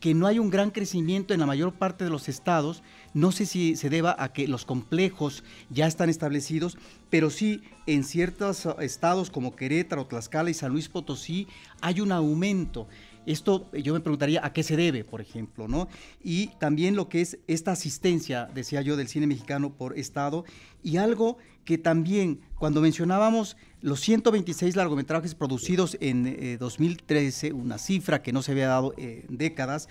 que 0.00 0.14
no 0.14 0.26
hay 0.26 0.38
un 0.38 0.50
gran 0.50 0.70
crecimiento 0.70 1.34
en 1.34 1.40
la 1.40 1.46
mayor 1.46 1.72
parte 1.72 2.04
de 2.04 2.10
los 2.10 2.28
estados. 2.28 2.82
No 3.12 3.32
sé 3.32 3.46
si 3.46 3.76
se 3.76 3.90
deba 3.90 4.14
a 4.18 4.32
que 4.32 4.48
los 4.48 4.64
complejos 4.64 5.44
ya 5.70 5.86
están 5.86 6.10
establecidos, 6.10 6.76
pero 7.10 7.30
sí 7.30 7.62
en 7.86 8.04
ciertos 8.04 8.66
ah, 8.66 8.76
estados 8.80 9.30
como 9.30 9.54
Querétaro, 9.54 10.06
Tlaxcala 10.06 10.50
y 10.50 10.54
San 10.54 10.72
Luis 10.72 10.88
Potosí 10.88 11.46
hay 11.80 12.00
un 12.00 12.12
aumento. 12.12 12.86
Esto 13.26 13.68
eh, 13.72 13.82
yo 13.82 13.94
me 13.94 14.00
preguntaría 14.00 14.44
a 14.44 14.52
qué 14.52 14.62
se 14.62 14.76
debe, 14.76 15.04
por 15.04 15.20
ejemplo, 15.20 15.68
¿no? 15.68 15.88
Y 16.22 16.48
también 16.58 16.96
lo 16.96 17.08
que 17.08 17.20
es 17.20 17.38
esta 17.46 17.72
asistencia, 17.72 18.48
decía 18.54 18.82
yo, 18.82 18.96
del 18.96 19.08
cine 19.08 19.26
mexicano 19.26 19.74
por 19.74 19.98
estado 19.98 20.44
y 20.82 20.96
algo 20.96 21.38
que 21.64 21.78
también 21.78 22.40
cuando 22.56 22.80
mencionábamos 22.80 23.56
los 23.80 24.00
126 24.00 24.76
largometrajes 24.76 25.34
producidos 25.34 25.96
en 26.00 26.26
eh, 26.26 26.56
2013, 26.58 27.52
una 27.52 27.78
cifra 27.78 28.22
que 28.22 28.32
no 28.32 28.42
se 28.42 28.52
había 28.52 28.68
dado 28.68 28.94
eh, 28.96 29.24
en 29.28 29.38
décadas, 29.38 29.88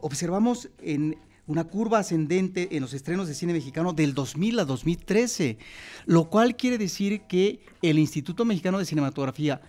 observamos 0.00 0.70
en 0.82 1.16
una 1.46 1.64
curva 1.64 1.98
ascendente 1.98 2.76
en 2.76 2.80
los 2.80 2.94
estrenos 2.94 3.26
de 3.26 3.34
cine 3.34 3.52
mexicano 3.52 3.92
del 3.92 4.14
2000 4.14 4.60
a 4.60 4.64
2013, 4.64 5.58
lo 6.06 6.30
cual 6.30 6.56
quiere 6.56 6.78
decir 6.78 7.22
que 7.22 7.60
el 7.82 7.98
Instituto 7.98 8.44
Mexicano 8.44 8.78
de 8.78 8.84
Cinematografía 8.84 9.60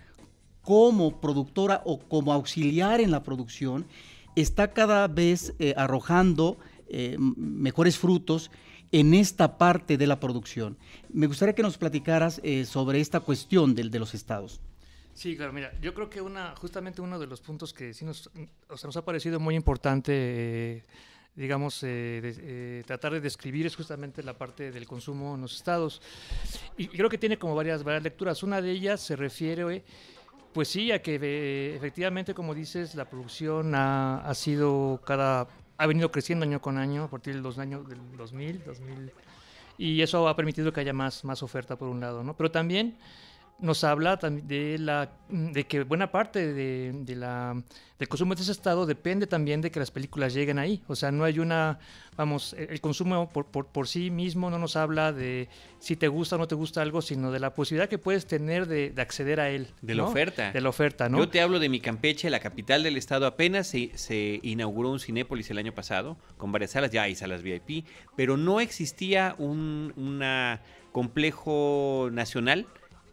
como 0.62 1.20
productora 1.20 1.82
o 1.86 2.00
como 2.00 2.34
auxiliar 2.34 3.02
en 3.02 3.12
la 3.12 3.24
producción 3.24 3.86
está 4.36 4.72
cada 4.74 5.08
vez 5.08 5.54
eh, 5.60 5.74
arrojando 5.76 6.58
eh, 6.88 7.18
mejores 7.20 7.98
frutos 7.98 8.52
en 8.92 9.14
esta 9.14 9.58
parte 9.58 9.98
de 9.98 10.06
la 10.08 10.20
producción. 10.20 10.78
Me 11.10 11.28
gustaría 11.28 11.56
que 11.56 11.64
nos 11.64 11.78
platicaras 11.78 12.40
eh, 12.44 12.66
sobre 12.66 13.00
esta 13.00 13.22
cuestión 13.22 13.74
del, 13.74 13.90
de 13.90 14.00
los 14.00 14.14
estados. 14.14 14.60
Sí, 15.14 15.36
claro, 15.36 15.52
mira, 15.54 15.72
yo 15.82 15.94
creo 15.94 16.10
que 16.10 16.22
una, 16.22 16.56
justamente 16.56 17.02
uno 17.02 17.20
de 17.20 17.28
los 17.28 17.42
puntos 17.42 17.74
que 17.74 17.94
sí 17.94 18.06
nos, 18.06 18.30
o 18.70 18.78
sea, 18.78 18.88
nos 18.88 18.96
ha 18.98 19.04
parecido 19.04 19.40
muy 19.42 19.56
importante, 19.56 20.86
digamos, 21.36 21.82
de- 21.82 22.84
tratar 22.86 23.14
de 23.14 23.20
describir 23.22 23.66
es 23.66 23.76
justamente 23.76 24.24
la 24.24 24.38
parte 24.38 24.72
del 24.72 24.86
consumo 24.86 25.36
en 25.36 25.42
los 25.42 25.56
estados. 25.56 26.02
Y 26.78 26.88
creo 26.88 27.10
que 27.10 27.18
tiene 27.18 27.38
como 27.38 27.56
varias, 27.56 27.84
varias 27.84 28.04
lecturas. 28.04 28.42
Una 28.44 28.62
de 28.62 28.72
ellas 28.72 29.02
se 29.02 29.16
refiere, 29.18 29.84
pues 30.54 30.68
sí, 30.68 30.92
a 30.92 31.02
que 31.02 31.20
eh, 31.22 31.76
efectivamente, 31.76 32.34
como 32.34 32.54
dices, 32.54 32.96
la 32.96 33.06
producción 33.06 33.74
ha, 33.76 34.18
ha 34.22 34.34
sido 34.36 35.02
cada, 35.06 35.48
ha 35.78 35.88
venido 35.88 36.12
creciendo 36.12 36.46
año 36.46 36.62
con 36.62 36.78
año 36.78 37.06
a 37.06 37.10
partir 37.10 37.36
de 37.36 37.42
los 37.42 37.58
años 37.58 37.88
del 37.88 38.00
2000, 38.18 38.64
2000 38.66 39.12
y 39.78 40.02
eso 40.02 40.28
ha 40.28 40.36
permitido 40.36 40.72
que 40.72 40.82
haya 40.82 40.94
más, 40.94 41.24
más 41.24 41.42
oferta 41.42 41.76
por 41.76 41.88
un 41.88 42.00
lado, 42.00 42.24
¿no? 42.24 42.36
Pero 42.36 42.52
también 42.52 42.98
nos 43.62 43.84
habla 43.84 44.18
también 44.18 44.48
de, 44.48 44.78
la, 44.80 45.12
de 45.30 45.66
que 45.66 45.84
buena 45.84 46.12
parte 46.12 46.54
de, 46.54 46.92
de 46.94 47.16
la, 47.16 47.62
del 48.00 48.08
consumo 48.08 48.34
de 48.36 48.42
ese 48.42 48.52
estado 48.52 48.86
depende 48.86 49.28
también 49.28 49.62
de 49.62 49.70
que 49.70 49.80
las 49.80 49.92
películas 49.92 50.34
lleguen 50.34 50.58
ahí. 50.58 50.82
O 50.88 50.96
sea, 50.96 51.12
no 51.12 51.24
hay 51.24 51.40
una, 51.40 51.80
vamos, 52.18 52.54
el, 52.54 52.72
el 52.72 52.82
consumo 52.82 53.30
por, 53.30 53.46
por, 53.46 53.68
por, 53.68 53.88
sí 53.88 54.10
mismo 54.10 54.50
no 54.50 54.58
nos 54.58 54.76
habla 54.76 55.14
de 55.14 55.48
si 55.80 55.96
te 55.96 56.08
gusta 56.08 56.36
o 56.36 56.40
no 56.40 56.48
te 56.48 56.56
gusta 56.56 56.82
algo, 56.82 57.02
sino 57.02 57.32
de 57.32 57.40
la 57.40 57.54
posibilidad 57.54 57.88
que 57.88 58.00
puedes 58.00 58.26
tener 58.26 58.68
de, 58.68 58.90
de 58.90 59.02
acceder 59.02 59.40
a 59.40 59.50
él. 59.50 59.68
De 59.82 59.94
¿no? 59.94 60.04
la 60.04 60.10
oferta. 60.10 60.52
De 60.52 60.62
la 60.62 60.70
oferta, 60.70 61.08
¿no? 61.08 61.20
Yo 61.20 61.30
te 61.30 61.40
hablo 61.40 61.60
de 61.60 61.70
mi 61.70 61.80
Campeche, 61.80 62.30
la 62.30 62.40
capital 62.40 62.82
del 62.82 62.98
estado. 62.98 63.28
Apenas 63.28 63.68
se, 63.68 63.92
se 63.96 64.40
inauguró 64.42 64.90
un 64.90 65.00
Cinépolis 65.00 65.50
el 65.52 65.60
año 65.60 65.74
pasado, 65.74 66.18
con 66.38 66.52
varias 66.52 66.72
salas, 66.72 66.92
ya 66.92 67.04
hay 67.04 67.16
salas 67.16 67.44
VIP, 67.44 67.86
pero 68.16 68.38
no 68.38 68.60
existía 68.60 69.36
un 69.38 69.94
una 69.96 70.62
complejo 70.92 72.10
nacional 72.12 72.68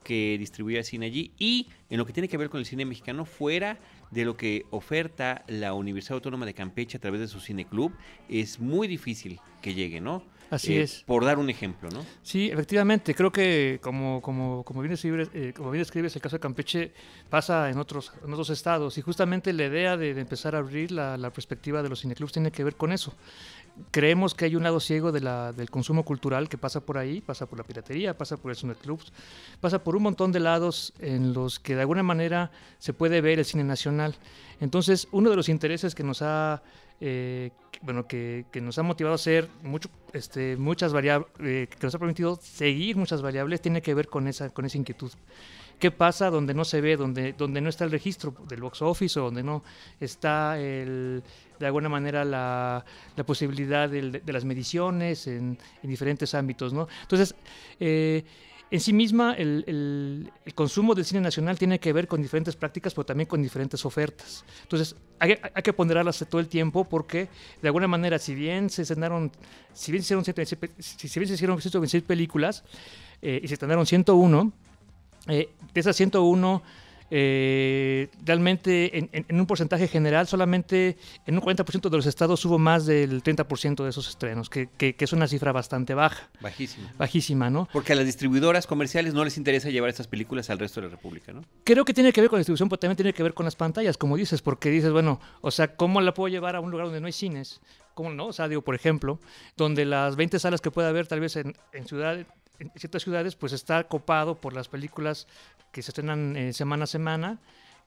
que 0.09 0.38
distribuía 0.38 0.83
cine 0.83 1.05
allí 1.05 1.33
y 1.38 1.66
en 1.90 1.99
lo 1.99 2.07
que 2.07 2.14
tiene 2.14 2.29
que 2.29 2.38
ver 2.38 2.49
con 2.49 2.61
el 2.61 2.64
cine 2.64 2.87
mexicano 2.87 3.27
fuera 3.27 3.79
de 4.11 4.25
lo 4.25 4.38
que 4.38 4.64
oferta 4.71 5.44
la 5.49 5.75
Universidad 5.75 6.14
Autónoma 6.14 6.47
de 6.47 6.55
Campeche 6.55 6.97
a 6.97 7.01
través 7.01 7.21
de 7.21 7.29
su 7.29 7.40
cineclub 7.40 7.92
es 8.27 8.59
muy 8.59 8.88
difícil 8.88 9.38
que 9.61 9.75
llegue, 9.75 10.01
¿no? 10.01 10.23
Así 10.50 10.76
Eh, 10.76 10.82
es. 10.82 11.02
Por 11.06 11.24
dar 11.24 11.38
un 11.38 11.50
ejemplo, 11.50 11.88
¿no? 11.90 12.04
Sí, 12.22 12.48
efectivamente, 12.50 13.14
creo 13.14 13.30
que 13.30 13.78
como, 13.82 14.22
como, 14.22 14.64
como, 14.64 14.80
bien, 14.80 14.92
escribes, 14.92 15.28
eh, 15.34 15.52
como 15.54 15.70
bien 15.70 15.82
escribes, 15.82 16.14
el 16.16 16.22
caso 16.22 16.37
de 16.37 16.40
Campeche 16.40 16.92
pasa 17.28 17.68
en 17.68 17.78
otros, 17.78 18.12
en 18.24 18.32
otros 18.32 18.50
estados 18.50 18.96
y 18.98 19.02
justamente 19.02 19.52
la 19.52 19.66
idea 19.66 19.96
de, 19.96 20.14
de 20.14 20.20
empezar 20.20 20.54
a 20.54 20.58
abrir 20.58 20.90
la, 20.90 21.16
la, 21.16 21.30
perspectiva 21.30 21.82
de 21.82 21.88
los 21.88 22.00
cineclubs 22.00 22.32
tiene 22.32 22.50
que 22.50 22.64
ver 22.64 22.76
con 22.76 22.92
eso. 22.92 23.12
Creemos 23.92 24.34
que 24.34 24.46
hay 24.46 24.56
un 24.56 24.64
lado 24.64 24.80
ciego 24.80 25.12
de 25.12 25.20
la, 25.20 25.52
del 25.52 25.70
consumo 25.70 26.04
cultural 26.04 26.48
que 26.48 26.58
pasa 26.58 26.80
por 26.80 26.98
ahí, 26.98 27.20
pasa 27.20 27.46
por 27.46 27.58
la 27.58 27.64
piratería, 27.64 28.16
pasa 28.16 28.37
por 28.37 28.50
el 28.50 28.56
cineclubs, 28.56 29.12
pasa 29.61 29.84
por 29.84 29.94
un 29.94 30.02
montón 30.02 30.32
de 30.32 30.40
lados 30.40 30.92
en 30.98 31.32
los 31.32 31.61
que 31.61 31.74
de 31.76 31.82
alguna 31.82 32.02
manera 32.02 32.50
se 32.78 32.92
puede 32.92 33.20
ver 33.20 33.38
el 33.38 33.44
cine 33.44 33.62
nacional. 33.64 34.16
Entonces, 34.61 35.06
uno 35.12 35.30
de 35.30 35.37
los 35.37 35.48
intereses 35.48 35.94
que 35.94 36.02
nos 36.02 36.22
ha 36.22 36.62
eh, 37.00 37.50
bueno, 37.82 38.06
que, 38.06 38.46
que, 38.50 38.61
nos 38.61 38.78
ha 38.78 38.82
motivado 38.82 39.12
a 39.12 39.16
hacer 39.16 39.48
mucho, 39.62 39.88
este, 40.12 40.56
muchas 40.56 40.92
variables, 40.92 41.28
eh, 41.40 41.68
que 41.70 41.87
nos 41.87 41.94
ha 41.94 41.98
permitido 41.98 42.37
seguir 42.42 42.96
muchas 42.96 43.22
variables, 43.22 43.61
tiene 43.61 43.82
que 43.82 43.94
ver 43.94 44.08
con 44.08 44.26
esa, 44.26 44.50
con 44.50 44.64
esa 44.64 44.78
inquietud. 44.78 45.12
¿Qué 45.78 45.92
pasa 45.92 46.28
donde 46.30 46.54
no 46.54 46.64
se 46.64 46.80
ve, 46.80 46.96
donde, 46.96 47.34
donde 47.34 47.61
no 47.61 47.68
está 47.68 47.84
el 47.84 47.92
registro 47.92 48.34
del 48.48 48.62
box 48.62 48.82
office 48.82 49.20
o 49.20 49.24
donde 49.24 49.44
no 49.44 49.62
está 50.00 50.58
el, 50.58 51.22
de 51.61 51.66
alguna 51.66 51.88
manera 51.88 52.24
la, 52.24 52.84
la 53.14 53.24
posibilidad 53.24 53.88
de, 53.88 54.11
de, 54.11 54.32
las 54.32 54.44
mediciones 54.44 55.28
en, 55.28 55.56
en, 55.80 55.88
diferentes 55.88 56.34
ámbitos? 56.34 56.72
¿no? 56.72 56.88
Entonces, 57.02 57.37
eh, 57.78 58.24
en 58.70 58.81
sí 58.81 58.92
misma 58.92 59.35
el, 59.35 59.64
el, 59.66 60.33
el, 60.44 60.54
consumo 60.54 60.94
del 60.94 61.04
cine 61.04 61.20
nacional 61.20 61.59
tiene 61.59 61.78
que 61.78 61.92
ver 61.92 62.07
con 62.07 62.20
diferentes 62.20 62.54
prácticas, 62.54 62.92
pero 62.92 63.07
también 63.07 63.26
con 63.26 63.42
diferentes 63.42 63.85
ofertas. 63.87 64.44
Entonces, 64.62 64.94
hay, 65.18 65.38
hay 65.54 65.62
que 65.62 65.72
ponderarlas 65.72 66.24
todo 66.28 66.40
el 66.40 66.48
tiempo 66.48 66.85
porque, 66.85 67.28
de 67.62 67.68
alguna 67.68 67.88
manera, 67.88 68.18
si 68.18 68.35
bien 68.35 68.68
se 68.68 68.83
estrenaron, 68.83 69.33
si 69.72 69.90
bien 69.90 70.02
se 70.02 70.09
hicieron, 70.09 70.24
126, 70.24 70.72
si 70.78 71.18
bien 71.18 71.28
se 71.28 71.35
hicieron 71.35 71.61
126 71.61 72.02
películas 72.02 72.62
eh, 73.22 73.40
y 73.42 73.48
se 73.48 73.54
estrenaron 73.54 73.87
101, 73.87 74.52
eh, 75.28 75.48
de 75.72 75.81
esas 75.81 75.96
101, 75.96 76.62
eh, 77.11 78.09
realmente 78.25 78.99
en, 78.99 79.09
en, 79.12 79.27
en, 79.29 79.40
un 79.40 79.47
porcentaje 79.47 79.88
general, 79.88 80.27
solamente 80.27 80.97
en 81.27 81.35
un 81.37 81.40
40% 81.42 81.88
de 81.88 81.97
los 81.97 82.07
estados 82.07 82.44
hubo 82.44 82.59
más 82.59 82.87
del 82.87 83.23
30% 83.23 83.83
de 83.83 83.90
esos 83.90 84.09
estrenos, 84.09 84.51
que, 84.51 84.68
que, 84.77 84.94
que, 84.94 85.05
es 85.05 85.12
una 85.12 85.27
cifra 85.27 85.53
bastante 85.53 85.94
baja. 85.94 86.29
Bajísima. 86.40 86.92
Bajísima, 86.99 87.51
¿no? 87.51 87.68
Porque 87.73 87.94
a 87.94 87.97
las 87.97 88.05
distribuidoras 88.05 88.66
comerciales 88.66 89.14
no 89.14 89.25
les 89.25 89.38
interesa 89.38 89.71
llevar 89.71 89.90
estas 89.90 90.07
películas 90.07 90.51
al 90.51 90.59
resto 90.59 90.81
de 90.81 90.88
la 90.88 90.90
República, 90.97 91.33
¿no? 91.33 91.44
Creo 91.64 91.85
que 91.85 91.94
tiene 91.94 92.12
que 92.12 92.21
ver 92.21 92.29
con 92.29 92.37
la 92.37 92.40
distribución, 92.40 92.68
pero 92.68 92.81
también 92.81 92.97
tiene 92.97 93.12
que 93.12 93.23
ver 93.23 93.35
con 93.35 93.44
las 93.44 93.57
pantallas, 93.57 93.97
como 93.97 94.16
dices, 94.16 94.42
porque 94.42 94.71
dices, 94.71 94.92
bueno, 94.92 95.21
o 95.40 95.51
sea, 95.51 95.77
¿cómo 95.77 96.01
la 96.01 96.12
puedo 96.14 96.29
llevar 96.29 96.57
a 96.57 96.61
un 96.61 96.71
lugar 96.71 96.87
donde 96.87 97.01
no 97.01 97.07
hay 97.07 97.12
cines? 97.12 97.61
¿Cómo 97.94 98.11
no? 98.11 98.27
O 98.27 98.33
sea, 98.33 98.47
digo, 98.47 98.62
por 98.62 98.77
ejemplo, 98.77 99.18
donde 99.57 99.85
las 99.85 100.14
20 100.14 100.38
salas 100.38 100.61
que 100.61 100.71
pueda 100.71 100.88
haber 100.88 101.09
tal 101.09 101.18
vez 101.18 101.35
en, 101.35 101.57
en 101.73 101.85
ciudad, 101.85 102.27
en 102.59 102.71
ciertas 102.77 103.03
ciudades, 103.03 103.37
pues 103.37 103.53
está 103.53 103.85
copado 103.85 104.40
por 104.40 104.53
las 104.53 104.68
películas 104.68 105.27
que 105.73 105.83
se 105.83 105.90
estrenan 105.90 106.37
eh, 106.37 106.53
semana 106.53 106.85
a 106.85 106.87
semana 106.87 107.38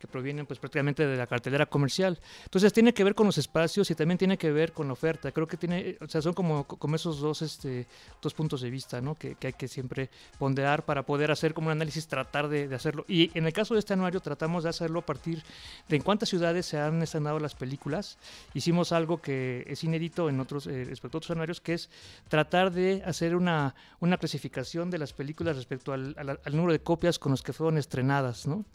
que 0.02 0.08
provienen 0.08 0.48
pues 0.48 0.60
prácticamente 0.60 1.06
de 1.06 1.16
la 1.16 1.28
cartelera 1.28 1.68
comercial. 1.68 2.20
Entonces 2.44 2.74
tiene 2.74 2.92
que 2.94 3.04
ver 3.04 3.14
con 3.14 3.28
los 3.28 3.38
espacios 3.38 3.92
y 3.92 3.96
también 3.96 4.18
tiene 4.18 4.36
que 4.36 4.52
ver 4.52 4.74
con 4.74 4.88
la 4.88 4.94
oferta. 4.94 5.32
Creo 5.32 5.48
que 5.48 5.58
tiene, 5.58 5.98
o 6.02 6.08
sea, 6.08 6.22
son 6.22 6.34
como, 6.34 6.64
como 6.66 6.96
esos 6.96 7.20
dos, 7.20 7.44
este, 7.44 7.86
dos 8.20 8.34
puntos 8.34 8.62
de 8.62 8.72
vista, 8.72 9.00
¿no? 9.00 9.14
Que, 9.14 9.36
que, 9.36 9.48
hay 9.48 9.54
que 9.54 9.68
siempre 9.68 10.10
ponderar 10.40 10.84
para 10.84 11.04
poder 11.04 11.30
hacer 11.30 11.54
como 11.54 11.68
un 11.68 11.74
análisis, 11.74 12.08
tratar 12.08 12.50
de, 12.50 12.68
de, 12.68 12.76
hacerlo. 12.76 13.06
Y 13.08 13.30
en 13.38 13.46
el 13.46 13.54
caso 13.54 13.76
de 13.76 13.80
este 13.80 13.94
anuario 13.94 14.20
tratamos 14.22 14.64
de 14.64 14.70
hacerlo 14.70 15.00
a 15.00 15.06
partir 15.06 15.44
de 15.88 15.96
en 15.96 16.02
cuántas 16.02 16.30
ciudades 16.30 16.66
se 16.66 16.80
han 16.80 17.02
estrenado 17.04 17.40
las 17.40 17.54
películas. 17.54 18.18
Hicimos 18.56 18.92
algo 18.92 19.22
que 19.22 19.64
es 19.68 19.84
inédito 19.84 20.30
en 20.30 20.40
otros, 20.40 20.66
eh, 20.66 20.86
respecto 20.86 21.18
a 21.18 21.20
otros 21.20 21.32
anuarios, 21.32 21.62
que 21.62 21.74
es 21.74 21.92
tratar 22.28 22.72
de 22.72 23.04
hacer 23.06 23.36
una, 23.36 23.76
una 24.00 24.18
clasificación 24.18 24.90
de 24.90 24.98
las 24.98 25.14
películas 25.14 25.56
respecto 25.56 25.94
al, 25.94 26.16
al, 26.18 26.40
al 26.44 26.56
número 26.56 26.74
de 26.74 26.82
copias 26.82 27.20
con 27.20 27.32
los 27.32 27.44
que 27.44 27.54
fueron 27.54 27.78
estrenadas, 27.78 28.48
¿no? 28.48 28.66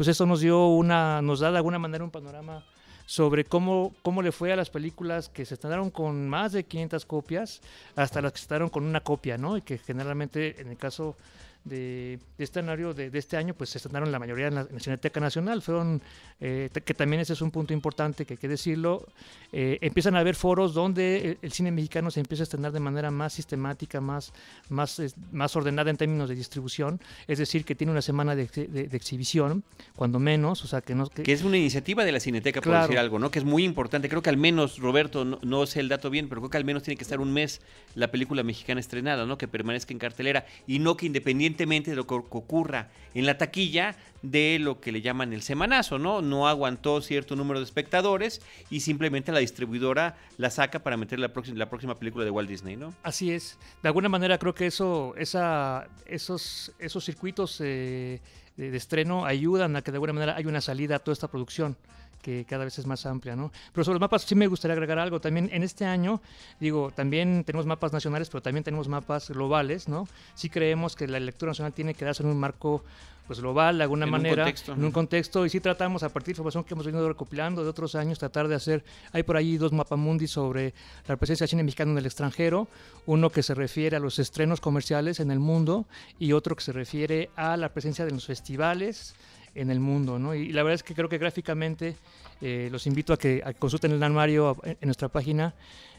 Pues 0.00 0.08
eso 0.08 0.24
nos 0.24 0.40
dio 0.40 0.64
una, 0.76 1.22
nos 1.22 1.40
da 1.40 1.50
de 1.50 1.56
alguna 1.58 1.78
manera 1.78 2.04
un 2.04 2.10
panorama 2.10 2.64
sobre 3.06 3.44
cómo, 3.44 3.92
cómo 4.02 4.22
le 4.22 4.30
fue 4.30 4.52
a 4.52 4.56
las 4.56 4.70
películas 4.70 5.28
que 5.28 5.44
se 5.44 5.54
estrenaron 5.54 5.90
con 5.90 6.28
más 6.28 6.52
de 6.52 6.64
500 6.64 7.04
copias 7.06 7.60
hasta 7.96 8.22
las 8.22 8.32
que 8.32 8.38
se 8.38 8.42
estrenaron 8.42 8.68
con 8.68 8.84
una 8.84 9.00
copia, 9.00 9.36
¿no? 9.36 9.56
Y 9.56 9.62
que 9.62 9.78
generalmente 9.78 10.60
en 10.60 10.68
el 10.68 10.76
caso 10.76 11.16
de, 11.64 12.18
de 12.38 12.44
este 12.44 12.60
escenario 12.60 12.94
de, 12.94 13.10
de, 13.10 13.18
este 13.18 13.36
año, 13.36 13.54
pues 13.54 13.70
se 13.70 13.78
estrenaron 13.78 14.10
la 14.10 14.18
mayoría 14.18 14.48
en 14.48 14.54
la, 14.54 14.60
en 14.62 14.74
la 14.74 14.80
Cineteca 14.80 15.20
Nacional. 15.20 15.62
Fueron, 15.62 16.00
eh, 16.40 16.70
que 16.84 16.94
también 16.94 17.20
ese 17.20 17.34
es 17.34 17.42
un 17.42 17.50
punto 17.50 17.72
importante 17.74 18.24
que 18.24 18.34
hay 18.34 18.38
que 18.38 18.48
decirlo. 18.48 19.06
Eh, 19.52 19.78
empiezan 19.82 20.16
a 20.16 20.20
haber 20.20 20.34
foros 20.34 20.72
donde 20.72 21.30
el, 21.30 21.38
el, 21.42 21.52
cine 21.52 21.70
mexicano 21.70 22.10
se 22.10 22.20
empieza 22.20 22.42
a 22.42 22.44
estrenar 22.44 22.72
de 22.72 22.80
manera 22.80 23.10
más 23.10 23.32
sistemática, 23.34 24.00
más, 24.00 24.32
más, 24.68 24.98
es, 24.98 25.14
más 25.32 25.54
ordenada 25.54 25.90
en 25.90 25.96
términos 25.96 26.28
de 26.28 26.34
distribución. 26.34 27.00
Es 27.26 27.38
decir, 27.38 27.64
que 27.64 27.74
tiene 27.74 27.90
una 27.90 28.02
semana 28.02 28.34
de, 28.34 28.46
de, 28.46 28.96
exhibición, 28.96 29.62
cuando 29.96 30.18
menos. 30.18 30.64
O 30.64 30.66
sea, 30.66 30.80
que, 30.80 30.94
no, 30.94 31.08
que, 31.08 31.22
que, 31.24 31.32
es 31.32 31.42
una 31.42 31.58
iniciativa 31.58 32.04
de 32.04 32.12
la 32.12 32.20
Cineteca, 32.20 32.60
por 32.60 32.70
claro. 32.70 32.86
decir 32.86 32.98
algo, 32.98 33.18
¿no? 33.18 33.30
Que 33.30 33.38
es 33.38 33.44
muy 33.44 33.64
importante. 33.64 34.08
Creo 34.08 34.22
que 34.22 34.30
al 34.30 34.38
menos, 34.38 34.78
Roberto, 34.78 35.24
no, 35.24 35.38
no, 35.42 35.66
sé 35.66 35.80
el 35.80 35.88
dato 35.88 36.08
bien, 36.08 36.28
pero 36.28 36.40
creo 36.40 36.50
que 36.50 36.56
al 36.56 36.64
menos 36.64 36.82
tiene 36.82 36.96
que 36.96 37.04
estar 37.04 37.20
un 37.20 37.32
mes 37.32 37.60
la 37.94 38.10
película 38.10 38.42
mexicana 38.42 38.80
estrenada, 38.80 39.26
¿no? 39.26 39.36
Que 39.36 39.46
permanezca 39.46 39.92
en 39.92 39.98
cartelera 39.98 40.46
y 40.66 40.78
no 40.78 40.96
que 40.96 41.06
independientemente 41.06 41.49
independientemente 41.50 41.90
de 41.90 41.96
lo 41.96 42.06
que 42.06 42.14
ocurra 42.14 42.88
en 43.14 43.26
la 43.26 43.36
taquilla, 43.36 43.96
de 44.22 44.58
lo 44.60 44.80
que 44.80 44.92
le 44.92 45.00
llaman 45.00 45.32
el 45.32 45.42
semanazo, 45.42 45.98
¿no? 45.98 46.22
No 46.22 46.46
aguantó 46.46 47.00
cierto 47.00 47.36
número 47.36 47.58
de 47.58 47.64
espectadores 47.64 48.40
y 48.70 48.80
simplemente 48.80 49.32
la 49.32 49.40
distribuidora 49.40 50.16
la 50.38 50.50
saca 50.50 50.80
para 50.80 50.96
meter 50.96 51.18
la 51.18 51.32
próxima, 51.32 51.58
la 51.58 51.68
próxima 51.68 51.98
película 51.98 52.24
de 52.24 52.30
Walt 52.30 52.48
Disney, 52.48 52.76
¿no? 52.76 52.94
Así 53.02 53.32
es. 53.32 53.58
De 53.82 53.88
alguna 53.88 54.08
manera 54.08 54.38
creo 54.38 54.54
que 54.54 54.66
eso, 54.66 55.14
esa, 55.16 55.88
esos, 56.06 56.72
esos 56.78 57.04
circuitos 57.04 57.60
eh, 57.60 58.20
de, 58.56 58.70
de 58.70 58.76
estreno 58.76 59.24
ayudan 59.24 59.76
a 59.76 59.82
que 59.82 59.90
de 59.90 59.96
alguna 59.96 60.12
manera 60.12 60.36
haya 60.36 60.48
una 60.48 60.60
salida 60.60 60.96
a 60.96 60.98
toda 60.98 61.14
esta 61.14 61.28
producción 61.28 61.76
que 62.20 62.44
cada 62.44 62.64
vez 62.64 62.78
es 62.78 62.86
más 62.86 63.06
amplia, 63.06 63.36
¿no? 63.36 63.50
Pero 63.72 63.84
sobre 63.84 63.94
los 63.94 64.00
mapas 64.00 64.22
sí 64.22 64.34
me 64.34 64.46
gustaría 64.46 64.74
agregar 64.74 64.98
algo. 64.98 65.20
También 65.20 65.48
en 65.52 65.62
este 65.62 65.84
año, 65.84 66.20
digo, 66.58 66.90
también 66.94 67.44
tenemos 67.44 67.66
mapas 67.66 67.92
nacionales, 67.92 68.28
pero 68.28 68.42
también 68.42 68.64
tenemos 68.64 68.88
mapas 68.88 69.30
globales, 69.30 69.88
¿no? 69.88 70.08
Sí 70.34 70.48
creemos 70.48 70.96
que 70.96 71.06
la 71.08 71.20
lectura 71.20 71.50
nacional 71.50 71.72
tiene 71.72 71.94
que 71.94 72.04
darse 72.04 72.22
en 72.22 72.28
un 72.28 72.38
marco 72.38 72.84
pues 73.30 73.38
global 73.38 73.78
de 73.78 73.84
alguna 73.84 74.06
en 74.06 74.10
manera, 74.10 74.42
un 74.42 74.48
contexto, 74.48 74.72
en 74.72 74.84
un 74.84 74.90
contexto, 74.90 75.46
y 75.46 75.50
sí 75.50 75.60
tratamos 75.60 76.02
a 76.02 76.08
partir 76.08 76.34
de 76.34 76.38
información 76.40 76.64
que 76.64 76.74
hemos 76.74 76.84
venido 76.84 77.06
recopilando 77.08 77.62
de 77.62 77.70
otros 77.70 77.94
años, 77.94 78.18
tratar 78.18 78.48
de 78.48 78.56
hacer, 78.56 78.82
hay 79.12 79.22
por 79.22 79.36
ahí 79.36 79.56
dos 79.56 79.72
mapamundi 79.72 80.26
sobre 80.26 80.74
la 81.06 81.16
presencia 81.16 81.44
de 81.44 81.48
cine 81.48 81.62
mexicano 81.62 81.92
en 81.92 81.98
el 81.98 82.06
extranjero, 82.06 82.66
uno 83.06 83.30
que 83.30 83.44
se 83.44 83.54
refiere 83.54 83.96
a 83.96 84.00
los 84.00 84.18
estrenos 84.18 84.60
comerciales 84.60 85.20
en 85.20 85.30
el 85.30 85.38
mundo 85.38 85.86
y 86.18 86.32
otro 86.32 86.56
que 86.56 86.64
se 86.64 86.72
refiere 86.72 87.30
a 87.36 87.56
la 87.56 87.68
presencia 87.68 88.04
de 88.04 88.10
los 88.10 88.26
festivales, 88.26 89.14
en 89.54 89.70
el 89.70 89.80
mundo. 89.80 90.18
¿no? 90.18 90.34
Y, 90.34 90.52
la 90.52 90.62
verdad 90.62 90.74
es 90.74 90.82
que 90.82 90.94
creo 90.94 91.08
que 91.08 91.18
gráficamente 91.18 91.96
eh, 92.40 92.68
los 92.70 92.86
invito 92.86 93.12
a 93.12 93.16
que, 93.16 93.42
consulten 93.58 93.92
el 93.92 94.02
anuario 94.02 94.56
en, 94.64 94.78
en 94.80 94.86
nuestra 94.86 95.08
página 95.08 95.54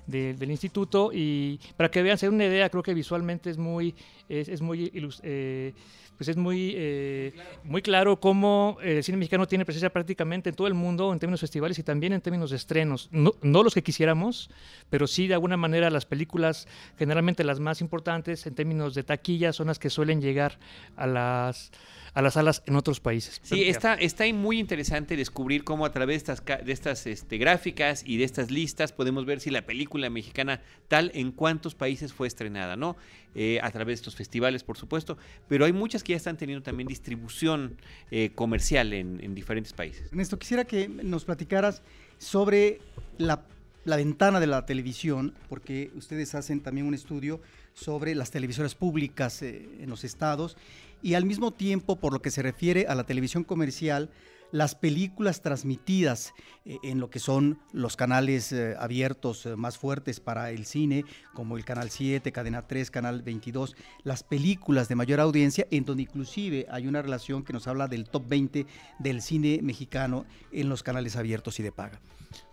de, 0.07 0.33
del 0.33 0.51
instituto 0.51 1.11
y 1.13 1.59
para 1.77 1.89
que 1.89 2.01
vean, 2.01 2.17
se 2.17 2.25
den 2.25 2.35
una 2.35 2.45
idea, 2.45 2.69
creo 2.69 2.83
que 2.83 2.93
visualmente 2.93 3.49
es 3.49 3.57
muy, 3.57 3.95
es, 4.29 4.49
es 4.49 4.61
muy, 4.61 4.91
eh, 5.23 5.73
pues 6.21 6.29
es 6.29 6.37
muy, 6.37 6.73
eh, 6.77 7.33
muy 7.63 7.81
claro 7.81 8.19
cómo 8.19 8.77
el 8.83 9.03
cine 9.03 9.17
mexicano 9.17 9.47
tiene 9.47 9.65
presencia 9.65 9.91
prácticamente 9.91 10.49
en 10.49 10.55
todo 10.55 10.67
el 10.67 10.75
mundo 10.75 11.11
en 11.11 11.19
términos 11.19 11.41
festivales 11.41 11.79
y 11.79 11.83
también 11.83 12.13
en 12.13 12.21
términos 12.21 12.51
de 12.51 12.57
estrenos. 12.57 13.09
No, 13.11 13.33
no 13.41 13.63
los 13.63 13.73
que 13.73 13.81
quisiéramos, 13.81 14.49
pero 14.89 15.07
sí 15.07 15.27
de 15.27 15.33
alguna 15.33 15.57
manera 15.57 15.89
las 15.89 16.05
películas, 16.05 16.67
generalmente 16.97 17.43
las 17.43 17.59
más 17.59 17.81
importantes 17.81 18.45
en 18.45 18.55
términos 18.55 18.93
de 18.93 19.03
taquilla, 19.03 19.51
son 19.51 19.67
las 19.67 19.79
que 19.79 19.89
suelen 19.89 20.21
llegar 20.21 20.59
a 20.95 21.07
las 21.07 21.71
a 22.13 22.21
las 22.21 22.33
salas 22.33 22.61
en 22.65 22.75
otros 22.75 22.99
países. 22.99 23.39
Sí, 23.41 23.63
está, 23.69 23.93
está 23.93 24.25
muy 24.33 24.59
interesante 24.59 25.15
descubrir 25.15 25.63
cómo 25.63 25.85
a 25.85 25.93
través 25.93 26.25
de 26.25 26.33
estas, 26.33 26.65
de 26.65 26.71
estas 26.73 27.07
este, 27.07 27.37
gráficas 27.37 28.03
y 28.05 28.17
de 28.17 28.25
estas 28.25 28.51
listas 28.51 28.91
podemos 28.91 29.25
ver 29.25 29.39
si 29.39 29.49
la 29.49 29.65
película 29.65 29.81
película 29.81 30.11
mexicana 30.11 30.61
tal 30.87 31.11
en 31.15 31.31
cuántos 31.31 31.73
países 31.73 32.13
fue 32.13 32.27
estrenada, 32.27 32.75
¿no? 32.75 32.97
Eh, 33.33 33.61
a 33.63 33.71
través 33.71 33.87
de 33.87 34.01
estos 34.01 34.15
festivales, 34.17 34.61
por 34.61 34.77
supuesto, 34.77 35.17
pero 35.47 35.63
hay 35.63 35.71
muchas 35.71 36.03
que 36.03 36.11
ya 36.11 36.17
están 36.17 36.35
teniendo 36.35 36.63
también 36.63 36.85
distribución 36.85 37.77
eh, 38.11 38.31
comercial 38.35 38.91
en, 38.91 39.23
en 39.23 39.33
diferentes 39.33 39.71
países. 39.71 40.07
Ernesto, 40.07 40.37
quisiera 40.37 40.65
que 40.65 40.89
nos 40.89 41.23
platicaras 41.23 41.81
sobre 42.21 42.79
la, 43.17 43.43
ventana 43.85 44.39
de 44.39 44.47
la 44.47 44.65
televisión, 44.65 45.33
porque 45.49 45.91
ustedes 45.95 46.35
hacen 46.35 46.61
también 46.61 46.85
un 46.85 46.93
estudio 46.93 47.41
sobre 47.73 48.13
las 48.13 48.29
televisoras 48.29 48.75
públicas 48.75 49.41
eh, 49.41 49.67
en 49.79 49.89
los 49.89 50.03
estados 50.03 50.55
y 51.01 51.15
al 51.15 51.25
mismo 51.25 51.51
tiempo, 51.51 51.95
por 51.95 52.13
lo 52.13 52.21
que 52.21 52.29
se 52.29 52.43
refiere 52.43 52.85
a 52.87 52.93
la 52.93 53.05
televisión 53.05 53.43
comercial, 53.43 54.09
las 54.51 54.75
películas 54.75 55.41
transmitidas 55.41 56.33
eh, 56.65 56.77
en 56.83 56.99
lo 56.99 57.09
que 57.09 57.19
son 57.19 57.59
los 57.73 57.95
canales 57.95 58.51
eh, 58.51 58.75
abiertos 58.77 59.45
eh, 59.45 59.55
más 59.55 59.77
fuertes 59.77 60.19
para 60.19 60.51
el 60.51 60.65
cine, 60.65 61.05
como 61.33 61.57
el 61.57 61.65
Canal 61.65 61.89
7, 61.89 62.31
Cadena 62.31 62.67
3, 62.67 62.91
Canal 62.91 63.21
22, 63.21 63.75
las 64.03 64.23
películas 64.23 64.87
de 64.87 64.95
mayor 64.95 65.19
audiencia, 65.19 65.67
en 65.71 65.85
donde 65.85 66.03
inclusive 66.03 66.67
hay 66.69 66.87
una 66.87 67.01
relación 67.01 67.43
que 67.43 67.53
nos 67.53 67.67
habla 67.67 67.87
del 67.87 68.09
top 68.09 68.27
20 68.27 68.65
del 68.99 69.21
cine 69.21 69.59
mexicano 69.61 70.25
en 70.51 70.69
los 70.69 70.83
canales 70.83 71.15
abiertos 71.15 71.59
y 71.59 71.63
de 71.63 71.71
paga. 71.71 71.99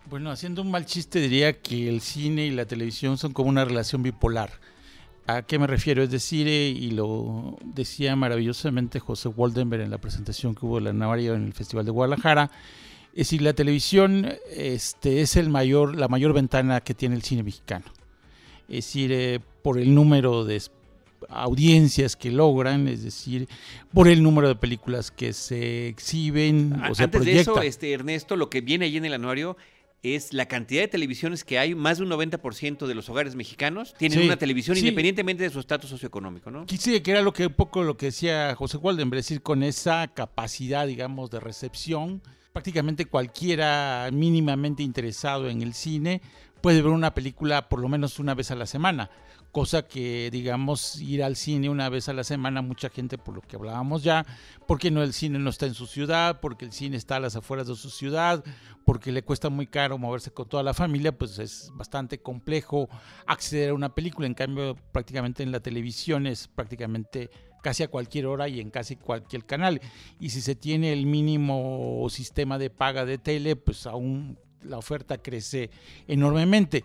Bueno, 0.09 0.31
haciendo 0.31 0.61
un 0.61 0.71
mal 0.71 0.85
chiste 0.85 1.19
diría 1.19 1.61
que 1.61 1.87
el 1.87 2.01
cine 2.01 2.45
y 2.47 2.51
la 2.51 2.65
televisión 2.65 3.17
son 3.17 3.31
como 3.31 3.49
una 3.49 3.63
relación 3.63 4.03
bipolar. 4.03 4.51
¿A 5.37 5.43
qué 5.43 5.59
me 5.59 5.67
refiero? 5.67 6.01
Es 6.01 6.09
decir, 6.09 6.47
eh, 6.47 6.69
y 6.69 6.91
lo 6.91 7.57
decía 7.63 8.15
maravillosamente 8.15 8.99
José 8.99 9.27
Waldenberg 9.29 9.83
en 9.83 9.91
la 9.91 9.99
presentación 9.99 10.55
que 10.55 10.65
hubo 10.65 10.77
de 10.77 10.85
la 10.85 10.93
Navaria 10.93 11.33
en 11.33 11.45
el 11.45 11.53
Festival 11.53 11.85
de 11.85 11.91
Guadalajara, 11.91 12.49
es 13.11 13.17
decir, 13.27 13.41
la 13.43 13.53
televisión 13.53 14.27
este, 14.55 15.21
es 15.21 15.35
el 15.35 15.49
mayor, 15.49 15.95
la 15.95 16.07
mayor 16.07 16.33
ventana 16.33 16.81
que 16.81 16.93
tiene 16.95 17.15
el 17.15 17.21
cine 17.21 17.43
mexicano. 17.43 17.85
Es 18.67 18.85
decir, 18.85 19.11
eh, 19.11 19.39
por 19.61 19.77
el 19.77 19.93
número 19.93 20.45
de 20.45 20.61
audiencias 21.27 22.15
que 22.15 22.31
logran, 22.31 22.87
es 22.87 23.03
decir, 23.03 23.47
por 23.93 24.07
el 24.07 24.23
número 24.23 24.47
de 24.47 24.55
películas 24.55 25.11
que 25.11 25.33
se 25.33 25.87
exhiben 25.89 26.73
A- 26.81 26.89
o 26.91 26.95
se 26.95 27.03
Antes 27.03 27.25
de 27.25 27.39
eso, 27.39 27.61
este, 27.61 27.91
Ernesto, 27.93 28.35
lo 28.35 28.49
que 28.49 28.61
viene 28.61 28.85
ahí 28.85 28.97
en 28.97 29.05
el 29.05 29.13
anuario 29.13 29.57
es 30.03 30.33
la 30.33 30.47
cantidad 30.47 30.81
de 30.81 30.87
televisiones 30.87 31.43
que 31.43 31.59
hay. 31.59 31.75
Más 31.75 31.97
de 31.97 32.05
un 32.05 32.09
90% 32.09 32.87
de 32.87 32.95
los 32.95 33.09
hogares 33.09 33.35
mexicanos 33.35 33.93
tienen 33.97 34.19
Sí, 34.19 34.25
una 34.25 34.37
televisión 34.37 34.75
sí. 34.75 34.81
independientemente 34.81 35.43
de 35.43 35.49
su 35.49 35.59
estatus 35.59 35.89
socioeconómico, 35.89 36.51
¿no? 36.51 36.65
Sí, 36.67 36.99
que 37.01 37.11
era 37.11 37.21
lo 37.21 37.33
que 37.33 37.47
un 37.47 37.53
poco 37.53 37.83
lo 37.83 37.97
que 37.97 38.07
decía 38.07 38.55
José 38.55 38.77
Waldenberg, 38.77 39.19
es 39.19 39.25
decir, 39.25 39.41
con 39.41 39.63
esa 39.63 40.07
capacidad, 40.07 40.87
digamos, 40.87 41.29
de 41.29 41.39
recepción, 41.39 42.21
prácticamente 42.53 43.05
cualquiera 43.05 44.09
mínimamente 44.11 44.83
interesado 44.83 45.49
en 45.49 45.61
el 45.61 45.73
cine 45.73 46.21
puede 46.61 46.81
ver 46.81 46.91
una 46.91 47.13
película 47.13 47.69
por 47.69 47.79
lo 47.79 47.87
menos 47.87 48.19
una 48.19 48.33
vez 48.35 48.51
a 48.51 48.55
la 48.55 48.65
semana, 48.65 49.09
cosa 49.51 49.87
que, 49.87 50.29
digamos, 50.31 50.99
ir 51.01 51.23
al 51.23 51.35
cine 51.35 51.69
una 51.69 51.89
vez 51.89 52.09
a 52.09 52.13
la 52.13 52.23
semana, 52.23 52.61
mucha 52.61 52.89
gente, 52.89 53.17
por 53.17 53.35
lo 53.35 53.41
que 53.41 53.55
hablábamos 53.55 54.03
ya, 54.03 54.25
porque 54.67 54.91
no 54.91 55.01
el 55.01 55.13
cine 55.13 55.39
no 55.39 55.49
está 55.49 55.65
en 55.65 55.73
su 55.73 55.87
ciudad, 55.87 56.39
porque 56.39 56.65
el 56.65 56.71
cine 56.71 56.97
está 56.97 57.15
a 57.15 57.19
las 57.19 57.35
afueras 57.35 57.67
de 57.67 57.75
su 57.75 57.89
ciudad, 57.89 58.43
porque 58.85 59.11
le 59.11 59.23
cuesta 59.23 59.49
muy 59.49 59.67
caro 59.67 59.97
moverse 59.97 60.31
con 60.31 60.47
toda 60.47 60.63
la 60.63 60.73
familia, 60.73 61.17
pues 61.17 61.39
es 61.39 61.71
bastante 61.73 62.19
complejo 62.19 62.89
acceder 63.25 63.69
a 63.69 63.73
una 63.73 63.93
película. 63.93 64.27
En 64.27 64.33
cambio, 64.33 64.75
prácticamente 64.91 65.43
en 65.43 65.51
la 65.51 65.59
televisión 65.59 66.27
es 66.27 66.47
prácticamente 66.47 67.29
casi 67.61 67.83
a 67.83 67.89
cualquier 67.89 68.25
hora 68.25 68.47
y 68.47 68.59
en 68.59 68.69
casi 68.69 68.95
cualquier 68.95 69.45
canal. 69.45 69.81
Y 70.19 70.29
si 70.29 70.41
se 70.41 70.55
tiene 70.55 70.93
el 70.93 71.05
mínimo 71.05 72.05
sistema 72.09 72.57
de 72.57 72.69
paga 72.69 73.05
de 73.05 73.17
tele, 73.17 73.55
pues 73.55 73.85
aún 73.85 74.37
la 74.63 74.77
oferta 74.77 75.21
crece 75.21 75.69
enormemente. 76.07 76.83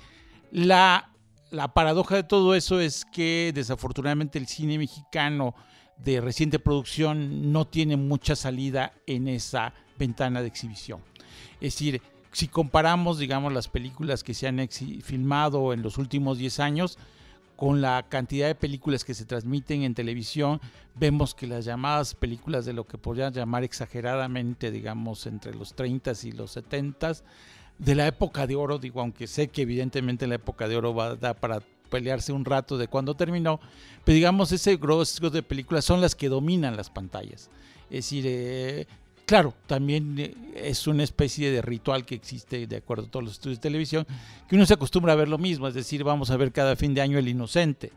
La, 0.50 1.13
la 1.54 1.72
paradoja 1.72 2.16
de 2.16 2.24
todo 2.24 2.54
eso 2.54 2.80
es 2.80 3.04
que 3.04 3.52
desafortunadamente 3.54 4.38
el 4.38 4.46
cine 4.46 4.76
mexicano 4.76 5.54
de 5.96 6.20
reciente 6.20 6.58
producción 6.58 7.52
no 7.52 7.66
tiene 7.66 7.96
mucha 7.96 8.34
salida 8.34 8.92
en 9.06 9.28
esa 9.28 9.72
ventana 9.96 10.42
de 10.42 10.48
exhibición. 10.48 11.00
Es 11.60 11.74
decir, 11.74 12.02
si 12.32 12.48
comparamos, 12.48 13.18
digamos, 13.18 13.52
las 13.52 13.68
películas 13.68 14.24
que 14.24 14.34
se 14.34 14.48
han 14.48 14.68
filmado 14.68 15.72
en 15.72 15.82
los 15.82 15.98
últimos 15.98 16.38
10 16.38 16.58
años 16.58 16.98
con 17.56 17.80
la 17.80 18.04
cantidad 18.08 18.48
de 18.48 18.56
películas 18.56 19.04
que 19.04 19.14
se 19.14 19.24
transmiten 19.24 19.84
en 19.84 19.94
televisión, 19.94 20.60
vemos 20.96 21.36
que 21.36 21.46
las 21.46 21.64
llamadas 21.64 22.16
películas 22.16 22.64
de 22.64 22.72
lo 22.72 22.84
que 22.84 22.98
podrían 22.98 23.32
llamar 23.32 23.62
exageradamente, 23.62 24.72
digamos, 24.72 25.26
entre 25.26 25.54
los 25.54 25.74
30 25.74 26.12
y 26.24 26.32
los 26.32 26.50
70 26.50 27.12
de 27.78 27.94
la 27.94 28.06
época 28.06 28.46
de 28.46 28.56
oro, 28.56 28.78
digo, 28.78 29.00
aunque 29.00 29.26
sé 29.26 29.48
que 29.48 29.62
evidentemente 29.62 30.26
la 30.26 30.36
época 30.36 30.68
de 30.68 30.76
oro 30.76 30.94
va 30.94 31.06
a 31.06 31.16
dar 31.16 31.36
para 31.36 31.60
pelearse 31.90 32.32
un 32.32 32.44
rato 32.44 32.78
de 32.78 32.88
cuando 32.88 33.14
terminó, 33.14 33.60
pero 34.04 34.14
digamos 34.14 34.52
ese 34.52 34.76
grosso 34.76 35.30
de 35.30 35.42
películas 35.42 35.84
son 35.84 36.00
las 36.00 36.14
que 36.14 36.28
dominan 36.28 36.76
las 36.76 36.90
pantallas. 36.90 37.50
Es 37.90 38.06
decir, 38.06 38.24
eh, 38.26 38.86
claro, 39.26 39.54
también 39.66 40.18
eh, 40.18 40.34
es 40.56 40.86
una 40.86 41.02
especie 41.02 41.50
de 41.50 41.62
ritual 41.62 42.04
que 42.04 42.14
existe 42.14 42.66
de 42.66 42.76
acuerdo 42.76 43.04
a 43.06 43.10
todos 43.10 43.24
los 43.24 43.34
estudios 43.34 43.58
de 43.58 43.62
televisión, 43.62 44.06
que 44.48 44.56
uno 44.56 44.66
se 44.66 44.74
acostumbra 44.74 45.12
a 45.12 45.16
ver 45.16 45.28
lo 45.28 45.38
mismo, 45.38 45.68
es 45.68 45.74
decir, 45.74 46.02
vamos 46.04 46.30
a 46.30 46.36
ver 46.36 46.52
cada 46.52 46.76
fin 46.76 46.94
de 46.94 47.00
año 47.00 47.18
El 47.18 47.28
Inocente, 47.28 47.92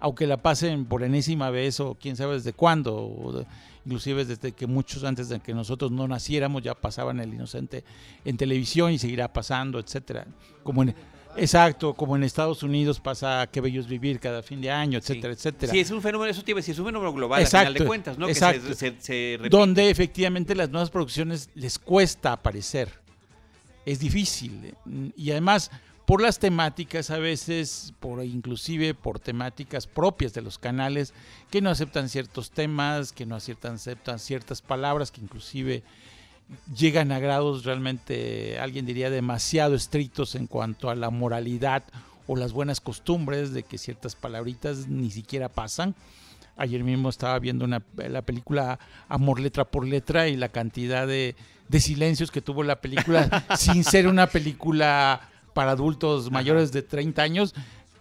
aunque 0.00 0.26
la 0.26 0.36
pasen 0.36 0.84
por 0.84 1.02
enésima 1.02 1.50
vez 1.50 1.80
o 1.80 1.94
quién 1.94 2.16
sabe 2.16 2.34
desde 2.34 2.52
cuándo, 2.52 3.46
inclusive 3.88 4.26
desde 4.26 4.52
que 4.52 4.66
muchos 4.66 5.02
antes 5.02 5.30
de 5.30 5.40
que 5.40 5.54
nosotros 5.54 5.90
no 5.90 6.06
naciéramos 6.06 6.62
ya 6.62 6.74
pasaban 6.74 7.20
El 7.20 7.32
Inocente 7.32 7.84
en 8.22 8.36
televisión 8.36 8.92
y 8.92 8.98
seguirá 8.98 9.32
pasando, 9.32 9.78
etcétera. 9.78 10.26
Como 10.62 10.82
en, 10.82 10.94
exacto, 11.36 11.94
como 11.94 12.14
en 12.14 12.22
Estados 12.22 12.62
Unidos 12.62 13.00
pasa 13.00 13.48
Qué 13.50 13.62
bello 13.62 13.80
es 13.80 13.86
vivir 13.88 14.20
cada 14.20 14.42
fin 14.42 14.60
de 14.60 14.70
año, 14.70 14.98
etcétera, 14.98 15.32
etcétera. 15.32 15.72
Sí, 15.72 15.80
es 15.80 15.90
un 15.90 16.02
fenómeno, 16.02 16.30
eso 16.30 16.42
a 16.42 16.44
decir, 16.44 16.74
es 16.74 16.78
un 16.78 16.84
fenómeno 16.84 17.14
global 17.14 17.38
al 17.38 17.44
Exacto, 17.44 17.68
final 17.68 17.82
de 17.82 17.86
cuentas, 17.86 18.18
¿no? 18.18 18.28
exacto. 18.28 18.68
Que 18.68 18.74
se, 18.74 18.90
se- 18.90 19.00
se 19.00 19.36
repite. 19.38 19.56
donde 19.56 19.88
efectivamente 19.88 20.54
las 20.54 20.68
nuevas 20.68 20.90
producciones 20.90 21.48
les 21.54 21.78
cuesta 21.78 22.32
aparecer. 22.34 22.90
Es 23.86 24.00
difícil. 24.00 24.60
eh, 24.66 25.10
Y 25.16 25.30
además, 25.30 25.70
por 26.08 26.22
las 26.22 26.38
temáticas 26.38 27.10
a 27.10 27.18
veces, 27.18 27.92
por 28.00 28.24
inclusive 28.24 28.94
por 28.94 29.20
temáticas 29.20 29.86
propias 29.86 30.32
de 30.32 30.40
los 30.40 30.56
canales, 30.56 31.12
que 31.50 31.60
no 31.60 31.68
aceptan 31.68 32.08
ciertos 32.08 32.50
temas, 32.50 33.12
que 33.12 33.26
no 33.26 33.36
aceptan, 33.36 33.74
aceptan 33.74 34.18
ciertas 34.18 34.62
palabras, 34.62 35.10
que 35.10 35.20
inclusive 35.20 35.82
llegan 36.74 37.12
a 37.12 37.18
grados 37.18 37.66
realmente, 37.66 38.58
alguien 38.58 38.86
diría, 38.86 39.10
demasiado 39.10 39.74
estrictos 39.74 40.34
en 40.34 40.46
cuanto 40.46 40.88
a 40.88 40.94
la 40.94 41.10
moralidad 41.10 41.84
o 42.26 42.36
las 42.36 42.54
buenas 42.54 42.80
costumbres 42.80 43.52
de 43.52 43.64
que 43.64 43.76
ciertas 43.76 44.16
palabritas 44.16 44.88
ni 44.88 45.10
siquiera 45.10 45.50
pasan. 45.50 45.94
Ayer 46.56 46.84
mismo 46.84 47.10
estaba 47.10 47.38
viendo 47.38 47.66
una, 47.66 47.82
la 47.98 48.22
película 48.22 48.78
Amor 49.10 49.40
letra 49.40 49.66
por 49.66 49.86
letra 49.86 50.26
y 50.28 50.36
la 50.36 50.48
cantidad 50.48 51.06
de, 51.06 51.36
de 51.68 51.80
silencios 51.80 52.30
que 52.30 52.40
tuvo 52.40 52.62
la 52.62 52.80
película 52.80 53.44
sin 53.58 53.84
ser 53.84 54.08
una 54.08 54.26
película 54.26 55.20
para 55.58 55.72
adultos 55.72 56.30
mayores 56.30 56.70
de 56.70 56.82
30 56.82 57.20
años, 57.20 57.52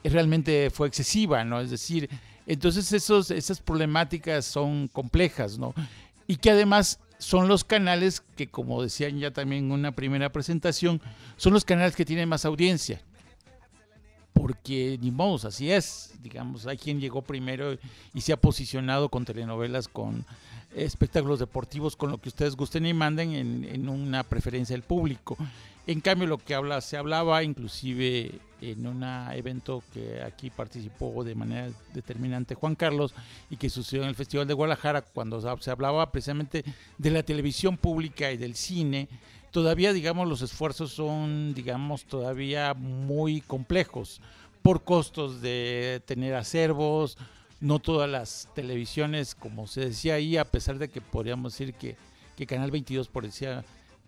eh, 0.04 0.10
realmente 0.10 0.70
fue 0.70 0.88
excesiva, 0.88 1.44
¿no? 1.44 1.60
Es 1.60 1.72
decir, 1.72 2.08
entonces 2.46 2.94
esos, 2.94 3.32
esas 3.32 3.62
problemáticas 3.62 4.46
son 4.46 4.88
complejas, 4.88 5.58
¿no? 5.58 5.74
Y 6.28 6.36
que 6.36 6.52
además 6.52 7.00
son 7.18 7.48
los 7.48 7.64
canales 7.64 8.22
que, 8.36 8.48
como 8.48 8.84
decían 8.84 9.18
ya 9.18 9.32
también 9.32 9.66
en 9.66 9.72
una 9.72 9.92
primera 9.92 10.32
presentación, 10.32 11.02
son 11.36 11.52
los 11.52 11.66
canales 11.66 11.96
que 11.96 12.06
tienen 12.06 12.30
más 12.30 12.46
audiencia 12.46 13.02
porque 14.34 15.00
ni 15.02 15.10
modo, 15.10 15.48
así 15.48 15.72
es. 15.72 16.14
Digamos, 16.22 16.68
hay 16.68 16.78
quien 16.78 17.00
llegó 17.00 17.24
primero 17.24 17.76
y 18.14 18.22
se 18.22 18.34
ha 18.34 18.38
posicionado 18.38 19.10
con 19.10 19.26
telenovelas, 19.26 19.88
con 19.88 20.24
espectáculos 20.76 21.40
deportivos, 21.40 21.96
con 21.96 22.12
lo 22.12 22.20
que 22.20 22.30
ustedes 22.30 22.56
gusten 22.56 22.86
y 22.86 22.94
manden 22.94 23.32
en, 23.32 23.64
en 23.66 23.90
una 23.90 24.22
preferencia 24.22 24.76
del 24.76 24.84
público. 24.84 25.36
En 25.88 26.02
cambio, 26.02 26.28
lo 26.28 26.38
que 26.38 26.54
habla, 26.54 26.82
se 26.82 26.98
hablaba, 26.98 27.44
inclusive 27.44 28.40
en 28.62 28.86
un 28.86 29.04
evento 29.34 29.82
que 29.94 30.22
aquí 30.22 30.50
participó 30.50 31.24
de 31.24 31.34
manera 31.34 31.70
determinante 31.94 32.56
Juan 32.56 32.76
Carlos 32.76 33.14
y 33.50 33.56
que 33.56 33.70
sucedió 33.70 34.04
en 34.04 34.10
el 34.10 34.16
Festival 34.16 34.48
de 34.48 34.54
Guadalajara, 34.54 35.02
cuando 35.02 35.40
se 35.62 35.72
hablaba 35.72 36.12
precisamente 36.12 36.66
de 36.98 37.12
la 37.12 37.24
televisión 37.24 37.78
pública 37.78 38.32
y 38.32 38.38
del 38.38 38.56
cine, 38.56 39.08
todavía, 39.52 39.94
digamos, 39.94 40.28
los 40.28 40.42
esfuerzos 40.42 40.92
son, 40.92 41.54
digamos, 41.54 42.04
todavía 42.04 42.74
muy 42.74 43.40
complejos 43.40 44.20
por 44.62 44.84
costos 44.84 45.42
de 45.42 46.02
tener 46.06 46.36
acervos, 46.36 47.18
no 47.62 47.80
todas 47.80 48.10
las 48.10 48.50
televisiones, 48.54 49.36
como 49.36 49.68
se 49.68 49.82
decía 49.82 50.16
ahí, 50.16 50.36
a 50.36 50.46
pesar 50.46 50.78
de 50.78 50.90
que 50.90 51.00
podríamos 51.00 51.54
decir 51.54 51.74
que, 51.74 51.96
Canal 52.46 52.72
22 52.72 53.08
por 53.08 53.24
decía, 53.24 53.64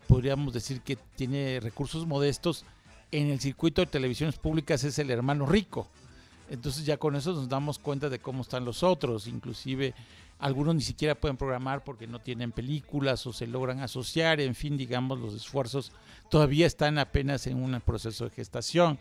podríamos 0.10 0.54
decir 0.56 0.82
que 0.82 0.98
tiene 1.16 1.60
recursos 1.62 2.08
modestos, 2.08 2.66
en 3.12 3.30
el 3.30 3.40
circuito 3.40 3.82
de 3.82 3.86
televisiones 3.86 4.38
públicas 4.38 4.84
es 4.84 4.98
el 4.98 5.12
hermano 5.12 5.46
rico. 5.46 5.88
Entonces 6.50 6.84
ya 6.84 6.98
con 6.98 7.16
eso 7.16 7.32
nos 7.34 7.48
damos 7.48 7.78
cuenta 7.78 8.10
de 8.10 8.18
cómo 8.18 8.42
están 8.42 8.66
los 8.66 8.82
otros, 8.82 9.28
inclusive 9.28 9.94
algunos 10.40 10.74
ni 10.74 10.82
siquiera 10.82 11.14
pueden 11.14 11.38
programar 11.38 11.84
porque 11.84 12.08
no 12.08 12.18
tienen 12.18 12.52
películas 12.52 13.28
o 13.28 13.34
se 13.34 13.46
logran 13.46 13.82
asociar, 13.82 14.42
en 14.42 14.56
fin, 14.56 14.78
digamos, 14.78 15.20
los 15.20 15.36
esfuerzos 15.36 15.92
todavía 16.32 16.66
están 16.66 16.98
apenas 16.98 17.46
en 17.46 17.62
un 17.62 17.80
proceso 17.82 18.24
de 18.24 18.32
gestación. 18.32 18.98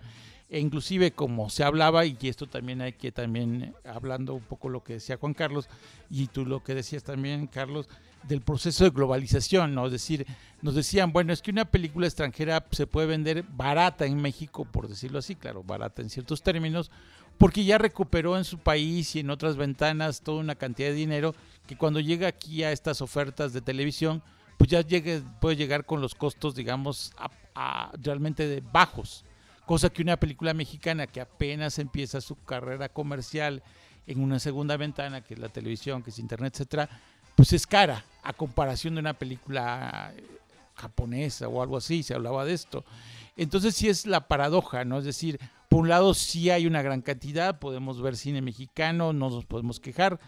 E 0.48 0.60
inclusive 0.60 1.12
como 1.12 1.50
se 1.50 1.64
hablaba, 1.64 2.06
y 2.06 2.16
esto 2.22 2.46
también 2.46 2.80
hay 2.80 2.92
que 2.92 3.12
también, 3.12 3.74
hablando 3.84 4.34
un 4.34 4.42
poco 4.42 4.68
lo 4.68 4.82
que 4.82 4.94
decía 4.94 5.18
Juan 5.18 5.34
Carlos, 5.34 5.68
y 6.10 6.26
tú 6.28 6.46
lo 6.46 6.62
que 6.62 6.74
decías 6.74 7.04
también, 7.04 7.46
Carlos, 7.46 7.88
del 8.22 8.40
proceso 8.40 8.84
de 8.84 8.90
globalización, 8.90 9.74
¿no? 9.74 9.86
Es 9.86 9.92
decir, 9.92 10.26
nos 10.62 10.74
decían, 10.74 11.12
bueno, 11.12 11.32
es 11.32 11.42
que 11.42 11.50
una 11.50 11.64
película 11.64 12.06
extranjera 12.06 12.64
se 12.70 12.86
puede 12.86 13.06
vender 13.06 13.44
barata 13.44 14.06
en 14.06 14.20
México, 14.20 14.64
por 14.64 14.88
decirlo 14.88 15.18
así, 15.18 15.34
claro, 15.34 15.62
barata 15.62 16.02
en 16.02 16.10
ciertos 16.10 16.42
términos, 16.42 16.90
porque 17.38 17.64
ya 17.64 17.78
recuperó 17.78 18.36
en 18.36 18.44
su 18.44 18.58
país 18.58 19.14
y 19.14 19.20
en 19.20 19.30
otras 19.30 19.56
ventanas 19.56 20.22
toda 20.22 20.40
una 20.40 20.56
cantidad 20.56 20.88
de 20.88 20.94
dinero 20.94 21.34
que 21.66 21.76
cuando 21.76 22.00
llega 22.00 22.26
aquí 22.26 22.64
a 22.64 22.72
estas 22.72 23.00
ofertas 23.00 23.52
de 23.52 23.60
televisión, 23.60 24.22
pues 24.56 24.70
ya 24.70 24.80
llegue, 24.80 25.22
puede 25.40 25.56
llegar 25.56 25.86
con 25.86 26.00
los 26.00 26.16
costos, 26.16 26.56
digamos, 26.56 27.12
a, 27.54 27.92
realmente 28.02 28.46
de 28.46 28.60
bajos. 28.60 29.24
Cosa 29.68 29.90
que 29.90 30.00
una 30.00 30.16
película 30.16 30.54
mexicana 30.54 31.06
que 31.06 31.20
apenas 31.20 31.78
empieza 31.78 32.22
su 32.22 32.42
carrera 32.42 32.88
comercial 32.88 33.62
en 34.06 34.22
una 34.22 34.38
segunda 34.38 34.78
ventana, 34.78 35.20
que 35.20 35.34
es 35.34 35.40
la 35.40 35.50
televisión, 35.50 36.02
que 36.02 36.08
es 36.08 36.18
internet, 36.18 36.54
etcétera, 36.54 36.88
pues 37.36 37.52
es 37.52 37.66
cara 37.66 38.02
a 38.22 38.32
comparación 38.32 38.94
de 38.94 39.00
una 39.00 39.12
película 39.12 40.14
eh, 40.16 40.24
japonesa 40.74 41.48
o 41.48 41.60
algo 41.60 41.76
así, 41.76 42.02
se 42.02 42.14
hablaba 42.14 42.46
de 42.46 42.54
esto. 42.54 42.82
Entonces 43.36 43.74
sí 43.74 43.90
es 43.90 44.06
la 44.06 44.26
paradoja, 44.26 44.86
¿no? 44.86 45.00
Es 45.00 45.04
decir, 45.04 45.38
por 45.68 45.80
un 45.80 45.90
lado 45.90 46.14
sí 46.14 46.48
hay 46.48 46.66
una 46.66 46.80
gran 46.80 47.02
cantidad, 47.02 47.58
podemos 47.58 48.00
ver 48.00 48.16
cine 48.16 48.40
mexicano, 48.40 49.12
no 49.12 49.28
nos 49.28 49.44
podemos 49.44 49.80
quejar, 49.80 50.18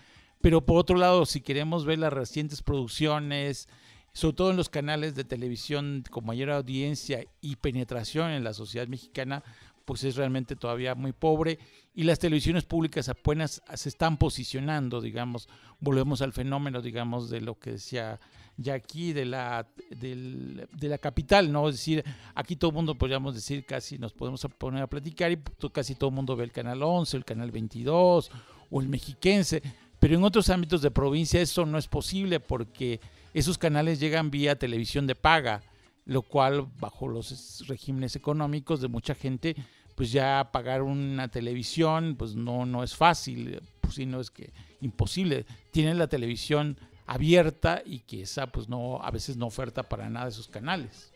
pero 0.42 0.66
por 0.66 0.76
otro 0.76 0.98
lado, 0.98 1.24
si 1.24 1.40
queremos 1.40 1.86
ver 1.86 1.98
las 1.98 2.12
recientes 2.12 2.60
producciones, 2.60 3.70
sobre 4.12 4.36
todo 4.36 4.50
en 4.50 4.56
los 4.56 4.68
canales 4.68 5.14
de 5.14 5.24
televisión 5.24 6.04
con 6.10 6.26
mayor 6.26 6.50
audiencia 6.50 7.24
y 7.40 7.56
penetración 7.56 8.30
en 8.30 8.44
la 8.44 8.54
sociedad 8.54 8.88
mexicana, 8.88 9.42
pues 9.84 10.04
es 10.04 10.16
realmente 10.16 10.56
todavía 10.56 10.94
muy 10.94 11.12
pobre. 11.12 11.58
Y 11.94 12.04
las 12.04 12.18
televisiones 12.18 12.64
públicas 12.64 13.08
apenas 13.08 13.62
se 13.74 13.88
están 13.88 14.18
posicionando, 14.18 15.00
digamos, 15.00 15.48
volvemos 15.80 16.22
al 16.22 16.32
fenómeno, 16.32 16.80
digamos, 16.80 17.30
de 17.30 17.40
lo 17.40 17.58
que 17.58 17.72
decía 17.72 18.20
ya 18.56 18.74
aquí 18.74 19.12
de 19.12 19.24
la, 19.24 19.66
de 19.88 20.88
la 20.88 20.98
capital, 20.98 21.50
¿no? 21.50 21.68
Es 21.68 21.76
decir, 21.76 22.04
aquí 22.34 22.56
todo 22.56 22.70
el 22.70 22.76
mundo 22.76 22.94
podríamos 22.94 23.34
decir, 23.34 23.64
casi 23.64 23.98
nos 23.98 24.12
podemos 24.12 24.46
poner 24.58 24.82
a 24.82 24.86
platicar 24.86 25.32
y 25.32 25.38
casi 25.72 25.94
todo 25.94 26.10
el 26.10 26.16
mundo 26.16 26.36
ve 26.36 26.44
el 26.44 26.52
canal 26.52 26.82
11, 26.82 27.16
el 27.16 27.24
canal 27.24 27.50
22 27.50 28.30
o 28.70 28.80
el 28.80 28.88
mexiquense, 28.88 29.62
pero 29.98 30.14
en 30.14 30.24
otros 30.24 30.50
ámbitos 30.50 30.82
de 30.82 30.90
provincia 30.90 31.40
eso 31.40 31.64
no 31.64 31.78
es 31.78 31.88
posible 31.88 32.38
porque 32.38 33.00
esos 33.34 33.58
canales 33.58 34.00
llegan 34.00 34.30
vía 34.30 34.58
televisión 34.58 35.06
de 35.06 35.14
paga, 35.14 35.62
lo 36.04 36.22
cual 36.22 36.66
bajo 36.78 37.08
los 37.08 37.64
regímenes 37.68 38.16
económicos 38.16 38.80
de 38.80 38.88
mucha 38.88 39.14
gente 39.14 39.56
pues 39.94 40.12
ya 40.12 40.48
pagar 40.50 40.80
una 40.80 41.28
televisión, 41.28 42.16
pues 42.16 42.34
no, 42.34 42.64
no 42.64 42.82
es 42.82 42.96
fácil, 42.96 43.60
pues 43.82 43.96
sino 43.96 44.18
es 44.18 44.30
que 44.30 44.50
imposible. 44.80 45.44
Tienen 45.72 45.98
la 45.98 46.08
televisión 46.08 46.78
abierta 47.06 47.82
y 47.84 47.98
que 48.00 48.22
esa 48.22 48.46
pues 48.46 48.66
no, 48.66 49.02
a 49.02 49.10
veces 49.10 49.36
no 49.36 49.46
oferta 49.46 49.82
para 49.82 50.08
nada 50.08 50.28
esos 50.28 50.48
canales. 50.48 51.12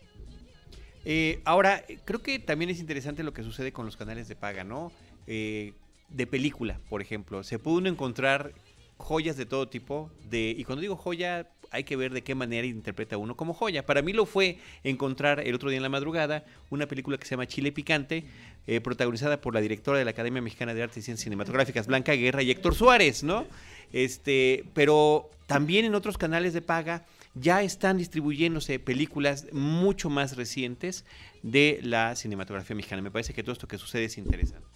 Eh, 1.07 1.41
ahora, 1.47 1.83
creo 2.05 2.23
que 2.23 2.39
también 2.39 2.71
es 2.71 2.79
interesante 2.79 3.23
lo 3.23 3.33
que 3.33 3.43
sucede 3.43 3.73
con 3.73 3.87
los 3.87 3.97
canales 3.97 4.29
de 4.29 4.37
paga, 4.37 4.65
¿no? 4.65 4.93
Eh, 5.27 5.73
de 6.11 6.27
película, 6.27 6.79
por 6.91 7.01
ejemplo. 7.01 7.43
Se 7.43 7.59
puede 7.59 7.79
uno 7.79 7.89
encontrar 7.89 8.53
joyas 8.99 9.37
de 9.37 9.47
todo 9.47 9.69
tipo, 9.69 10.11
de, 10.29 10.55
y 10.57 10.65
cuando 10.65 10.83
digo 10.83 10.97
joya, 10.97 11.49
hay 11.75 11.83
que 11.85 11.97
ver 11.97 12.13
de 12.13 12.23
qué 12.23 12.35
manera 12.37 12.67
interpreta 12.67 13.17
uno 13.17 13.37
como 13.37 13.53
joya. 13.53 13.85
Para 13.85 14.01
mí 14.01 14.13
lo 14.13 14.27
fue 14.27 14.59
encontrar 14.85 15.41
el 15.41 15.55
otro 15.55 15.71
día 15.71 15.79
en 15.79 15.83
la 15.83 15.89
madrugada 15.89 16.45
una 16.71 16.87
película 16.87 17.19
que 17.19 17.25
se 17.25 17.33
llama 17.33 17.47
Chile 17.47 17.73
Picante, 17.73 18.25
eh, 18.69 18.81
protagonizada 18.81 19.41
por 19.41 19.55
la 19.55 19.61
directora 19.61 19.99
de 19.99 20.05
la 20.05 20.13
Academia 20.13 20.41
Mexicana 20.41 20.73
de 20.73 20.85
Artes 20.85 20.99
y 20.99 21.03
Ciencias 21.03 21.25
Cinematográficas, 21.25 21.89
Blanca 21.89 22.13
Guerra 22.13 22.43
y 22.43 22.51
Héctor 22.53 22.77
Suárez, 22.77 23.25
¿no? 23.25 23.47
Este, 23.93 24.65
pero 24.73 25.31
también 25.47 25.85
en 25.85 25.95
otros 25.97 26.17
canales 26.17 26.55
de 26.55 26.63
paga 26.63 27.05
ya 27.35 27.63
están 27.63 27.99
distribuyéndose 27.99 28.79
películas 28.79 29.47
mucho 29.53 30.09
más 30.09 30.37
recientes 30.37 31.05
de 31.43 31.81
la 31.83 32.15
cinematografía 32.15 32.77
mexicana. 32.77 33.03
Me 33.03 33.11
parece 33.11 33.35
que 33.35 33.43
todo 33.43 33.53
esto 33.53 33.67
que 33.67 33.79
sucede 33.79 34.05
es 34.05 34.17
interesante. 34.17 34.67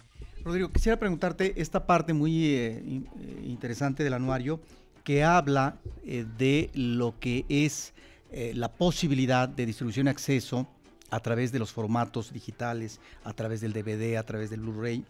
Rodrigo, 0.43 0.69
quisiera 0.69 0.97
preguntarte 0.97 1.53
esta 1.61 1.85
parte 1.85 2.13
muy 2.13 2.45
eh, 2.45 2.77
eh, 2.77 3.01
interesante 3.45 4.03
del 4.03 4.13
anuario 4.13 4.59
que 5.03 5.23
habla 5.23 5.77
eh, 6.05 6.25
de 6.37 6.69
lo 6.73 7.19
que 7.19 7.45
es 7.49 7.93
eh, 8.31 8.53
la 8.55 8.71
posibilidad 8.71 9.49
de 9.49 9.65
distribución 9.65 10.07
y 10.07 10.09
acceso 10.09 10.67
a 11.09 11.19
través 11.19 11.51
de 11.51 11.59
los 11.59 11.71
formatos 11.71 12.31
digitales, 12.31 12.99
a 13.23 13.33
través 13.33 13.61
del 13.61 13.73
DVD, 13.73 14.17
a 14.17 14.23
través 14.23 14.49
del 14.49 14.61
Blu-ray. 14.61 15.03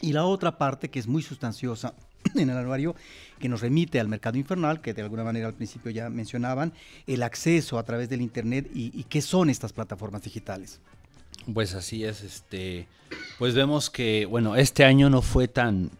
Y 0.00 0.12
la 0.12 0.24
otra 0.24 0.56
parte 0.56 0.88
que 0.88 0.98
es 0.98 1.06
muy 1.06 1.22
sustanciosa 1.22 1.94
en 2.34 2.50
el 2.50 2.56
anuario, 2.56 2.94
que 3.38 3.48
nos 3.48 3.60
remite 3.60 4.00
al 4.00 4.08
mercado 4.08 4.38
infernal, 4.38 4.80
que 4.80 4.94
de 4.94 5.02
alguna 5.02 5.24
manera 5.24 5.46
al 5.46 5.54
principio 5.54 5.90
ya 5.90 6.08
mencionaban, 6.08 6.72
el 7.06 7.22
acceso 7.22 7.78
a 7.78 7.82
través 7.82 8.08
del 8.08 8.22
Internet 8.22 8.70
y, 8.74 9.04
qué 9.04 9.20
son 9.20 9.50
estas 9.50 9.72
plataformas 9.72 10.22
digitales. 10.22 10.80
Pues 11.52 11.74
así 11.74 12.04
es, 12.04 12.22
este, 12.22 12.88
pues 13.38 13.54
vemos 13.54 13.90
que, 13.90 14.26
bueno, 14.26 14.56
este 14.56 14.84
año 14.84 15.08
no 15.08 15.22
fue 15.22 15.48
tan, 15.48 15.90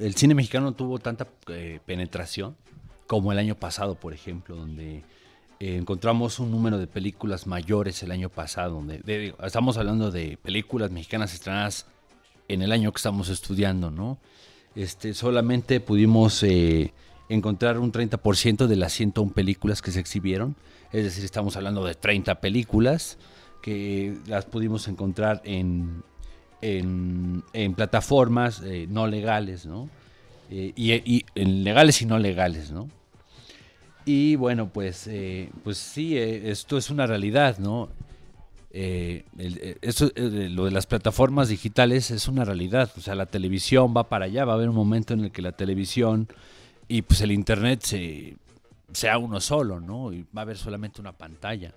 el 0.00 0.14
cine 0.14 0.34
mexicano 0.34 0.66
no 0.66 0.72
tuvo 0.72 0.98
tanta 0.98 1.26
eh, 1.48 1.80
penetración 1.84 2.56
como 3.06 3.32
el 3.32 3.38
año 3.38 3.54
pasado, 3.54 3.94
por 3.94 4.14
ejemplo, 4.14 4.56
donde 4.56 5.04
eh, 5.60 5.76
encontramos 5.76 6.38
un 6.38 6.50
número 6.50 6.78
de 6.78 6.86
películas 6.86 7.46
mayores 7.46 8.02
el 8.02 8.10
año 8.10 8.28
pasado. 8.28 8.74
Donde, 8.74 9.34
estamos 9.42 9.76
hablando 9.76 10.10
de 10.10 10.36
películas 10.36 10.90
mexicanas 10.90 11.32
estrenadas 11.34 11.86
en 12.48 12.62
el 12.62 12.72
año 12.72 12.92
que 12.92 12.98
estamos 12.98 13.28
estudiando, 13.28 13.90
¿no? 13.90 14.18
Este, 14.74 15.14
solamente 15.14 15.80
pudimos 15.80 16.42
eh, 16.42 16.92
encontrar 17.28 17.78
un 17.78 17.92
30% 17.92 18.66
de 18.66 18.76
las 18.76 18.92
101 18.92 19.32
películas 19.32 19.82
que 19.82 19.92
se 19.92 20.00
exhibieron. 20.00 20.56
Es 20.92 21.04
decir, 21.04 21.24
estamos 21.24 21.56
hablando 21.56 21.84
de 21.84 21.94
30 21.94 22.40
películas 22.40 23.18
que 23.62 24.18
las 24.26 24.44
pudimos 24.44 24.88
encontrar 24.88 25.40
en, 25.44 26.02
en, 26.64 27.74
plataformas 27.74 28.62
eh, 28.64 28.86
no 28.88 29.06
legales, 29.06 29.66
¿no? 29.66 29.88
Eh, 30.50 30.72
y, 30.76 31.24
en 31.34 31.64
legales 31.64 32.00
y 32.00 32.06
no 32.06 32.18
legales, 32.18 32.70
¿no? 32.70 32.88
Y 34.06 34.36
bueno, 34.36 34.68
pues, 34.68 35.06
eh, 35.06 35.50
pues 35.62 35.78
sí, 35.78 36.16
esto 36.16 36.76
es 36.76 36.90
una 36.90 37.06
realidad, 37.06 37.58
¿no? 37.58 37.88
esto, 38.76 40.10
lo 40.16 40.64
de 40.64 40.70
las 40.72 40.86
plataformas 40.86 41.48
digitales 41.48 42.10
es 42.10 42.26
una 42.26 42.44
realidad, 42.44 42.90
o 42.96 43.00
sea, 43.00 43.14
la 43.14 43.26
televisión 43.26 43.94
va 43.96 44.08
para 44.08 44.24
allá, 44.24 44.44
va 44.44 44.54
a 44.54 44.56
haber 44.56 44.68
un 44.68 44.74
momento 44.74 45.14
en 45.14 45.20
el 45.20 45.30
que 45.30 45.42
la 45.42 45.52
televisión 45.52 46.26
y 46.88 47.02
pues 47.02 47.20
el 47.20 47.30
internet 47.30 47.82
se, 47.82 48.36
sea 48.92 49.18
uno 49.18 49.40
solo, 49.40 49.78
¿no? 49.78 50.12
Y 50.12 50.22
va 50.22 50.40
a 50.40 50.42
haber 50.42 50.56
solamente 50.56 51.00
una 51.00 51.12
pantalla 51.12 51.72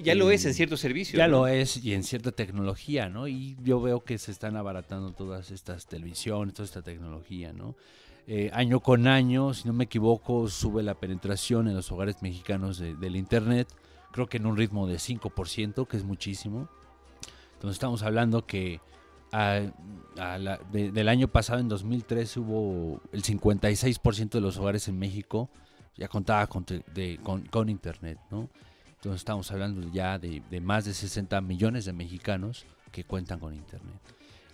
ya 0.00 0.14
lo 0.14 0.30
es 0.30 0.44
en 0.44 0.54
ciertos 0.54 0.80
servicios. 0.80 1.18
Ya 1.18 1.28
lo 1.28 1.46
es 1.46 1.76
y 1.84 1.92
en 1.92 2.02
cierta 2.02 2.32
tecnología, 2.32 3.08
¿no? 3.08 3.28
Y 3.28 3.56
yo 3.62 3.80
veo 3.80 4.04
que 4.04 4.16
se 4.18 4.30
están 4.30 4.56
abaratando 4.56 5.12
todas 5.12 5.50
estas 5.50 5.86
televisiones, 5.86 6.54
toda 6.54 6.64
esta 6.64 6.82
tecnología, 6.82 7.52
¿no? 7.52 7.76
Eh, 8.26 8.50
año 8.54 8.80
con 8.80 9.08
año, 9.08 9.52
si 9.52 9.66
no 9.66 9.74
me 9.74 9.84
equivoco, 9.84 10.48
sube 10.48 10.82
la 10.82 10.94
penetración 10.94 11.68
en 11.68 11.74
los 11.74 11.90
hogares 11.92 12.22
mexicanos 12.22 12.78
del 12.78 13.16
Internet, 13.16 13.68
creo 14.12 14.28
que 14.28 14.36
en 14.36 14.46
un 14.46 14.56
ritmo 14.56 14.86
de 14.86 14.96
5%, 14.96 15.86
que 15.88 15.96
es 15.96 16.04
muchísimo. 16.04 16.68
Entonces 17.54 17.74
estamos 17.74 18.02
hablando 18.02 18.46
que 18.46 18.80
del 20.72 21.08
año 21.08 21.28
pasado, 21.28 21.58
en 21.58 21.68
2003, 21.68 22.36
hubo 22.36 23.00
el 23.12 23.22
56% 23.22 24.30
de 24.30 24.40
los 24.40 24.56
hogares 24.58 24.88
en 24.88 24.98
México 24.98 25.50
ya 25.96 26.08
contaba 26.08 26.46
con, 26.46 26.64
con 27.50 27.68
Internet, 27.68 28.18
¿no? 28.30 28.48
Entonces 29.02 29.22
estamos 29.22 29.50
hablando 29.50 29.90
ya 29.92 30.16
de, 30.16 30.60
más 30.60 30.84
de 30.84 30.94
60 30.94 31.40
millones 31.40 31.86
de 31.86 31.92
mexicanos 31.92 32.66
que 32.92 33.02
cuentan 33.02 33.40
con 33.40 33.52
Internet. 33.52 33.96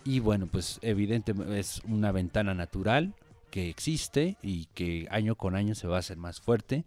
Y 0.03 0.21
bueno, 0.21 0.47
pues 0.47 0.79
evidentemente 0.81 1.59
es 1.59 1.83
una 1.87 2.11
ventana 2.11 2.55
natural 2.55 3.13
que 3.51 3.69
existe 3.69 4.37
y 4.41 4.65
que 4.73 5.07
año 5.11 5.35
con 5.35 5.55
año 5.55 5.75
se 5.75 5.87
va 5.87 5.97
a 5.97 5.99
hacer 5.99 6.17
más 6.17 6.41
fuerte 6.41 6.83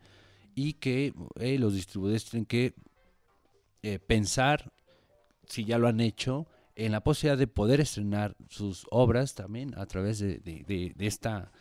y 0.57 0.73
que 0.73 1.15
eh, 1.37 1.57
los 1.57 1.75
distribuidores 1.75 2.25
tienen 2.25 2.47
que 2.47 2.75
eh, 3.85 4.01
pensar, 4.01 4.73
si 5.47 5.65
ya 5.65 5.79
lo 5.79 5.87
han 5.87 6.01
hecho, 6.01 6.49
en 6.75 6.91
la 6.91 7.05
posibilidad 7.05 7.39
de 7.39 7.47
poder 7.47 7.81
estrenar 7.81 8.35
sus 8.49 8.87
obras 8.91 9.37
también 9.37 9.79
a 9.79 9.87
través 9.87 10.19
de, 10.19 10.97
esta 10.99 11.53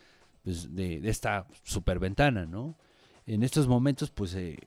pues, 0.42 0.74
de, 0.74 1.00
esta 1.08 1.46
superventana, 1.62 2.44
¿no? 2.44 2.76
En 3.24 3.44
estos 3.44 3.68
momentos, 3.68 4.10
pues 4.10 4.34
eh, 4.34 4.58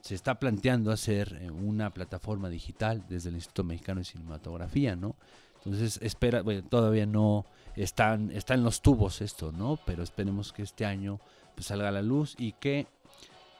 se 0.00 0.14
está 0.14 0.38
planteando 0.38 0.92
hacer 0.92 1.38
eh, 1.40 1.50
una 1.50 1.90
plataforma 1.90 2.48
digital 2.48 3.04
desde 3.08 3.28
el 3.28 3.36
Instituto 3.36 3.64
Mexicano 3.64 4.00
de 4.00 4.04
Cinematografía, 4.04 4.96
¿no? 4.96 5.16
Entonces, 5.64 5.98
espera, 6.02 6.42
bueno, 6.42 6.62
todavía 6.62 7.06
no 7.06 7.44
están, 7.76 8.30
está 8.30 8.54
en 8.54 8.64
los 8.64 8.80
tubos 8.80 9.20
esto, 9.20 9.52
¿no? 9.52 9.78
Pero 9.84 10.02
esperemos 10.02 10.52
que 10.52 10.62
este 10.62 10.86
año 10.86 11.20
pues, 11.54 11.66
salga 11.66 11.88
a 11.88 11.92
la 11.92 12.02
luz 12.02 12.34
y 12.38 12.52
que 12.52 12.86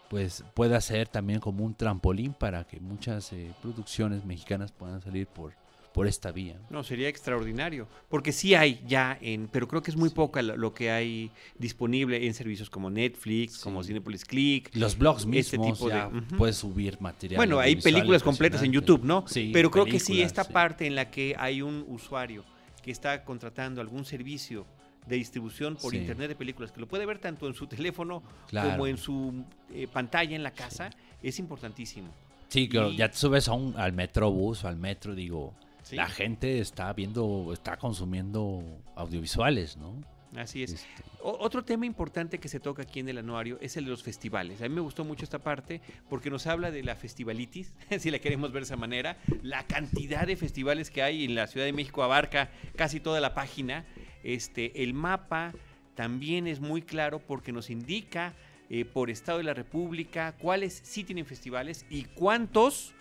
pues 0.08 0.42
pueda 0.54 0.80
ser 0.80 1.06
también 1.06 1.38
como 1.38 1.64
un 1.64 1.74
trampolín 1.74 2.32
para 2.32 2.64
que 2.64 2.80
muchas 2.80 3.32
eh, 3.32 3.54
producciones 3.62 4.24
mexicanas 4.24 4.72
puedan 4.72 5.00
salir 5.00 5.28
por, 5.28 5.52
por 5.92 6.06
esta 6.06 6.30
vía. 6.30 6.56
No, 6.70 6.84
sería 6.84 7.08
extraordinario, 7.08 7.88
porque 8.08 8.30
sí 8.32 8.54
hay 8.54 8.80
ya, 8.86 9.18
en, 9.20 9.48
pero 9.48 9.66
creo 9.66 9.82
que 9.82 9.90
es 9.90 9.96
muy 9.96 10.10
poca 10.10 10.40
lo, 10.42 10.72
que 10.72 10.90
hay 10.90 11.30
disponible 11.58 12.26
en 12.26 12.34
servicios 12.34 12.70
como 12.70 12.90
Netflix, 12.90 13.54
Sí. 13.54 13.60
como 13.64 13.82
Cinepolis 13.82 14.24
Click. 14.24 14.70
Los 14.76 14.96
blogs 14.96 15.26
Este 15.32 15.58
mismos 15.58 15.80
de- 15.90 16.36
puedes 16.36 16.56
subir 16.56 17.00
material. 17.00 17.36
Bueno, 17.38 17.58
hay 17.58 17.76
películas 17.76 18.22
completas 18.22 18.62
en. 18.62 18.70
YouTube, 18.72 19.02
¿no? 19.04 19.24
Sí, 19.26 19.50
Pero 19.52 19.68
creo 19.70 19.84
que 19.84 19.98
sí, 19.98 20.22
esta 20.22 20.44
parte 20.44 20.86
en 20.86 20.94
la 20.94 21.10
que 21.10 21.34
hay 21.36 21.60
un 21.60 21.84
usuario 21.88 22.44
que 22.84 22.92
está 22.92 23.24
contratando 23.24 23.80
algún 23.80 24.04
servicio 24.04 24.64
de 25.08 25.16
distribución 25.16 25.74
por 25.76 25.90
Sí. 25.90 25.96
internet 25.98 26.28
de 26.28 26.36
películas, 26.36 26.70
que 26.70 26.78
lo 26.80 26.86
puede 26.86 27.04
ver 27.04 27.18
tanto 27.18 27.48
en 27.48 27.54
su 27.54 27.66
teléfono 27.66 28.22
Claro. 28.48 28.70
como 28.70 28.86
en 28.86 28.96
su 28.96 29.44
eh, 29.74 29.88
pantalla 29.92 30.36
en 30.36 30.42
la 30.44 30.52
casa, 30.52 30.90
es 31.22 31.38
importantísimo. 31.40 32.08
Sí, 32.48 32.68
claro, 32.68 32.90
Y- 32.92 32.96
ya 32.96 33.10
te 33.10 33.16
subes 33.16 33.48
a 33.48 33.52
un, 33.54 33.76
al 33.76 33.92
metrobús 33.92 34.62
o 34.64 34.68
al 34.68 34.76
metro, 34.76 35.14
digo, 35.14 35.52
Sí. 35.82 35.96
la 35.96 36.08
gente 36.08 36.60
está 36.60 36.92
viendo, 36.92 37.50
está 37.52 37.76
consumiendo 37.76 38.62
audiovisuales, 38.94 39.76
¿no? 39.76 40.02
Así 40.36 40.62
es. 40.62 40.72
Este, 40.74 40.86
otro 41.22 41.64
tema 41.64 41.86
importante 41.86 42.38
que 42.38 42.48
se 42.48 42.60
toca 42.60 42.82
aquí 42.82 43.00
en 43.00 43.08
el 43.08 43.18
anuario 43.18 43.58
es 43.60 43.76
el 43.76 43.84
de 43.84 43.90
los 43.90 44.02
festivales. 44.02 44.62
A 44.62 44.68
mí 44.68 44.74
me 44.74 44.80
gustó 44.80 45.04
mucho 45.04 45.24
esta 45.24 45.40
parte 45.40 45.80
porque 46.08 46.30
nos 46.30 46.46
habla 46.46 46.70
de 46.70 46.82
la 46.82 46.94
festivalitis, 46.94 47.72
si 47.98 48.10
la 48.10 48.18
queremos 48.20 48.52
ver 48.52 48.62
de 48.62 48.66
esa 48.66 48.76
manera. 48.76 49.18
La 49.42 49.66
cantidad 49.66 50.26
de 50.26 50.36
festivales 50.36 50.90
que 50.90 51.02
hay 51.02 51.24
en 51.24 51.34
la 51.34 51.46
Ciudad 51.46 51.66
de 51.66 51.72
México 51.72 52.02
abarca 52.02 52.50
casi 52.76 53.00
toda 53.00 53.20
la 53.20 53.34
página. 53.34 53.86
Este, 54.22 54.82
el 54.82 54.94
mapa 54.94 55.52
también 55.94 56.46
es 56.46 56.60
muy 56.60 56.82
claro 56.82 57.18
porque 57.18 57.52
nos 57.52 57.68
indica 57.68 58.34
eh, 58.68 58.84
por 58.84 59.10
estado 59.10 59.38
de 59.38 59.44
la 59.44 59.54
República 59.54 60.36
cuáles 60.38 60.80
sí 60.84 61.02
tienen 61.02 61.26
festivales 61.26 61.84
y 61.90 62.04
cuántos 62.04 62.94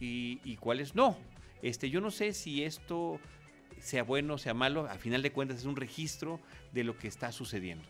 y, 0.00 0.40
y 0.44 0.56
cuáles 0.56 0.94
no. 0.94 1.16
Este, 1.62 1.90
yo 1.90 2.00
no 2.00 2.10
sé 2.10 2.32
si 2.32 2.62
esto 2.64 3.18
sea 3.78 4.02
bueno 4.02 4.34
o 4.34 4.38
sea 4.38 4.54
malo, 4.54 4.86
a 4.88 4.96
final 4.96 5.22
de 5.22 5.32
cuentas 5.32 5.58
es 5.58 5.64
un 5.64 5.76
registro 5.76 6.38
de 6.72 6.84
lo 6.84 6.96
que 6.98 7.08
está 7.08 7.32
sucediendo. 7.32 7.84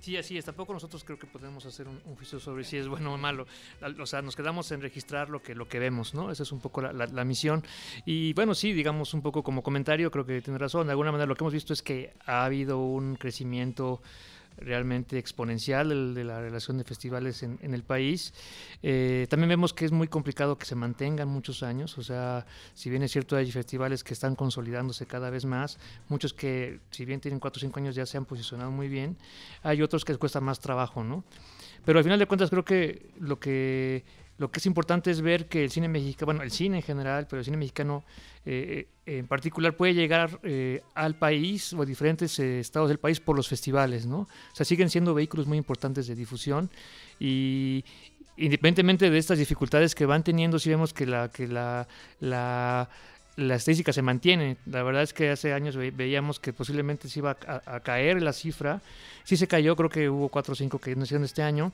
Sí, 0.00 0.16
así 0.16 0.38
es. 0.38 0.44
Tampoco 0.44 0.72
nosotros 0.72 1.02
creo 1.02 1.18
que 1.18 1.26
podemos 1.26 1.66
hacer 1.66 1.88
un, 1.88 2.00
un 2.04 2.14
juicio 2.14 2.38
sobre 2.38 2.62
si 2.62 2.76
es 2.76 2.86
bueno 2.86 3.12
o 3.14 3.18
malo. 3.18 3.48
Al- 3.80 4.00
O 4.00 4.06
sea, 4.06 4.22
nos 4.22 4.36
quedamos 4.36 4.70
en 4.70 4.80
registrar 4.80 5.28
lo 5.28 5.42
que, 5.42 5.56
lo 5.56 5.66
que 5.68 5.80
vemos, 5.80 6.14
¿no? 6.14 6.30
Esa 6.30 6.44
es 6.44 6.52
un 6.52 6.60
poco 6.60 6.82
la, 6.82 6.92
la- 6.92 7.06
la 7.06 7.24
misión. 7.24 7.64
Y 8.06 8.32
bueno, 8.34 8.54
sí, 8.54 8.72
digamos 8.72 9.12
un 9.12 9.22
poco 9.22 9.42
como 9.42 9.60
comentario, 9.64 10.12
creo 10.12 10.24
que 10.24 10.40
tiene 10.40 10.56
razón. 10.58 10.86
De 10.86 10.92
alguna 10.92 11.10
manera 11.10 11.26
lo 11.26 11.34
que 11.34 11.42
hemos 11.42 11.52
visto 11.52 11.72
es 11.72 11.82
que 11.82 12.12
ha 12.26 12.44
habido 12.44 12.78
un 12.78 13.16
crecimiento 13.16 14.00
realmente 14.60 15.18
exponencial 15.18 15.92
el 15.92 16.14
de 16.14 16.24
la 16.24 16.40
relación 16.40 16.78
de 16.78 16.84
festivales 16.84 17.42
en, 17.42 17.58
el 17.74 17.82
país. 17.82 18.32
Eh, 18.82 19.26
también 19.28 19.48
vemos 19.48 19.72
que 19.72 19.84
es 19.84 19.92
muy 19.92 20.08
complicado 20.08 20.58
que 20.58 20.66
se 20.66 20.74
mantengan 20.74 21.28
muchos 21.28 21.62
años, 21.62 21.96
o 21.98 22.02
sea, 22.02 22.46
si 22.74 22.90
bien 22.90 23.02
es 23.02 23.12
cierto 23.12 23.36
hay 23.36 23.50
festivales 23.50 24.04
que 24.04 24.14
están 24.14 24.34
consolidándose 24.34 25.06
cada 25.06 25.30
vez 25.30 25.44
más, 25.44 25.78
muchos 26.08 26.32
que 26.32 26.80
si 26.90 27.04
bien 27.04 27.20
tienen 27.20 27.40
4 27.40 27.58
o 27.58 27.60
5 27.60 27.80
años 27.80 27.94
ya 27.94 28.06
se 28.06 28.16
han 28.16 28.24
posicionado 28.24 28.70
muy 28.70 28.88
bien, 28.88 29.16
hay 29.62 29.82
otros 29.82 30.04
que 30.04 30.12
les 30.12 30.18
cuesta 30.18 30.40
más 30.40 30.60
trabajo, 30.60 31.04
¿no? 31.04 31.24
Pero 31.84 31.98
al 31.98 32.04
final 32.04 32.18
de 32.18 32.26
cuentas 32.26 32.50
creo 32.50 32.64
que 32.64 33.10
lo 33.18 33.38
que 33.38 34.04
lo 34.38 34.50
que 34.50 34.60
es 34.60 34.66
importante 34.66 35.10
es 35.10 35.20
ver 35.20 35.46
que 35.48 35.64
el 35.64 35.70
cine 35.70 35.88
mexicano, 35.88 36.26
bueno, 36.26 36.42
el 36.42 36.50
cine 36.50 36.76
en 36.76 36.82
general, 36.82 37.26
pero 37.28 37.40
el 37.40 37.44
cine 37.44 37.56
mexicano 37.56 38.04
eh, 38.46 38.86
eh, 39.04 39.18
en 39.18 39.26
particular 39.26 39.76
puede 39.76 39.94
llegar 39.94 40.38
eh, 40.44 40.80
al 40.94 41.16
país 41.16 41.72
o 41.72 41.82
a 41.82 41.84
diferentes 41.84 42.38
eh, 42.38 42.60
estados 42.60 42.88
del 42.88 42.98
país 42.98 43.18
por 43.20 43.36
los 43.36 43.48
festivales, 43.48 44.06
¿no? 44.06 44.20
O 44.20 44.28
sea, 44.54 44.64
siguen 44.64 44.90
siendo 44.90 45.12
vehículos 45.12 45.46
muy 45.46 45.58
importantes 45.58 46.06
de 46.06 46.14
difusión 46.14 46.70
y 47.18 47.84
independientemente 48.36 49.10
de 49.10 49.18
estas 49.18 49.38
dificultades 49.38 49.94
que 49.94 50.06
van 50.06 50.22
teniendo, 50.22 50.58
sí 50.58 50.70
vemos 50.70 50.92
que 50.94 51.06
la 51.06 51.28
que 51.30 51.48
la, 51.48 51.88
la 52.20 52.88
la 53.36 53.54
estadística 53.54 53.92
se 53.92 54.02
mantiene. 54.02 54.56
La 54.66 54.82
verdad 54.82 55.04
es 55.04 55.12
que 55.12 55.30
hace 55.30 55.52
años 55.52 55.76
ve- 55.76 55.92
veíamos 55.92 56.40
que 56.40 56.52
posiblemente 56.52 57.08
se 57.08 57.20
iba 57.20 57.36
a, 57.46 57.62
a 57.76 57.80
caer 57.80 58.20
la 58.20 58.32
cifra. 58.32 58.82
Sí 59.22 59.36
se 59.36 59.46
cayó, 59.46 59.76
creo 59.76 59.88
que 59.90 60.08
hubo 60.10 60.28
4 60.28 60.52
o 60.52 60.56
5 60.56 60.80
que 60.80 60.96
nacieron 60.96 61.22
este 61.24 61.42
año. 61.44 61.72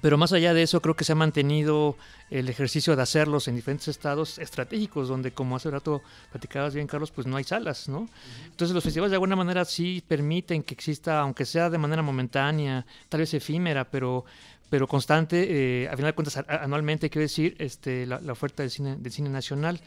Pero 0.00 0.16
más 0.16 0.32
allá 0.32 0.54
de 0.54 0.62
eso, 0.62 0.80
creo 0.80 0.96
que 0.96 1.04
se 1.04 1.12
ha 1.12 1.14
mantenido 1.14 1.96
el 2.30 2.48
ejercicio 2.48 2.96
de 2.96 3.02
hacerlos 3.02 3.48
en 3.48 3.56
diferentes 3.56 3.88
estados 3.88 4.38
estratégicos, 4.38 5.08
donde, 5.08 5.32
como 5.32 5.56
hace 5.56 5.70
rato 5.70 6.02
platicabas 6.30 6.74
bien, 6.74 6.86
Carlos, 6.86 7.10
pues 7.10 7.26
no 7.26 7.36
hay 7.36 7.44
salas, 7.44 7.88
¿no? 7.88 8.08
Entonces, 8.46 8.74
los 8.74 8.82
festivales 8.82 9.10
de 9.10 9.16
alguna 9.16 9.36
manera 9.36 9.64
sí 9.64 10.02
permiten 10.06 10.62
que 10.62 10.74
exista, 10.74 11.20
aunque 11.20 11.44
sea 11.44 11.68
de 11.68 11.78
manera 11.78 12.02
momentánea, 12.02 12.86
tal 13.08 13.20
vez 13.20 13.34
efímera, 13.34 13.84
pero, 13.84 14.24
pero 14.70 14.86
constante, 14.86 15.82
eh, 15.82 15.88
a 15.88 15.96
final 15.96 16.12
de 16.12 16.14
cuentas, 16.14 16.44
anualmente, 16.48 17.10
quiero 17.10 17.22
decir, 17.22 17.56
este, 17.58 18.06
la, 18.06 18.20
la 18.20 18.32
oferta 18.32 18.62
del 18.62 18.70
cine, 18.70 18.96
del 18.96 19.12
cine 19.12 19.28
nacional. 19.28 19.80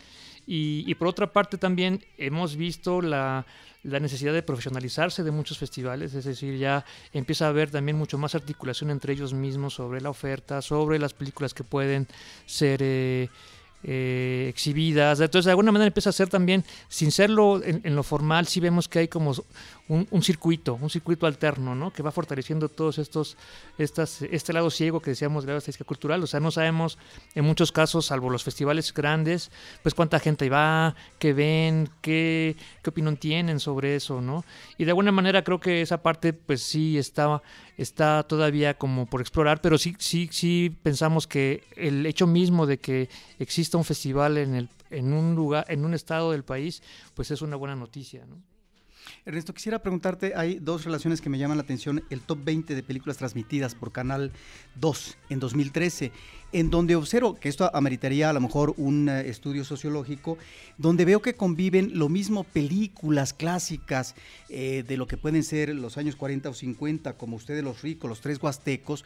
Y, 0.46 0.84
y 0.88 0.96
por 0.96 1.08
otra 1.08 1.32
parte 1.32 1.58
también 1.58 2.04
hemos 2.18 2.56
visto 2.56 3.02
la, 3.02 3.46
la 3.84 4.00
necesidad 4.00 4.34
de 4.34 4.44
profesionalizarse 4.44 5.24
de 5.24 5.32
muchos 5.32 5.58
festivales, 5.58 6.14
es 6.14 6.26
decir, 6.26 6.58
ya 6.58 6.86
empieza 7.12 7.46
a 7.46 7.50
haber 7.50 7.70
también 7.70 7.98
mucho 7.98 8.18
más 8.18 8.34
articulación 8.34 8.90
entre 8.90 9.14
ellos 9.14 9.34
mismos 9.34 9.74
sobre 9.76 10.02
la 10.02 10.10
oferta, 10.10 10.62
sobre 10.62 11.00
las 11.00 11.14
películas 11.14 11.54
que 11.54 11.64
pueden 11.64 12.08
ser 12.46 12.80
eh, 12.82 13.30
eh, 13.84 14.46
exhibidas. 14.50 15.20
Entonces, 15.20 15.46
de 15.46 15.52
alguna 15.52 15.74
manera 15.74 15.88
empieza 15.88 16.12
a 16.12 16.14
ser 16.14 16.30
también, 16.30 16.64
sin 16.88 17.12
serlo 17.12 17.62
en, 17.62 17.82
en 17.84 17.96
lo 17.96 18.04
formal, 18.04 18.48
sí 18.48 18.62
vemos 18.62 18.88
que 18.88 19.00
hay 19.00 19.08
como 19.10 19.34
un, 19.90 20.24
circuito, 20.24 20.76
un 20.76 20.90
circuito 20.90 21.28
alterno, 21.28 21.76
¿no? 21.76 21.92
Que 21.92 22.02
va 22.02 22.12
fortaleciendo 22.12 22.70
todos 22.70 22.98
estos, 22.98 23.38
estas, 23.78 24.22
este 24.22 24.54
lado 24.54 24.70
ciego 24.70 25.02
que 25.02 25.12
decíamos 25.12 25.46
de 25.46 25.52
la 25.52 25.58
estadística 25.58 25.86
cultural. 25.86 26.24
O 26.24 26.28
sea, 26.28 26.40
no 26.40 26.52
sabemos 26.52 26.98
en 27.36 27.44
muchos 27.44 27.72
casos, 27.72 28.06
salvo 28.06 28.30
los 28.30 28.44
festivales 28.44 28.94
grandes, 28.94 29.52
pues 29.82 29.94
cuánta 29.94 30.20
gente 30.20 30.50
va, 30.50 30.96
qué 31.20 31.34
ven, 31.34 31.90
qué, 32.02 32.56
qué 32.82 32.90
opinión 32.90 33.18
tienen 33.18 33.60
sobre 33.60 33.96
eso, 33.96 34.22
¿no? 34.22 34.46
Y 34.78 34.86
de 34.86 34.92
alguna 34.92 35.12
manera 35.12 35.44
creo 35.44 35.60
que 35.60 35.82
esa 35.82 36.02
parte, 36.02 36.32
pues 36.32 36.62
sí 36.62 36.98
está, 36.98 37.42
está 37.78 38.24
todavía 38.24 38.76
como 38.76 39.06
por 39.06 39.20
explorar, 39.20 39.62
pero 39.62 39.78
sí, 39.78 39.96
sí, 40.00 40.30
sí 40.32 40.76
pensamos 40.82 41.28
que 41.28 41.64
el 41.76 42.06
hecho 42.06 42.26
mismo 42.26 42.66
de 42.66 42.78
que 42.78 43.10
exista 43.38 43.78
un 43.78 43.84
festival 43.84 44.38
en 44.38 44.56
el 44.56 44.70
en 44.94 45.12
un 45.12 45.34
lugar, 45.34 45.66
en 45.70 45.86
un 45.86 45.96
estado 45.96 46.32
del 46.32 46.44
país, 46.44 46.84
pues 47.16 47.32
es 47.32 47.42
una 47.42 47.56
buena 47.56 47.76
noticia, 47.76 48.28
¿no? 48.28 48.53
Ernesto, 49.26 49.54
quisiera 49.54 49.80
preguntarte, 49.80 50.34
hay 50.36 50.60
dos 50.60 50.84
relaciones 50.84 51.22
que 51.22 51.30
me 51.30 51.38
llaman 51.38 51.58
la 51.58 51.64
atención, 51.64 52.04
el 52.10 52.22
top 52.22 52.40
20 52.44 52.76
de 52.76 52.84
películas 52.84 53.18
transmitidas 53.18 53.76
por 53.76 53.92
Canal 53.92 54.32
2 54.76 55.18
en 55.30 55.40
2013, 55.40 56.12
en 56.52 56.70
donde 56.70 56.96
observo, 56.96 57.36
que 57.36 57.50
esto 57.50 57.70
ameritaría 57.74 58.30
a 58.30 58.34
lo 58.34 58.42
mejor 58.42 58.74
un 58.78 59.10
eh, 59.10 59.30
estudio 59.30 59.64
sociológico, 59.64 60.38
donde 60.78 61.06
veo 61.06 61.22
que 61.22 61.36
conviven 61.36 61.98
lo 61.98 62.10
mismo 62.10 62.44
películas 62.44 63.34
clásicas 63.34 64.16
eh, 64.50 64.84
de 64.88 64.98
lo 64.98 65.08
que 65.08 65.18
pueden 65.18 65.44
ser 65.44 65.70
los 65.70 65.98
años 65.98 66.16
40 66.16 66.50
o 66.50 66.54
50, 66.54 67.14
como 67.14 67.38
Ustedes 67.38 67.64
los 67.64 67.82
ricos, 67.82 68.10
Los 68.10 68.22
Tres 68.22 68.42
Huastecos, 68.42 69.04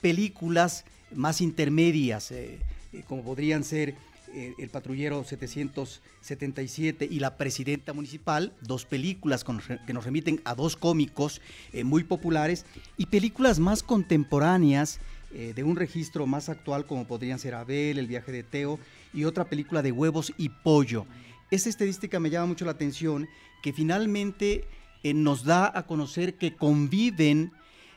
películas 0.00 0.84
más 1.14 1.40
intermedias, 1.40 2.30
eh, 2.32 2.58
como 3.06 3.22
podrían 3.22 3.64
ser 3.64 3.94
eh, 4.32 4.54
El 4.58 4.70
Patrullero 4.70 5.24
777 5.24 7.08
y 7.10 7.20
La 7.20 7.36
Presidenta 7.36 7.92
Municipal, 7.92 8.52
dos 8.60 8.84
películas 8.84 9.44
que 9.44 9.92
nos 9.92 10.04
remiten 10.04 10.40
a 10.44 10.54
dos 10.54 10.76
cómicos 10.76 11.40
eh, 11.72 11.84
muy 11.84 12.04
populares 12.04 12.66
y 12.96 13.06
películas 13.06 13.58
más 13.58 13.82
contemporáneas 13.82 15.00
eh, 15.32 15.52
de 15.54 15.64
un 15.64 15.76
registro 15.76 16.26
más 16.26 16.48
actual 16.48 16.86
como 16.86 17.06
podrían 17.06 17.38
ser 17.38 17.54
Abel, 17.54 17.98
El 17.98 18.06
viaje 18.06 18.32
de 18.32 18.42
Teo 18.42 18.78
y 19.12 19.24
otra 19.24 19.44
película 19.44 19.82
de 19.82 19.92
huevos 19.92 20.32
y 20.36 20.48
pollo. 20.48 21.06
Esta 21.50 21.68
estadística 21.68 22.20
me 22.20 22.30
llama 22.30 22.46
mucho 22.46 22.64
la 22.64 22.72
atención 22.72 23.28
que 23.62 23.72
finalmente 23.72 24.64
nos 25.02 25.44
da 25.44 25.70
a 25.74 25.86
conocer 25.86 26.34
que 26.34 26.54
conviven 26.54 27.52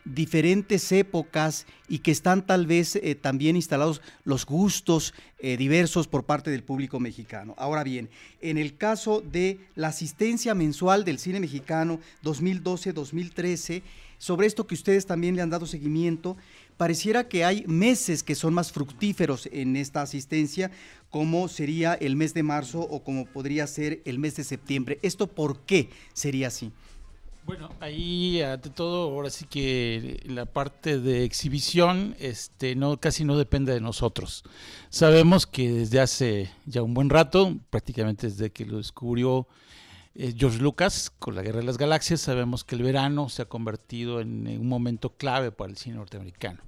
diferentes 0.06 0.92
épocas 0.92 1.66
y 1.88 2.00
que 2.00 2.12
están 2.12 2.46
tal 2.46 2.66
vez 2.66 2.96
eh, 2.96 3.16
también 3.16 3.56
instalados 3.56 4.02
los 4.24 4.46
gustos 4.46 5.14
eh, 5.40 5.58
diversos 5.58 6.08
por 6.08 6.24
parte 6.24 6.52
del 6.52 6.64
público 6.64 7.00
mexicano. 7.00 7.54
Ahora 7.58 7.84
bien, 7.84 8.10
en 8.42 8.58
el 8.58 8.78
caso 8.78 9.22
de 9.22 9.60
la 9.76 9.90
asistencia 9.90 10.56
mensual 10.56 11.06
del 11.06 11.20
cine 11.20 11.40
mexicano 11.40 12.00
2012-2013, 12.24 13.84
sobre 14.18 14.46
esto 14.46 14.68
que 14.68 14.76
ustedes 14.76 15.06
también 15.06 15.36
le 15.36 15.42
han 15.42 15.50
dado 15.50 15.66
seguimiento, 15.66 16.38
pareciera 16.78 17.28
que 17.28 17.44
hay 17.44 17.64
meses 17.66 18.22
que 18.24 18.36
son 18.36 18.54
más 18.54 18.72
fructíferos 18.72 19.50
en 19.52 19.76
esta 19.76 20.02
asistencia, 20.02 20.72
como 21.10 21.48
sería 21.48 21.96
el 21.96 22.16
mes 22.16 22.34
de 22.34 22.44
marzo 22.44 22.82
o 22.82 23.04
como 23.04 23.26
podría 23.26 23.68
ser 23.68 24.02
el 24.06 24.20
mes 24.20 24.36
de 24.36 24.44
septiembre. 24.44 25.00
¿Esto 25.02 25.28
por 25.28 25.60
qué 25.62 25.90
sería 26.14 26.48
así? 26.48 26.72
Bueno, 27.44 27.70
ahí 27.80 28.42
ante 28.44 28.70
todo, 28.70 29.10
ahora 29.10 29.32
sí 29.32 29.46
que 29.46 30.22
la 30.26 30.46
parte 30.46 31.00
de 31.00 31.24
exhibición, 31.24 32.16
este, 32.20 32.76
no, 32.76 32.98
casi 32.98 33.26
no 33.26 33.36
depende 33.36 33.74
de 33.74 33.82
nosotros. 33.82 34.44
Sabemos 34.90 35.48
que 35.48 35.72
desde 35.72 36.00
hace 36.00 36.52
ya 36.66 36.84
un 36.84 36.94
buen 36.94 37.10
rato, 37.10 37.58
prácticamente 37.72 38.28
desde 38.28 38.52
que 38.52 38.66
lo 38.66 38.78
descubrió 38.78 39.48
eh, 40.14 40.36
George 40.38 40.60
Lucas 40.60 41.12
con 41.18 41.34
la 41.34 41.42
Guerra 41.42 41.60
de 41.60 41.66
las 41.66 41.80
Galaxias, 41.80 42.22
sabemos 42.22 42.64
que 42.64 42.76
el 42.76 42.84
verano 42.84 43.28
se 43.28 43.42
ha 43.42 43.46
convertido 43.46 44.22
en 44.22 44.48
un 44.48 44.70
momento 44.70 45.10
clave 45.10 45.52
para 45.52 45.72
el 45.72 45.78
cine 45.78 45.96
norteamericano. 45.96 46.62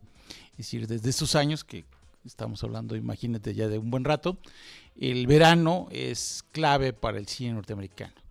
Es 0.53 0.57
decir, 0.57 0.87
desde 0.87 1.11
esos 1.11 1.35
años 1.35 1.63
que 1.63 1.85
estamos 2.25 2.63
hablando, 2.63 2.95
imagínate 2.95 3.53
ya 3.53 3.67
de 3.67 3.77
un 3.77 3.91
buen 3.91 4.05
rato, 4.05 4.37
el 4.99 5.27
verano 5.27 5.87
es 5.91 6.43
clave 6.51 6.93
para 6.93 7.19
el 7.19 7.27
cine 7.27 7.53
norteamericano. 7.53 8.22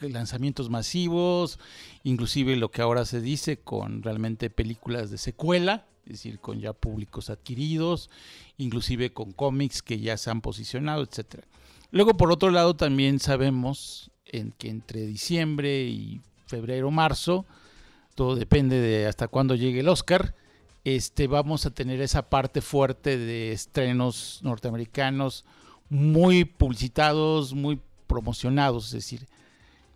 Lanzamientos 0.00 0.70
masivos, 0.70 1.58
inclusive 2.04 2.56
lo 2.56 2.70
que 2.70 2.82
ahora 2.82 3.04
se 3.04 3.20
dice 3.20 3.58
con 3.58 4.02
realmente 4.02 4.50
películas 4.50 5.10
de 5.10 5.18
secuela, 5.18 5.86
es 6.04 6.12
decir, 6.12 6.38
con 6.38 6.60
ya 6.60 6.72
públicos 6.72 7.30
adquiridos, 7.30 8.08
inclusive 8.56 9.12
con 9.12 9.32
cómics 9.32 9.82
que 9.82 9.98
ya 10.00 10.16
se 10.16 10.30
han 10.30 10.40
posicionado, 10.40 11.02
etcétera. 11.02 11.46
Luego, 11.90 12.16
por 12.16 12.30
otro 12.30 12.50
lado, 12.50 12.76
también 12.76 13.18
sabemos 13.18 14.10
en 14.26 14.52
que 14.52 14.68
entre 14.68 15.06
diciembre 15.06 15.84
y 15.84 16.20
febrero, 16.46 16.90
marzo, 16.90 17.46
todo 18.14 18.36
depende 18.36 18.80
de 18.80 19.06
hasta 19.06 19.28
cuándo 19.28 19.54
llegue 19.54 19.80
el 19.80 19.88
Oscar, 19.88 20.34
este, 20.84 21.26
vamos 21.26 21.66
a 21.66 21.70
tener 21.70 22.00
esa 22.00 22.30
parte 22.30 22.60
fuerte 22.60 23.18
de 23.18 23.52
estrenos 23.52 24.40
norteamericanos 24.42 25.44
muy 25.88 26.44
publicitados, 26.44 27.52
muy 27.52 27.80
promocionados, 28.06 28.86
es 28.86 28.92
decir, 28.92 29.28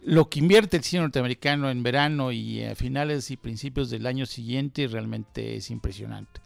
lo 0.05 0.29
que 0.29 0.41
invierte 0.41 0.77
el 0.77 0.85
cine 0.85 1.03
norteamericano 1.03 1.71
en 1.71 1.83
verano 1.83 2.33
y 2.33 2.65
a 2.65 2.75
finales 2.75 3.31
y 3.31 3.37
principios 3.37 3.89
del 3.89 4.07
año 4.07 4.27
siguiente 4.27 4.89
realmente 4.89 5.57
es 5.57 5.71
impresionante. 5.71 6.41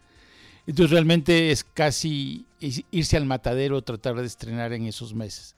Entonces 0.67 0.91
realmente 0.91 1.51
es 1.51 1.63
casi 1.63 2.45
irse 2.59 3.17
al 3.17 3.25
matadero 3.25 3.81
tratar 3.81 4.15
de 4.15 4.25
estrenar 4.25 4.73
en 4.73 4.85
esos 4.85 5.13
meses. 5.13 5.55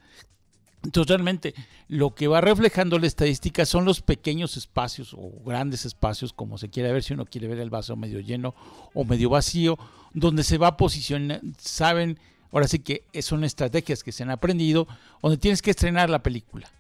Entonces 0.84 1.10
realmente 1.10 1.54
lo 1.90 2.16
que 2.16 2.28
va 2.28 2.40
reflejando 2.40 3.00
la 3.00 3.08
estadística 3.08 3.66
son 3.66 3.84
los 3.84 4.02
pequeños 4.02 4.56
espacios 4.56 5.14
o 5.14 5.32
grandes 5.46 5.86
espacios, 5.86 6.32
como 6.32 6.58
se 6.58 6.70
quiere 6.70 6.94
ver, 6.94 7.04
si 7.04 7.14
uno 7.14 7.26
quiere 7.26 7.50
ver 7.50 7.60
el 7.60 7.70
vaso 7.70 7.98
medio 7.98 8.22
lleno 8.22 8.56
o 8.94 9.04
medio 9.04 9.30
vacío, 9.30 9.78
donde 10.14 10.44
se 10.44 10.58
va 10.58 10.68
a 10.68 10.78
posicionar, 10.78 11.42
saben, 11.58 12.18
ahora 12.52 12.70
sí 12.70 12.80
que 12.80 13.04
son 13.22 13.44
estrategias 13.44 14.04
que 14.04 14.14
se 14.14 14.24
han 14.24 14.32
aprendido, 14.32 14.88
donde 15.22 15.38
tienes 15.38 15.62
que 15.62 15.72
estrenar 15.72 16.10
la 16.10 16.24
película, 16.24 16.72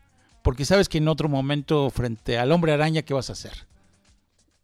porque 0.49 0.65
sabes 0.65 0.89
que 0.89 0.97
en 0.97 1.07
otro 1.07 1.29
momento 1.29 1.91
frente 1.91 2.39
al 2.39 2.51
hombre 2.51 2.71
araña, 2.71 3.03
¿qué 3.03 3.13
vas 3.13 3.29
a 3.29 3.33
hacer? 3.33 3.67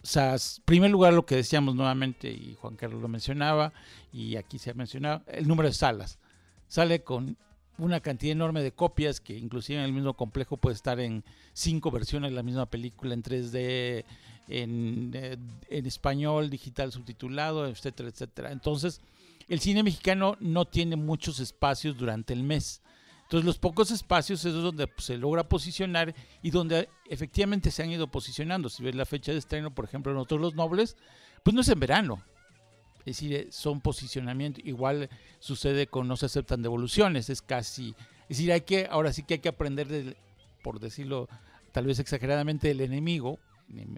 O 0.01 0.07
sea, 0.07 0.31
en 0.33 0.39
primer 0.65 0.89
lugar 0.89 1.13
lo 1.13 1.27
que 1.27 1.35
decíamos 1.35 1.75
nuevamente, 1.75 2.31
y 2.31 2.57
Juan 2.59 2.75
Carlos 2.75 3.03
lo 3.03 3.07
mencionaba, 3.07 3.71
y 4.11 4.35
aquí 4.35 4.57
se 4.57 4.71
ha 4.71 4.73
mencionado, 4.73 5.21
el 5.27 5.47
número 5.47 5.69
de 5.69 5.75
salas. 5.75 6.17
Sale 6.67 7.03
con 7.03 7.37
una 7.77 7.99
cantidad 7.99 8.31
enorme 8.31 8.63
de 8.63 8.71
copias 8.71 9.21
que 9.21 9.37
inclusive 9.37 9.77
en 9.77 9.85
el 9.85 9.93
mismo 9.93 10.15
complejo 10.15 10.57
puede 10.57 10.73
estar 10.75 10.99
en 10.99 11.23
cinco 11.53 11.91
versiones 11.91 12.31
de 12.31 12.35
la 12.35 12.41
misma 12.41 12.65
película 12.65 13.13
en 13.13 13.21
3D, 13.21 14.05
en, 14.47 15.11
eh, 15.13 15.37
en 15.69 15.85
español, 15.85 16.49
digital 16.49 16.93
subtitulado, 16.93 17.67
etcétera, 17.67 18.09
etcétera. 18.09 18.51
Entonces, 18.51 19.01
el 19.47 19.59
cine 19.59 19.83
mexicano 19.83 20.35
no 20.39 20.65
tiene 20.65 20.95
muchos 20.95 21.39
espacios 21.39 21.95
durante 21.95 22.33
el 22.33 22.41
mes. 22.41 22.81
Entonces, 23.25 23.45
los 23.45 23.57
pocos 23.57 23.89
espacios 23.89 24.45
es 24.45 24.53
donde 24.53 24.87
se 24.97 25.17
logra 25.17 25.49
posicionar 25.49 26.13
y 26.43 26.51
donde 26.51 26.89
efectivamente 27.09 27.71
se 27.71 27.81
han 27.81 27.89
ido 27.89 28.07
posicionando. 28.07 28.69
Si 28.69 28.83
ves 28.83 28.93
la 28.93 29.05
fecha 29.05 29.31
de 29.31 29.39
estreno, 29.39 29.73
por 29.73 29.85
ejemplo, 29.85 30.11
en 30.11 30.19
Otros 30.19 30.39
los 30.39 30.53
Nobles, 30.53 30.95
pues 31.41 31.55
no 31.55 31.61
es 31.61 31.69
en 31.69 31.79
verano, 31.79 32.23
es 32.99 33.17
decir, 33.17 33.33
eh, 33.33 33.47
son 33.51 33.81
posicionamientos. 33.81 34.63
Igual 34.65 35.09
sucede 35.39 35.87
con 35.87 36.07
no 36.07 36.17
se 36.17 36.25
aceptan 36.27 36.61
devoluciones, 36.61 37.29
es 37.29 37.41
casi. 37.41 37.95
Es 38.23 38.37
decir, 38.37 38.51
hay 38.51 38.61
que, 38.61 38.87
ahora 38.89 39.13
sí 39.13 39.23
que 39.23 39.35
hay 39.35 39.39
que 39.39 39.49
aprender, 39.49 40.17
por 40.63 40.79
decirlo 40.79 41.27
tal 41.71 41.85
vez 41.85 41.99
exageradamente, 41.99 42.69
del 42.69 42.81
enemigo, 42.81 43.37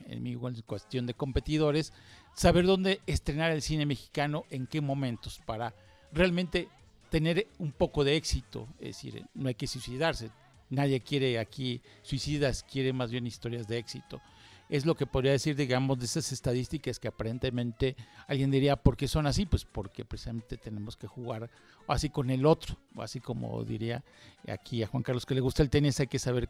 enemigo 0.08 0.50
en 0.50 0.62
cuestión 0.62 1.06
de 1.06 1.14
competidores, 1.14 1.94
saber 2.34 2.66
dónde 2.66 3.02
estrenar 3.06 3.52
el 3.52 3.62
cine 3.62 3.86
mexicano, 3.86 4.46
en 4.50 4.68
qué 4.68 4.82
momentos, 4.82 5.40
para 5.46 5.76
realmente 6.12 6.70
tener 7.18 7.48
un 7.58 7.72
poco 7.72 8.04
de 8.04 8.16
éxito. 8.16 8.68
Es 8.80 8.98
decir, 8.98 9.26
no 9.34 9.48
hay 9.48 9.56
que 9.56 9.66
suicidarse. 9.66 10.30
Nadie 10.70 11.00
quiere 11.00 11.40
aquí 11.40 11.82
suicidas, 12.04 12.64
quiere 12.64 12.94
más 12.94 13.10
bien 13.10 13.26
historias 13.26 13.68
de 13.68 13.78
éxito 13.78 14.22
es 14.70 14.86
lo 14.86 14.96
que 14.96 15.06
podría 15.06 15.32
decir, 15.32 15.56
digamos, 15.56 15.98
de 15.98 16.06
esas 16.06 16.32
estadísticas 16.32 17.00
que 17.00 17.08
aparentemente 17.08 17.96
alguien 18.28 18.52
diría, 18.52 18.76
¿por 18.76 18.98
qué 18.98 19.08
son 19.08 19.26
así? 19.26 19.46
Pues 19.46 19.64
porque 19.66 20.04
precisamente 20.04 20.58
tenemos 20.58 20.98
que 20.98 21.08
jugar 21.08 21.50
así 21.88 22.10
con 22.10 22.30
el 22.30 22.46
otro, 22.46 22.76
así 22.98 23.22
como 23.22 23.64
diría 23.64 24.04
aquí 24.48 24.84
a 24.84 24.88
Juan 24.88 25.04
Carlos 25.04 25.26
que 25.26 25.36
le 25.36 25.42
gusta 25.42 25.64
el 25.64 25.70
tenis, 25.70 26.00
hay 26.00 26.08
que 26.08 26.20
saber 26.20 26.50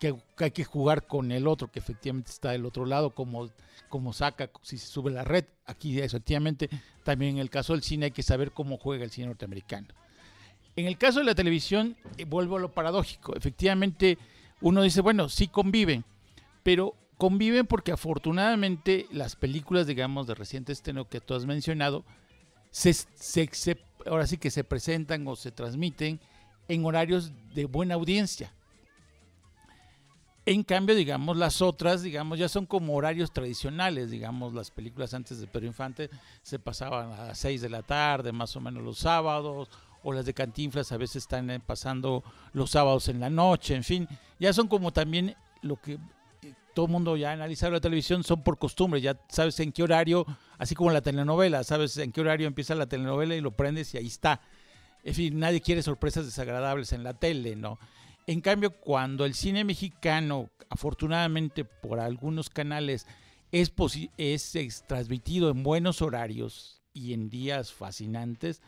que 0.00 0.16
hay 0.38 0.50
que 0.50 0.64
jugar 0.64 1.06
con 1.06 1.30
el 1.30 1.46
otro, 1.46 1.70
que 1.70 1.78
efectivamente 1.78 2.32
está 2.32 2.50
del 2.50 2.66
otro 2.66 2.84
lado, 2.84 3.10
como, 3.10 3.48
como 3.88 4.12
saca, 4.12 4.50
si 4.62 4.76
se 4.76 4.88
sube 4.88 5.12
la 5.12 5.22
red. 5.22 5.44
Aquí 5.64 6.00
efectivamente 6.00 6.68
también 7.04 7.36
en 7.36 7.38
el 7.38 7.50
caso 7.50 7.72
del 7.72 7.84
cine 7.84 8.06
hay 8.06 8.10
que 8.10 8.24
saber 8.24 8.50
cómo 8.50 8.78
juega 8.78 9.04
el 9.04 9.12
cine 9.12 9.28
norteamericano. 9.28 9.94
En 10.76 10.86
el 10.86 10.96
caso 10.96 11.18
de 11.18 11.26
la 11.26 11.34
televisión, 11.34 11.96
eh, 12.16 12.24
vuelvo 12.24 12.56
a 12.56 12.60
lo 12.60 12.72
paradójico. 12.72 13.36
Efectivamente, 13.36 14.18
uno 14.60 14.82
dice, 14.82 15.00
bueno, 15.00 15.28
sí 15.28 15.48
conviven, 15.48 16.04
pero 16.62 16.94
conviven 17.18 17.66
porque 17.66 17.92
afortunadamente 17.92 19.06
las 19.10 19.36
películas, 19.36 19.86
digamos, 19.86 20.26
de 20.26 20.34
reciente 20.34 20.72
estreno 20.72 21.08
que 21.08 21.20
tú 21.20 21.34
has 21.34 21.44
mencionado, 21.44 22.04
ahora 24.06 24.26
sí 24.26 24.38
que 24.38 24.50
se 24.50 24.64
presentan 24.64 25.26
o 25.28 25.36
se 25.36 25.52
transmiten 25.52 26.20
en 26.68 26.84
horarios 26.84 27.32
de 27.54 27.66
buena 27.66 27.94
audiencia. 27.94 28.52
En 30.44 30.64
cambio, 30.64 30.96
digamos, 30.96 31.36
las 31.36 31.62
otras, 31.62 32.02
digamos, 32.02 32.38
ya 32.38 32.48
son 32.48 32.66
como 32.66 32.94
horarios 32.94 33.30
tradicionales, 33.30 34.10
digamos, 34.10 34.54
las 34.54 34.72
películas 34.72 35.14
antes 35.14 35.38
de 35.38 35.46
Pedro 35.46 35.66
Infante 35.66 36.10
se 36.42 36.58
pasaban 36.58 37.12
a 37.12 37.26
las 37.26 37.38
6 37.38 37.60
de 37.60 37.68
la 37.68 37.82
tarde, 37.82 38.32
más 38.32 38.56
o 38.56 38.60
menos 38.60 38.82
los 38.82 38.98
sábados, 38.98 39.68
o 40.02 40.12
las 40.12 40.26
de 40.26 40.34
Cantinflas 40.34 40.92
a 40.92 40.96
veces 40.96 41.16
están 41.16 41.50
eh, 41.50 41.60
pasando 41.60 42.22
los 42.52 42.70
sábados 42.70 43.08
en 43.08 43.20
la 43.20 43.30
noche, 43.30 43.74
en 43.74 43.84
fin, 43.84 44.08
ya 44.38 44.52
son 44.52 44.68
como 44.68 44.92
también 44.92 45.34
lo 45.62 45.76
que 45.76 45.98
todo 46.74 46.86
el 46.86 46.92
mundo 46.92 47.16
ya 47.16 47.30
ha 47.30 47.32
analizado 47.32 47.72
la 47.72 47.80
televisión, 47.80 48.24
son 48.24 48.42
por 48.42 48.58
costumbre, 48.58 49.00
ya 49.00 49.18
sabes 49.28 49.60
en 49.60 49.72
qué 49.72 49.82
horario, 49.82 50.26
así 50.58 50.74
como 50.74 50.90
la 50.90 51.02
telenovela, 51.02 51.64
sabes 51.64 51.96
en 51.98 52.12
qué 52.12 52.20
horario 52.20 52.46
empieza 52.46 52.74
la 52.74 52.86
telenovela 52.86 53.34
y 53.34 53.40
lo 53.40 53.52
prendes 53.52 53.92
y 53.94 53.98
ahí 53.98 54.06
está. 54.06 54.40
En 55.04 55.14
fin, 55.14 55.38
nadie 55.38 55.60
quiere 55.60 55.82
sorpresas 55.82 56.24
desagradables 56.24 56.92
en 56.92 57.02
la 57.02 57.14
tele, 57.14 57.56
¿no? 57.56 57.78
En 58.26 58.40
cambio, 58.40 58.70
cuando 58.70 59.24
el 59.24 59.34
cine 59.34 59.64
mexicano, 59.64 60.50
afortunadamente 60.70 61.64
por 61.64 61.98
algunos 61.98 62.48
canales, 62.50 63.06
es, 63.50 63.72
es 64.16 64.84
transmitido 64.86 65.50
en 65.50 65.62
buenos 65.62 66.02
horarios 66.02 66.82
y 66.94 67.12
en 67.12 67.28
días 67.28 67.72
fascinantes, 67.72 68.62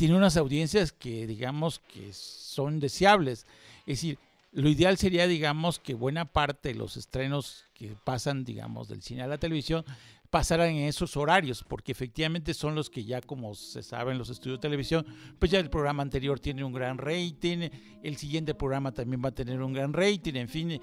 tiene 0.00 0.16
unas 0.16 0.38
audiencias 0.38 0.92
que 0.92 1.26
digamos 1.26 1.80
que 1.80 2.14
son 2.14 2.80
deseables. 2.80 3.46
Es 3.80 3.98
decir, 3.98 4.18
lo 4.50 4.70
ideal 4.70 4.96
sería, 4.96 5.26
digamos, 5.26 5.78
que 5.78 5.92
buena 5.92 6.24
parte 6.24 6.70
de 6.70 6.74
los 6.74 6.96
estrenos 6.96 7.66
que 7.74 7.94
pasan, 8.02 8.42
digamos, 8.42 8.88
del 8.88 9.02
cine 9.02 9.24
a 9.24 9.26
la 9.26 9.36
televisión 9.36 9.84
pasaran 10.30 10.70
en 10.70 10.88
esos 10.88 11.18
horarios, 11.18 11.62
porque 11.68 11.92
efectivamente 11.92 12.54
son 12.54 12.74
los 12.74 12.88
que 12.88 13.04
ya, 13.04 13.20
como 13.20 13.54
se 13.54 13.82
sabe 13.82 14.12
en 14.12 14.16
los 14.16 14.30
estudios 14.30 14.58
de 14.58 14.62
televisión, 14.62 15.04
pues 15.38 15.50
ya 15.50 15.60
el 15.60 15.68
programa 15.68 16.02
anterior 16.02 16.40
tiene 16.40 16.64
un 16.64 16.72
gran 16.72 16.96
rating, 16.96 17.68
el 18.02 18.16
siguiente 18.16 18.54
programa 18.54 18.92
también 18.92 19.20
va 19.22 19.28
a 19.28 19.34
tener 19.34 19.60
un 19.60 19.74
gran 19.74 19.92
rating, 19.92 20.32
en 20.32 20.48
fin, 20.48 20.80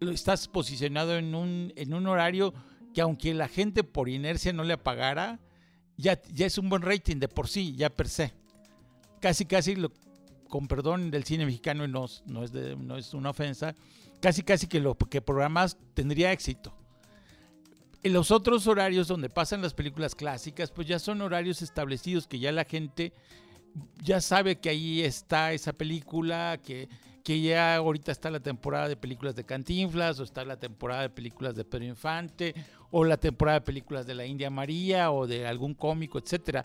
lo 0.00 0.10
estás 0.10 0.48
posicionado 0.48 1.16
en 1.16 1.32
un, 1.36 1.72
en 1.76 1.94
un 1.94 2.08
horario 2.08 2.52
que 2.92 3.02
aunque 3.02 3.34
la 3.34 3.46
gente 3.46 3.84
por 3.84 4.08
inercia 4.08 4.52
no 4.52 4.64
le 4.64 4.72
apagara, 4.72 5.38
ya, 5.96 6.20
ya 6.32 6.46
es 6.46 6.58
un 6.58 6.68
buen 6.68 6.82
rating 6.82 7.18
de 7.18 7.28
por 7.28 7.46
sí, 7.46 7.76
ya 7.76 7.88
per 7.88 8.08
se. 8.08 8.32
Casi, 9.20 9.44
casi 9.44 9.74
lo, 9.74 9.92
con 10.48 10.68
perdón 10.68 11.10
del 11.10 11.24
cine 11.24 11.46
mexicano 11.46 11.84
y 11.84 11.88
no, 11.88 12.06
no, 12.26 12.44
es 12.44 12.52
no 12.52 12.96
es 12.96 13.14
una 13.14 13.30
ofensa, 13.30 13.74
casi 14.20 14.42
casi 14.42 14.66
que 14.66 14.80
lo 14.80 14.96
que 14.96 15.20
programas 15.20 15.76
tendría 15.94 16.32
éxito. 16.32 16.74
En 18.02 18.12
los 18.12 18.30
otros 18.30 18.66
horarios 18.66 19.08
donde 19.08 19.28
pasan 19.28 19.60
las 19.60 19.74
películas 19.74 20.14
clásicas, 20.14 20.70
pues 20.70 20.86
ya 20.86 20.98
son 20.98 21.20
horarios 21.20 21.62
establecidos 21.62 22.26
que 22.26 22.38
ya 22.38 22.52
la 22.52 22.64
gente 22.64 23.12
ya 24.02 24.20
sabe 24.20 24.56
que 24.56 24.70
ahí 24.70 25.02
está 25.02 25.52
esa 25.52 25.72
película, 25.72 26.58
que, 26.64 26.88
que 27.24 27.40
ya 27.40 27.76
ahorita 27.76 28.12
está 28.12 28.30
la 28.30 28.40
temporada 28.40 28.88
de 28.88 28.96
películas 28.96 29.34
de 29.36 29.44
Cantinflas, 29.44 30.18
o 30.20 30.24
está 30.24 30.44
la 30.44 30.58
temporada 30.58 31.02
de 31.02 31.10
películas 31.10 31.54
de 31.54 31.64
Pedro 31.64 31.84
Infante, 31.84 32.54
o 32.90 33.04
la 33.04 33.16
temporada 33.16 33.60
de 33.60 33.66
películas 33.66 34.06
de 34.06 34.14
la 34.14 34.26
India 34.26 34.50
María, 34.50 35.10
o 35.10 35.26
de 35.26 35.46
algún 35.46 35.74
cómico, 35.74 36.18
etcétera. 36.18 36.64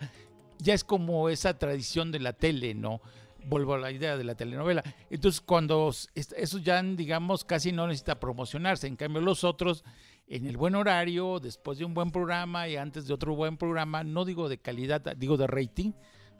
Ya 0.64 0.74
es 0.74 0.84
como 0.84 1.28
esa 1.30 1.58
tradición 1.60 2.12
de 2.12 2.20
la 2.20 2.34
tele, 2.34 2.74
¿no? 2.74 3.02
vuelvo 3.46 3.74
a 3.74 3.78
la 3.78 3.92
idea 3.92 4.18
de 4.18 4.24
la 4.24 4.36
telenovela. 4.36 4.84
Entonces, 5.10 5.42
cuando 5.42 5.92
eso 6.16 6.58
ya, 6.60 6.82
digamos, 6.82 7.44
casi 7.44 7.72
no 7.72 7.88
necesita 7.88 8.20
promocionarse. 8.20 8.88
En 8.88 8.96
cambio, 8.96 9.22
los 9.22 9.44
otros, 9.44 9.84
en 10.28 10.48
el 10.48 10.58
buen 10.58 10.76
horario, 10.76 11.40
después 11.40 11.78
de 11.78 11.86
un 11.86 11.94
buen 11.94 12.12
programa 12.12 12.68
y 12.68 12.78
antes 12.78 13.08
de 13.08 13.14
otro 13.14 13.36
buen 13.36 13.58
programa, 13.58 14.04
no 14.04 14.26
digo 14.26 14.50
de 14.50 14.58
calidad, 14.58 15.02
digo 15.18 15.38
de 15.38 15.48
rating, 15.48 15.92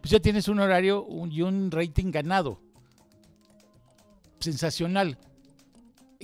pues 0.02 0.12
ya 0.12 0.20
tienes 0.20 0.48
un 0.48 0.60
horario 0.60 1.06
y 1.30 1.42
un 1.42 1.72
rating 1.72 2.12
ganado. 2.12 2.60
Sensacional. 4.40 5.18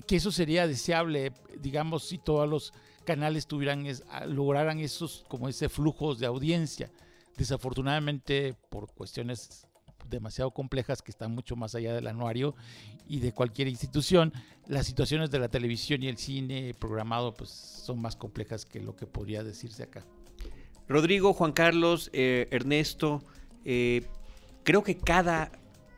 Que 0.07 0.15
eso 0.15 0.31
sería 0.31 0.65
deseable, 0.65 1.33
digamos, 1.59 2.07
si 2.07 2.17
todos 2.17 2.47
los 2.47 2.73
canales 3.03 3.47
tuvieran, 3.47 3.85
lograran 4.27 4.79
esos, 4.79 5.25
como 5.27 5.49
ese 5.49 5.67
flujos 5.67 6.19
de 6.19 6.25
audiencia. 6.25 6.89
Desafortunadamente, 7.39 8.53
por 8.69 8.93
cuestiones 8.93 9.65
demasiado 10.09 10.51
complejas 10.51 11.01
que 11.01 11.09
están 11.09 11.31
mucho 11.31 11.55
más 11.55 11.73
allá 11.73 11.93
del 11.93 12.07
anuario 12.07 12.53
y 13.07 13.19
de 13.19 13.31
cualquier 13.31 13.69
institución. 13.69 14.33
Las 14.67 14.85
situaciones 14.85 15.31
de 15.31 15.39
la 15.39 15.47
televisión 15.47 16.03
y 16.03 16.09
el 16.09 16.17
cine 16.17 16.73
programado 16.77 17.33
pues 17.33 17.49
son 17.49 18.01
más 18.01 18.17
complejas 18.17 18.65
que 18.65 18.81
lo 18.81 18.95
que 18.97 19.07
podría 19.07 19.41
decirse 19.41 19.83
acá. 19.83 20.05
Rodrigo, 20.89 21.33
Juan 21.33 21.53
Carlos, 21.53 22.09
eh, 22.11 22.47
Ernesto, 22.51 23.23
eh, 23.63 24.05
creo 24.65 24.83
que 24.83 24.97
cada 24.97 25.51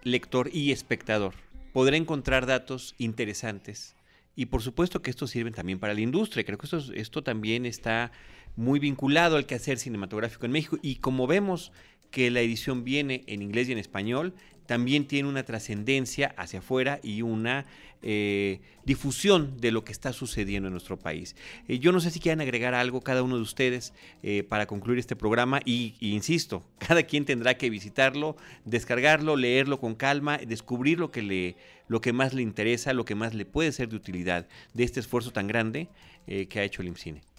lector 0.04 0.50
y 0.54 0.72
espectador 0.72 1.34
podrá 1.74 1.98
encontrar 1.98 2.46
datos 2.46 2.94
interesantes 3.00 3.96
y 4.36 4.48
por 4.48 4.62
supuesto 4.62 5.02
que 5.02 5.10
estos 5.10 5.32
sirven 5.32 5.54
también 5.54 5.80
para 5.80 5.94
la 5.94 6.02
industria. 6.02 6.44
Creo 6.44 6.58
que 6.58 6.66
esto, 6.66 6.80
esto 6.94 7.24
también 7.24 7.66
está 7.66 8.12
muy 8.56 8.80
vinculado 8.80 9.38
al 9.38 9.46
quehacer 9.46 9.78
cinematográfico 9.78 10.46
en 10.46 10.52
México 10.52 10.78
y 10.82 10.96
como 10.96 11.28
vemos 11.28 11.72
que 12.12 12.30
la 12.30 12.42
edición 12.42 12.84
viene 12.84 13.24
en 13.28 13.42
inglés 13.42 13.70
y 13.70 13.72
en 13.72 13.78
español, 13.78 14.34
también 14.66 15.06
tiene 15.06 15.28
una 15.28 15.44
trascendencia 15.44 16.34
hacia 16.38 16.60
afuera 16.60 17.00
y 17.04 17.24
una 17.24 17.66
eh, 18.04 18.62
difusión 18.86 19.58
de 19.60 19.72
lo 19.72 19.84
que 19.84 19.92
está 19.92 20.14
sucediendo 20.14 20.68
en 20.68 20.72
nuestro 20.72 20.98
país. 20.98 21.36
Eh, 21.68 21.80
yo 21.80 21.92
no 21.92 22.00
sé 22.00 22.10
si 22.10 22.20
quieran 22.20 22.42
agregar 22.42 22.74
algo 22.74 23.02
cada 23.02 23.22
uno 23.22 23.36
de 23.36 23.42
ustedes 23.42 23.94
eh, 24.24 24.44
para 24.44 24.68
concluir 24.68 24.98
este 24.98 25.16
programa 25.16 25.60
y, 25.66 25.96
y, 26.00 26.14
insisto, 26.14 26.64
cada 26.78 27.04
quien 27.04 27.26
tendrá 27.26 27.58
que 27.58 27.70
visitarlo, 27.70 28.38
descargarlo, 28.66 29.36
leerlo 29.36 29.80
con 29.80 29.96
calma, 29.96 30.38
descubrir 30.38 31.00
lo 31.00 31.12
que, 31.12 31.22
le, 31.22 31.58
lo 31.88 32.00
que 32.02 32.14
más 32.14 32.34
le 32.34 32.42
interesa, 32.42 32.94
lo 32.94 33.06
que 33.06 33.16
más 33.16 33.34
le 33.34 33.46
puede 33.46 33.72
ser 33.72 33.90
de 33.90 33.98
utilidad 33.98 34.48
de 34.74 34.84
este 34.84 35.00
esfuerzo 35.00 35.32
tan 35.32 35.48
grande 35.48 35.90
que 36.28 36.60
ha 36.60 36.64
hecho 36.64 36.82
el 36.82 36.88
IMCINE. 36.88 37.31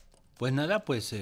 Pues 0.42 0.52
nada, 0.52 0.80
pues 0.80 1.14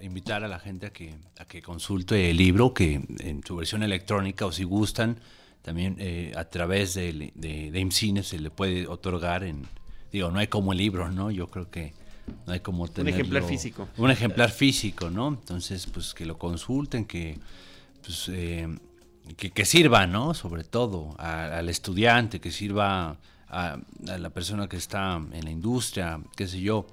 invitar 0.00 0.44
a 0.44 0.46
la 0.46 0.60
gente 0.60 0.86
a 0.86 0.90
que, 0.90 1.12
a 1.40 1.44
que 1.44 1.60
consulte 1.60 2.30
el 2.30 2.36
libro, 2.36 2.72
que 2.72 3.04
en 3.18 3.42
su 3.44 3.56
versión 3.56 3.82
electrónica 3.82 4.46
o 4.46 4.52
si 4.52 4.62
gustan, 4.62 5.16
también 5.62 5.96
eh, 5.98 6.32
a 6.36 6.44
través 6.44 6.94
de, 6.94 7.32
de, 7.34 7.72
de, 7.72 7.80
IMCINE 7.80 8.22
se 8.22 8.38
le 8.38 8.50
puede 8.50 8.86
otorgar 8.86 9.42
en, 9.42 9.66
digo, 10.12 10.30
no 10.30 10.38
hay 10.38 10.46
como 10.46 10.70
el 10.70 10.78
libro, 10.78 11.10
¿no? 11.10 11.32
Yo 11.32 11.48
creo 11.48 11.68
que 11.68 11.94
no 12.46 12.52
hay 12.52 12.60
como 12.60 12.86
tener 12.86 13.12
un 13.12 13.20
ejemplar 13.20 13.42
físico. 13.42 13.88
Un 13.96 14.12
ejemplar 14.12 14.52
físico, 14.52 15.10
¿no? 15.10 15.26
Entonces, 15.30 15.88
pues 15.88 16.14
que 16.14 16.24
lo 16.24 16.38
consulten, 16.38 17.06
que, 17.06 17.40
pues, 18.04 18.28
eh, 18.28 18.68
que, 19.36 19.50
que, 19.50 19.64
sirva, 19.64 20.06
¿no? 20.06 20.32
Sobre 20.32 20.62
todo 20.62 21.16
a, 21.18 21.58
al 21.58 21.68
estudiante, 21.68 22.40
que 22.40 22.52
sirva 22.52 23.16
a, 23.48 23.78
a, 24.08 24.16
la 24.16 24.30
persona 24.30 24.68
que 24.68 24.76
está 24.76 25.20
en 25.32 25.44
la 25.44 25.50
industria, 25.50 26.20
qué 26.36 26.46
sé 26.46 26.60
yo. 26.60 26.86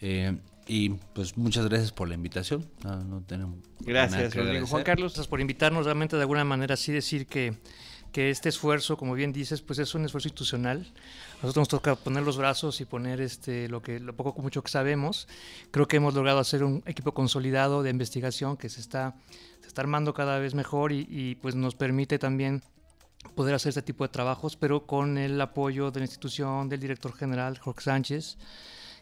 Eh, 0.00 0.36
y 0.66 0.90
pues 1.14 1.36
muchas 1.36 1.68
gracias 1.68 1.92
por 1.92 2.08
la 2.08 2.14
invitación. 2.14 2.68
No, 2.82 3.02
no 3.04 3.22
tenemos 3.22 3.58
gracias, 3.80 4.34
Rodrigo. 4.34 4.66
Juan 4.66 4.82
Carlos. 4.82 5.12
Gracias 5.12 5.28
por 5.28 5.40
invitarnos. 5.40 5.84
Realmente, 5.84 6.16
de 6.16 6.22
alguna 6.22 6.44
manera, 6.44 6.76
sí 6.76 6.90
decir 6.92 7.26
que, 7.26 7.54
que 8.10 8.30
este 8.30 8.48
esfuerzo, 8.48 8.96
como 8.96 9.14
bien 9.14 9.32
dices, 9.32 9.62
pues 9.62 9.78
es 9.78 9.94
un 9.94 10.04
esfuerzo 10.04 10.26
institucional. 10.26 10.92
Nosotros 11.36 11.56
nos 11.56 11.68
toca 11.68 11.94
poner 11.94 12.24
los 12.24 12.36
brazos 12.36 12.80
y 12.80 12.84
poner 12.84 13.20
este, 13.20 13.68
lo, 13.68 13.80
que, 13.80 14.00
lo 14.00 14.16
poco 14.16 14.30
o 14.30 14.42
mucho 14.42 14.62
que 14.62 14.70
sabemos. 14.70 15.28
Creo 15.70 15.86
que 15.86 15.98
hemos 15.98 16.14
logrado 16.14 16.40
hacer 16.40 16.64
un 16.64 16.82
equipo 16.86 17.14
consolidado 17.14 17.84
de 17.84 17.90
investigación 17.90 18.56
que 18.56 18.68
se 18.68 18.80
está, 18.80 19.14
se 19.60 19.68
está 19.68 19.82
armando 19.82 20.14
cada 20.14 20.40
vez 20.40 20.54
mejor 20.54 20.90
y, 20.90 21.06
y 21.08 21.36
pues 21.36 21.54
nos 21.54 21.76
permite 21.76 22.18
también 22.18 22.62
poder 23.36 23.54
hacer 23.54 23.70
este 23.70 23.82
tipo 23.82 24.02
de 24.02 24.08
trabajos, 24.08 24.56
pero 24.56 24.86
con 24.86 25.16
el 25.16 25.40
apoyo 25.40 25.92
de 25.92 26.00
la 26.00 26.06
institución, 26.06 26.68
del 26.68 26.80
director 26.80 27.12
general 27.12 27.58
Jorge 27.58 27.82
Sánchez 27.82 28.38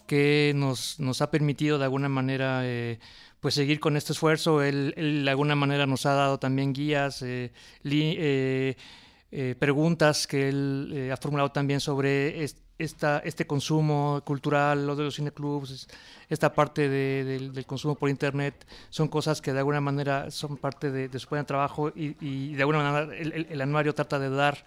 que 0.07 0.53
nos, 0.55 1.01
nos 1.01 1.23
ha 1.23 1.31
permitido 1.31 1.79
de 1.79 1.85
alguna 1.85 2.09
manera 2.09 2.61
eh, 2.65 2.99
pues 3.41 3.55
seguir 3.55 3.81
con 3.81 3.97
este 3.97 4.13
esfuerzo. 4.13 4.63
Él, 4.63 4.95
de 5.25 5.31
alguna 5.31 5.55
manera 5.55 5.87
nos 5.87 6.07
ha 6.07 6.15
dado 6.15 6.39
también 6.39 6.73
guías, 6.73 7.23
eh, 7.23 7.53
li, 7.83 8.17
eh, 8.19 8.77
preguntas 9.59 10.27
que 10.27 10.49
él 10.49 11.11
ha 11.13 11.17
formulado 11.17 11.51
también 11.51 11.81
sobre 11.81 12.45
esta, 12.79 13.19
este 13.25 13.47
consumo 13.47 14.23
cultural, 14.25 14.87
lo 14.87 14.95
de 14.95 15.05
los 15.05 15.17
cineclubs, 15.17 15.89
esta 16.29 16.55
parte 16.55 16.89
de, 16.89 17.25
de, 17.25 17.51
del 17.51 17.67
consumo 17.67 17.97
por 17.97 18.11
internet, 18.11 18.67
son 18.91 19.09
cosas 19.09 19.41
que 19.41 19.53
de 19.53 19.59
alguna 19.59 19.81
manera 19.81 20.31
son 20.31 20.57
parte 20.57 20.93
de, 20.93 21.19
su 21.19 21.29
buen 21.29 21.45
trabajo 21.45 21.93
y, 21.97 22.55
de 22.55 22.63
alguna 22.63 22.79
manera 22.79 23.17
el, 23.17 23.33
el, 23.33 23.47
el 23.51 23.61
anuario 23.61 23.93
trata 23.93 24.21
de 24.21 24.31
dar 24.31 24.65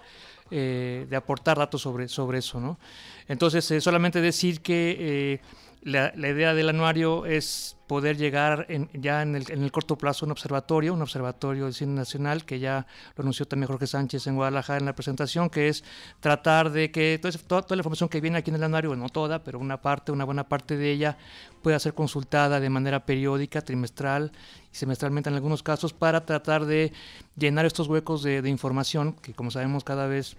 eh, 0.52 1.06
de 1.10 1.16
aportar 1.16 1.58
datos 1.58 1.82
sobre, 1.82 2.08
sobre 2.08 2.40
eso. 2.40 2.60
¿no? 2.60 2.80
Entonces, 3.28 3.70
eh, 3.72 3.82
solamente 3.82 4.22
decir 4.22 4.62
que 4.62 4.98
eh, 5.00 5.40
la, 5.82 6.12
la, 6.16 6.30
idea 6.30 6.54
del 6.54 6.70
anuario 6.70 7.26
es 7.26 7.77
poder 7.88 8.18
llegar 8.18 8.66
en, 8.70 8.90
ya 8.94 9.22
en 9.22 9.36
el, 9.36 9.50
en 9.50 9.64
el, 9.64 9.72
corto 9.72 9.98
plazo 9.98 10.26
a 10.26 10.28
un 10.28 10.32
observatorio, 10.32 10.94
un 10.94 11.02
observatorio 11.02 11.66
de 11.66 11.74
cine 11.74 11.94
nacional, 11.94 12.46
que 12.46 12.60
ya 12.60 12.86
lo 13.16 13.22
anunció 13.22 13.48
también 13.48 13.68
Jorge 13.68 13.88
Sánchez 13.88 14.28
en 14.28 14.36
Guadalajara 14.36 14.80
en 14.80 14.86
la 14.86 14.94
presentación, 14.94 15.50
que 15.50 15.70
es 15.70 15.84
tratar 16.20 16.70
de 16.72 16.92
que 16.92 17.18
toda, 17.22 17.32
toda, 17.38 17.62
toda 17.62 17.76
la 17.78 17.80
información 17.80 18.10
que 18.10 18.20
viene 18.20 18.38
aquí 18.38 18.52
en 18.52 18.58
el 18.58 18.64
anuario, 18.64 18.96
no 18.96 19.10
toda, 19.10 19.44
pero 19.44 19.58
una 19.58 19.82
parte, 19.82 20.12
una 20.12 20.26
buena 20.26 20.48
parte 20.50 20.76
de 20.76 20.92
ella, 20.92 21.18
pueda 21.64 21.80
ser 21.80 21.94
consultada 21.94 22.60
de 22.60 22.70
manera 22.70 23.06
periódica, 23.06 23.62
trimestral 23.62 24.32
y 24.72 24.76
semestralmente 24.76 25.30
en 25.30 25.36
algunos 25.36 25.64
casos, 25.64 25.94
para 25.94 26.26
tratar 26.26 26.66
de 26.66 26.92
llenar 27.38 27.66
estos 27.66 27.88
huecos 27.88 28.22
de 28.22 28.48
información, 28.50 29.14
que 29.14 29.34
como 29.34 29.50
sabemos 29.50 29.84
cada 29.84 30.08
vez 30.08 30.36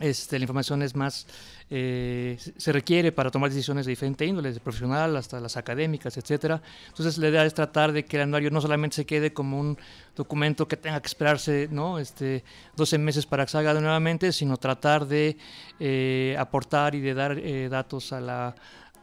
este, 0.00 0.38
la 0.38 0.44
información 0.44 0.82
es 0.82 0.94
más, 0.94 1.26
eh, 1.70 2.38
se 2.56 2.72
requiere 2.72 3.12
para 3.12 3.30
tomar 3.30 3.50
decisiones 3.50 3.86
de 3.86 3.90
diferente 3.90 4.26
índole, 4.26 4.48
desde 4.48 4.60
profesional 4.60 5.16
hasta 5.16 5.40
las 5.40 5.56
académicas, 5.56 6.16
etcétera. 6.16 6.60
Entonces 6.88 7.16
la 7.18 7.28
idea 7.28 7.44
es 7.44 7.54
tratar 7.54 7.92
de 7.92 8.04
que 8.04 8.16
el 8.16 8.24
anuario 8.24 8.50
no 8.50 8.60
solamente 8.60 8.96
se 8.96 9.06
quede 9.06 9.32
como 9.32 9.58
un 9.58 9.78
documento 10.14 10.68
que 10.68 10.76
tenga 10.76 11.00
que 11.00 11.06
esperarse 11.06 11.68
¿no? 11.70 11.98
este, 11.98 12.44
12 12.76 12.98
meses 12.98 13.26
para 13.26 13.46
que 13.46 13.52
salga 13.52 13.72
nuevamente, 13.74 14.32
sino 14.32 14.58
tratar 14.58 15.06
de 15.06 15.38
eh, 15.80 16.36
aportar 16.38 16.94
y 16.94 17.00
de 17.00 17.14
dar 17.14 17.38
eh, 17.38 17.68
datos 17.70 18.12
a 18.12 18.20
la, 18.20 18.54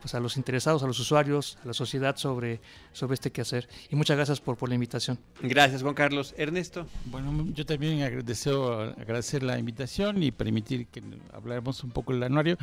pues 0.03 0.15
a 0.15 0.19
los 0.19 0.35
interesados, 0.35 0.83
a 0.83 0.87
los 0.87 0.99
usuarios, 0.99 1.57
a 1.63 1.67
la 1.67 1.73
sociedad 1.73 2.17
sobre, 2.17 2.59
sobre 2.91 3.13
este 3.13 3.31
quehacer. 3.31 3.69
Y 3.89 3.95
muchas 3.95 4.17
gracias 4.17 4.41
por, 4.41 4.57
por 4.57 4.67
la 4.67 4.75
invitación. 4.75 5.17
Gracias, 5.41 5.81
Juan 5.81 5.93
Carlos. 5.93 6.35
Ernesto. 6.37 6.85
Bueno, 7.05 7.47
yo 7.53 7.65
también 7.65 8.25
deseo 8.25 8.81
agradecer 8.81 9.43
la 9.43 9.57
invitación 9.57 10.21
y 10.21 10.31
permitir 10.31 10.87
que 10.87 11.01
hablemos 11.31 11.85
un 11.85 11.91
poco 11.91 12.11
del 12.11 12.21
anuario. 12.23 12.57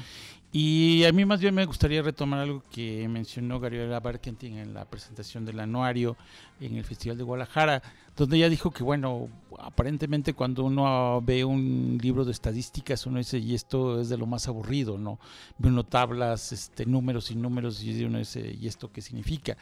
Y 0.52 1.04
a 1.04 1.12
mí 1.12 1.24
más 1.24 1.40
bien 1.40 1.54
me 1.54 1.64
gustaría 1.64 2.02
retomar 2.02 2.40
algo 2.40 2.62
que 2.70 3.08
mencionó 3.08 3.58
Gabriela 3.58 4.00
Barkentin 4.00 4.58
en 4.58 4.74
la 4.74 4.84
presentación 4.84 5.46
del 5.46 5.60
anuario 5.60 6.18
en 6.60 6.76
el 6.76 6.84
Festival 6.84 7.16
de 7.16 7.24
Guadalajara, 7.24 7.82
donde 8.16 8.36
ella 8.36 8.50
dijo 8.50 8.70
que, 8.70 8.82
bueno, 8.82 9.30
aparentemente 9.62 10.34
cuando 10.34 10.64
uno 10.64 11.20
ve 11.22 11.44
un 11.44 11.98
libro 12.00 12.24
de 12.24 12.32
estadísticas, 12.32 13.06
uno 13.06 13.18
dice, 13.18 13.38
y 13.38 13.54
esto 13.54 14.00
es 14.00 14.08
de 14.08 14.16
lo 14.16 14.26
más 14.26 14.48
aburrido, 14.48 14.98
¿no? 14.98 15.18
Ve 15.58 15.68
uno 15.68 15.84
tablas, 15.84 16.52
este, 16.52 16.86
números 16.86 17.30
y 17.30 17.36
números, 17.36 17.82
y 17.82 18.04
uno 18.04 18.18
dice, 18.18 18.56
¿y 18.60 18.66
esto 18.66 18.90
qué 18.92 19.02
significa? 19.02 19.56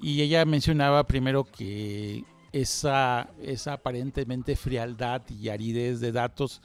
Y 0.00 0.20
ella 0.20 0.44
mencionaba 0.44 1.04
primero 1.06 1.44
que 1.44 2.24
esa, 2.52 3.30
esa 3.42 3.74
aparentemente 3.74 4.56
frialdad 4.56 5.22
y 5.28 5.48
aridez 5.48 6.00
de 6.00 6.12
datos 6.12 6.60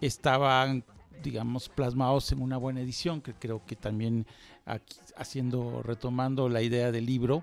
estaban 0.00 0.84
digamos, 1.22 1.70
plasmados 1.70 2.30
en 2.32 2.42
una 2.42 2.58
buena 2.58 2.82
edición, 2.82 3.22
que 3.22 3.32
creo 3.32 3.64
que 3.64 3.74
también 3.74 4.26
aquí, 4.66 4.96
haciendo, 5.16 5.82
retomando 5.82 6.48
la 6.48 6.62
idea 6.62 6.92
del 6.92 7.06
libro 7.06 7.42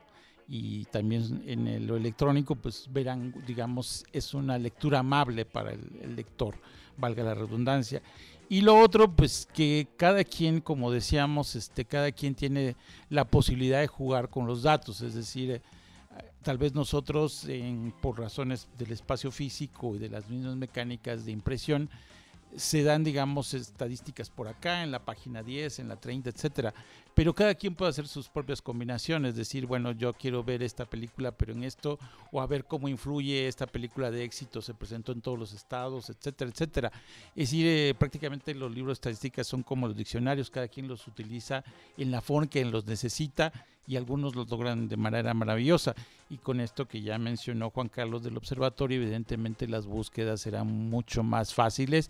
y 0.56 0.86
también 0.86 1.41
en 1.47 1.88
lo 1.88 1.97
electrónico, 1.97 2.56
pues 2.56 2.88
verán, 2.91 3.34
digamos, 3.47 4.06
es 4.14 4.36
una 4.36 4.60
lectura 4.60 4.99
amable 4.99 5.45
para 5.45 5.72
el, 5.72 5.82
el 5.99 6.16
lector, 6.16 6.54
valga 6.95 7.24
la 7.24 7.34
redundancia. 7.34 8.04
Y 8.49 8.62
lo 8.62 8.78
otro, 8.78 9.12
pues 9.12 9.47
que 9.51 9.88
cada 9.97 10.24
quien, 10.24 10.62
como 10.62 10.91
decíamos, 10.91 11.56
este, 11.56 11.86
cada 11.86 12.12
quien 12.12 12.36
tiene 12.36 12.76
la 13.10 13.26
posibilidad 13.26 13.80
de 13.80 13.88
jugar 13.88 14.30
con 14.30 14.45
los 14.45 14.62
datos, 14.62 15.01
es 15.01 15.16
decir, 15.16 15.49
eh, 15.49 15.62
tal 16.43 16.60
vez 16.60 16.76
nosotros, 16.76 17.45
en, 17.45 17.91
por 17.99 18.20
razones 18.20 18.68
del 18.78 18.91
espacio 18.91 19.32
físico 19.32 19.95
y 19.95 19.97
de 19.97 20.10
las 20.10 20.30
mismas 20.30 20.56
mecánicas 20.56 21.26
de 21.26 21.32
impresión, 21.32 21.89
se 22.56 22.84
dan, 22.84 23.04
digamos, 23.04 23.54
estadísticas 23.54 24.30
por 24.30 24.47
acá, 24.47 24.84
en 24.84 24.91
la 24.91 25.04
página 25.04 25.43
10, 25.43 25.80
en 25.80 25.88
la 25.88 25.95
30, 25.95 26.30
etcétera. 26.30 26.74
Pero 27.14 27.34
cada 27.34 27.54
quien 27.54 27.76
puede 27.76 27.91
hacer 27.91 28.08
sus 28.08 28.28
propias 28.28 28.62
combinaciones, 28.62 29.36
decir, 29.36 29.66
bueno, 29.66 29.91
yo 29.91 30.14
quiero 30.14 30.43
ver 30.43 30.64
esta 30.64 30.86
película, 30.86 31.32
pero 31.32 31.54
en 31.54 31.64
esto, 31.64 31.99
o 32.32 32.41
a 32.41 32.47
ver 32.47 32.66
cómo 32.66 32.88
influye 32.88 33.47
esta 33.47 33.68
película 33.68 34.10
de 34.10 34.24
éxito, 34.24 34.62
se 34.62 34.74
presentó 34.74 35.12
en 35.12 35.22
todos 35.22 35.38
los 35.38 35.54
estados, 35.54 36.10
etcétera, 36.10 36.49
etcétera. 36.49 36.91
Es 37.36 37.49
decir, 37.49 37.66
eh, 37.68 37.95
prácticamente 37.97 38.56
los 38.56 38.72
libros 38.72 38.95
de 38.97 38.99
estadísticas 38.99 39.45
son 39.45 39.62
como 39.62 39.88
los 39.88 39.95
diccionarios, 39.95 40.49
cada 40.49 40.68
quien 40.68 40.88
los 40.88 41.08
utiliza 41.08 41.64
en 41.97 42.10
la 42.10 42.22
forma 42.22 42.49
que 42.49 42.66
los 42.66 42.86
necesita 42.86 43.54
y 43.88 43.96
algunos 43.98 44.36
los 44.36 44.50
logran 44.50 44.88
de 44.88 44.98
manera 44.98 45.34
maravillosa. 45.34 45.96
Y 46.30 46.38
con 46.38 46.60
esto 46.60 46.88
que 46.88 47.02
ya 47.02 47.18
mencionó 47.18 47.70
Juan 47.70 47.90
Carlos 47.90 48.24
del 48.24 48.38
observatorio, 48.38 49.02
evidentemente 49.02 49.68
las 49.68 49.86
búsquedas 49.86 50.42
serán 50.42 50.68
mucho 50.90 51.24
más 51.24 51.54
fáciles 51.54 52.10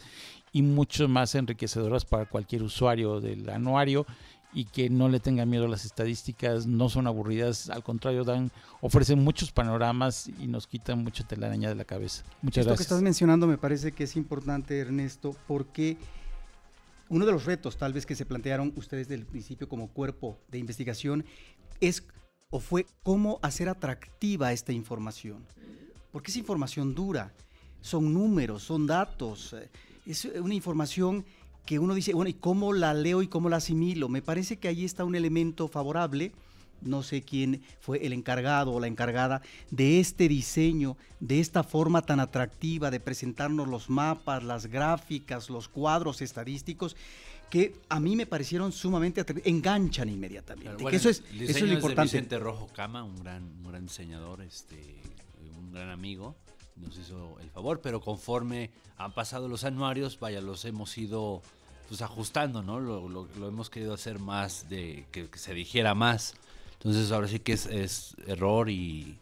y 0.52 0.62
mucho 0.62 1.08
más 1.08 1.36
enriquecedoras 1.36 2.06
para 2.06 2.26
cualquier 2.26 2.64
usuario 2.64 3.20
del 3.20 3.50
anuario 3.50 4.06
y 4.54 4.66
que 4.66 4.90
no 4.90 5.10
le 5.10 5.20
tengan 5.20 5.50
miedo 5.50 5.66
a 5.66 5.68
las 5.68 5.84
estadísticas, 5.84 6.68
no 6.68 6.88
son 6.88 7.08
aburridas, 7.08 7.70
al 7.70 7.84
contrario, 7.84 8.24
dan, 8.24 8.52
ofrecen 8.82 9.24
muchos 9.24 9.52
panoramas 9.52 10.30
y 10.40 10.48
nos 10.48 10.68
quitan 10.68 11.04
mucha 11.04 11.24
telaraña 11.26 11.70
de 11.70 11.76
la 11.76 11.86
cabeza. 11.86 12.24
Muchas 12.42 12.62
Esto 12.62 12.70
que 12.70 12.76
gracias. 12.76 12.82
estás 12.82 13.02
mencionando 13.02 13.48
me 13.48 13.58
parece 13.58 13.94
que 13.94 14.04
es 14.04 14.16
importante, 14.16 14.78
Ernesto, 14.78 15.36
porque 15.48 15.98
uno 17.10 17.26
de 17.26 17.32
los 17.32 17.46
retos 17.46 17.78
tal 17.78 17.94
vez 17.94 18.06
que 18.06 18.16
se 18.16 18.26
plantearon 18.26 18.74
ustedes 18.76 19.08
del 19.08 19.26
principio 19.26 19.68
como 19.68 19.90
cuerpo 19.90 20.38
de 20.50 20.58
investigación 20.60 21.26
es 21.88 22.04
o 22.50 22.60
fue 22.60 22.86
cómo 23.02 23.40
hacer 23.42 23.68
atractiva 23.68 24.54
esta 24.54 24.72
información. 24.72 25.46
Porque 26.12 26.30
es 26.30 26.38
información 26.38 26.94
dura, 26.94 27.34
son 27.82 28.14
números, 28.14 28.62
son 28.64 28.86
datos, 28.86 29.54
eh, 29.54 29.70
es 30.06 30.26
una 30.26 30.54
información 30.54 31.26
que 31.66 31.80
uno 31.80 31.96
dice, 31.96 32.14
bueno, 32.14 32.30
¿y 32.30 32.34
cómo 32.34 32.74
la 32.74 32.94
leo 32.94 33.22
y 33.22 33.28
cómo 33.28 33.50
la 33.50 33.58
asimilo? 33.58 34.10
Me 34.10 34.22
parece 34.22 34.58
que 34.58 34.68
ahí 34.68 34.86
está 34.86 35.06
un 35.06 35.16
elemento 35.16 35.68
favorable. 35.68 36.34
No 36.82 37.02
sé 37.02 37.22
quién 37.22 37.62
fue 37.80 38.06
el 38.06 38.12
encargado 38.12 38.74
o 38.74 38.80
la 38.80 38.88
encargada 38.88 39.42
de 39.72 40.02
este 40.02 40.28
diseño, 40.28 40.98
de 41.22 41.40
esta 41.40 41.64
forma 41.64 42.02
tan 42.02 42.20
atractiva 42.20 42.92
de 42.92 43.00
presentarnos 43.00 43.70
los 43.70 43.90
mapas, 43.90 44.44
las 44.44 44.66
gráficas, 44.68 45.50
los 45.50 45.70
cuadros 45.70 46.22
estadísticos, 46.22 46.98
que 47.54 47.76
a 47.88 48.00
mí 48.00 48.16
me 48.16 48.26
parecieron 48.26 48.72
sumamente 48.72 49.24
atrac- 49.24 49.44
enganchan 49.46 50.10
inmediatamente. 50.10 50.64
Claro, 50.64 50.78
que 50.78 50.84
bueno, 50.86 50.98
eso 50.98 51.08
es, 51.08 51.22
eso 51.40 51.52
es 51.52 51.62
lo 51.62 51.68
de 51.68 51.74
importante. 51.76 52.18
Vicente 52.18 52.40
Rojo 52.40 52.68
Cama, 52.74 53.04
un 53.04 53.16
gran, 53.22 53.44
un 53.44 53.70
gran 53.70 53.86
diseñador, 53.86 54.42
este, 54.42 54.96
un 55.60 55.72
gran 55.72 55.92
amigo, 55.92 56.36
nos 56.78 56.98
hizo 56.98 57.38
el 57.42 57.52
favor, 57.52 57.80
pero 57.80 58.02
conforme 58.02 58.72
han 58.98 59.12
pasado 59.14 59.48
los 59.48 59.66
anuarios, 59.66 60.20
vaya, 60.20 60.42
los 60.42 60.66
hemos 60.66 60.98
ido 60.98 61.44
pues 61.90 62.02
ajustando, 62.02 62.64
¿no? 62.64 62.80
Lo, 62.80 63.08
lo- 63.08 63.28
lo 63.38 63.48
hemos 63.48 63.70
querido 63.70 63.94
hacer 63.94 64.18
más 64.18 64.68
de 64.68 65.06
que, 65.12 65.28
que 65.30 65.38
se 65.38 65.54
dijera 65.54 65.94
más. 65.94 66.34
Entonces 66.80 67.12
ahora 67.12 67.28
sí 67.28 67.38
que 67.38 67.54
es, 67.54 67.68
es 67.68 68.16
error 68.26 68.68
y, 68.72 69.16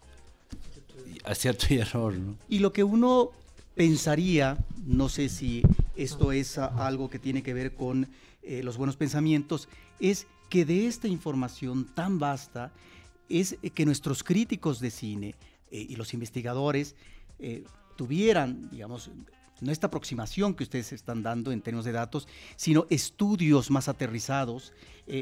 y 1.05 1.17
acierto 1.25 1.65
y 1.69 1.79
error, 1.79 2.13
¿no? 2.13 2.38
Y 2.47 2.59
lo 2.59 2.71
que 2.71 2.86
uno 2.86 3.32
pensaría, 3.75 4.57
no 4.86 5.09
sé 5.09 5.27
si 5.27 5.63
esto 5.95 6.31
es 6.31 6.57
algo 6.57 7.09
que 7.09 7.19
tiene 7.19 7.43
que 7.43 7.53
ver 7.53 7.75
con 7.75 8.07
eh, 8.43 8.63
los 8.63 8.77
buenos 8.77 8.97
pensamientos, 8.97 9.69
es 9.99 10.27
que 10.49 10.65
de 10.65 10.87
esta 10.87 11.07
información 11.07 11.85
tan 11.85 12.19
vasta 12.19 12.71
es 13.29 13.57
eh, 13.61 13.69
que 13.69 13.85
nuestros 13.85 14.23
críticos 14.23 14.79
de 14.79 14.91
cine 14.91 15.35
eh, 15.71 15.85
y 15.89 15.95
los 15.95 16.13
investigadores 16.13 16.95
eh, 17.39 17.63
tuvieran, 17.95 18.69
digamos, 18.69 19.09
no 19.61 19.71
esta 19.71 19.87
aproximación 19.87 20.53
que 20.55 20.63
ustedes 20.63 20.91
están 20.91 21.23
dando 21.23 21.51
en 21.51 21.61
términos 21.61 21.85
de 21.85 21.91
datos, 21.91 22.27
sino 22.55 22.87
estudios 22.89 23.69
más 23.69 23.87
aterrizados 23.87 24.73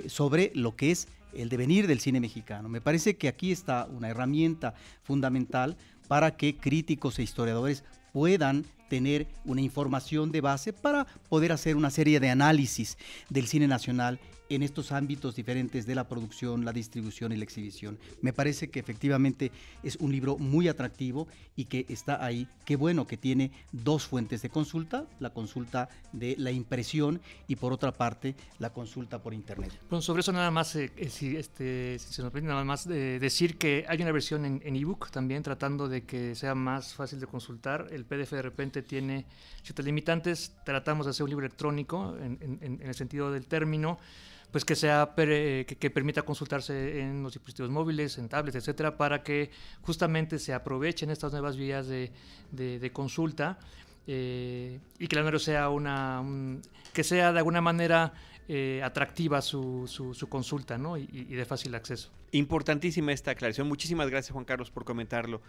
sobre 0.08 0.52
lo 0.56 0.78
que 0.78 0.92
es 0.92 1.10
el 1.34 1.50
devenir 1.50 1.88
del 1.88 2.00
cine 2.00 2.22
mexicano. 2.22 2.70
Me 2.70 2.80
parece 2.80 3.18
que 3.18 3.28
aquí 3.28 3.52
está 3.52 3.86
una 3.86 4.08
herramienta 4.08 4.76
fundamental 5.04 5.76
para 6.08 6.38
que 6.38 6.56
críticos 6.56 7.20
e 7.20 7.24
historiadores 7.24 7.84
puedan 8.14 8.66
tener 8.90 9.28
una 9.46 9.62
información 9.62 10.32
de 10.32 10.42
base 10.42 10.74
para 10.74 11.06
poder 11.30 11.52
hacer 11.52 11.78
una 11.78 11.92
serie 11.92 12.20
de 12.20 12.30
análisis 12.30 12.98
del 13.30 13.48
cine 13.48 13.68
nacional 13.68 14.20
en 14.50 14.64
estos 14.64 14.92
ámbitos 14.92 15.36
diferentes 15.36 15.86
de 15.86 15.96
la 15.96 16.08
producción, 16.08 16.66
la 16.66 16.74
distribución 16.74 17.32
y 17.32 17.38
la 17.38 17.44
exhibición. 17.44 17.98
Me 18.22 18.34
parece 18.34 18.70
que 18.70 18.80
efectivamente 18.80 19.52
es 19.84 19.96
un 19.98 20.12
libro 20.12 20.38
muy 20.38 20.68
atractivo 20.68 21.28
y 21.56 21.66
que 21.66 21.86
está 21.90 22.24
ahí. 22.26 22.48
Qué 22.66 22.76
bueno 22.76 23.06
que 23.08 23.18
tiene 23.18 23.52
dos 23.72 24.06
fuentes 24.08 24.42
de 24.42 24.50
consulta, 24.50 25.06
la 25.20 25.30
consulta 25.32 25.90
de 26.14 26.36
la 26.38 26.52
impresión 26.52 27.22
y 27.48 27.56
por 27.56 27.74
otra 27.74 27.92
parte 27.92 28.36
la 28.60 28.72
consulta 28.72 29.22
por 29.22 29.34
internet. 29.34 29.72
Bueno, 29.90 30.02
sobre 30.02 30.22
eso 30.22 30.32
nada 30.32 30.52
más, 30.52 30.76
eh, 30.76 30.92
eh, 30.98 31.10
si, 31.10 31.36
este, 31.38 31.98
si 32.00 32.14
se 32.14 32.22
nos 32.24 32.32
permite 32.32 32.50
nada 32.52 32.64
más 32.64 32.88
eh, 32.88 33.20
decir 33.20 33.58
que 33.58 33.86
hay 33.88 34.02
una 34.02 34.12
versión 34.12 34.46
en, 34.46 34.76
ebook 34.76 35.12
también 35.12 35.44
tratando 35.44 35.88
de 35.88 36.04
que 36.04 36.36
sea 36.36 36.56
más 36.56 36.94
fácil 36.94 37.20
de 37.20 37.28
consultar. 37.28 37.88
El 37.92 38.06
PDF 38.06 38.32
de 38.32 38.42
repente 38.42 38.82
tiene 38.82 39.26
ciertas 39.64 39.86
limitantes. 39.86 40.54
Tratamos 40.66 41.06
de 41.06 41.12
hacer 41.12 41.24
un 41.24 41.30
libro 41.30 41.46
electrónico 41.46 42.16
en- 42.18 42.38
en- 42.42 42.80
en 42.82 42.88
el 42.88 42.96
sentido 42.96 43.32
del 43.32 43.46
término, 43.46 44.00
pues 44.52 44.66
que 44.66 44.76
sea 44.76 45.14
eh, 45.18 45.66
que, 45.68 45.76
que 45.78 45.90
permita 45.90 46.24
consultarse 46.24 47.02
en 47.02 47.22
los 47.24 47.34
dispositivos 47.34 47.70
móviles, 47.72 48.18
en 48.18 48.30
tablets, 48.30 48.56
etcétera, 48.58 48.98
para 48.98 49.22
que 49.24 49.52
justamente 49.82 50.40
se 50.40 50.54
aprovechen 50.54 51.10
estas 51.12 51.32
nuevas 51.32 51.56
vías 51.58 51.88
de, 51.88 52.12
de- 52.52 52.80
consulta 52.92 53.60
eh, 54.08 54.80
y 54.98 55.08
que 55.08 55.16
anuario 55.20 55.40
sea 55.40 55.70
una 55.70 56.20
un- 56.22 56.62
que 56.94 57.04
sea 57.04 57.32
de 57.32 57.38
alguna 57.40 57.62
manera 57.62 58.14
eh, 58.52 58.82
atractiva 58.84 59.44
su, 59.44 59.86
su- 59.88 60.16
su 60.16 60.28
consulta 60.28 60.80
¿no? 60.80 60.98
y, 60.98 61.06
de 61.06 61.46
fácil 61.46 61.76
acceso. 61.76 62.10
Importantísima 62.32 63.12
esta 63.14 63.30
aclaración. 63.32 63.68
Muchísimas 63.68 64.10
gracias, 64.10 64.34
Juan 64.34 64.44
Carlos, 64.44 64.72
por 64.72 64.86
comentarlo. 64.86 65.40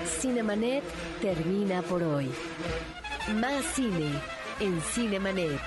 Cinemanet 0.05 0.83
termina 1.21 1.81
por 1.81 2.03
hoy. 2.03 2.29
Más 3.35 3.63
cine 3.73 4.11
en 4.59 4.79
Cinemanet. 4.81 5.59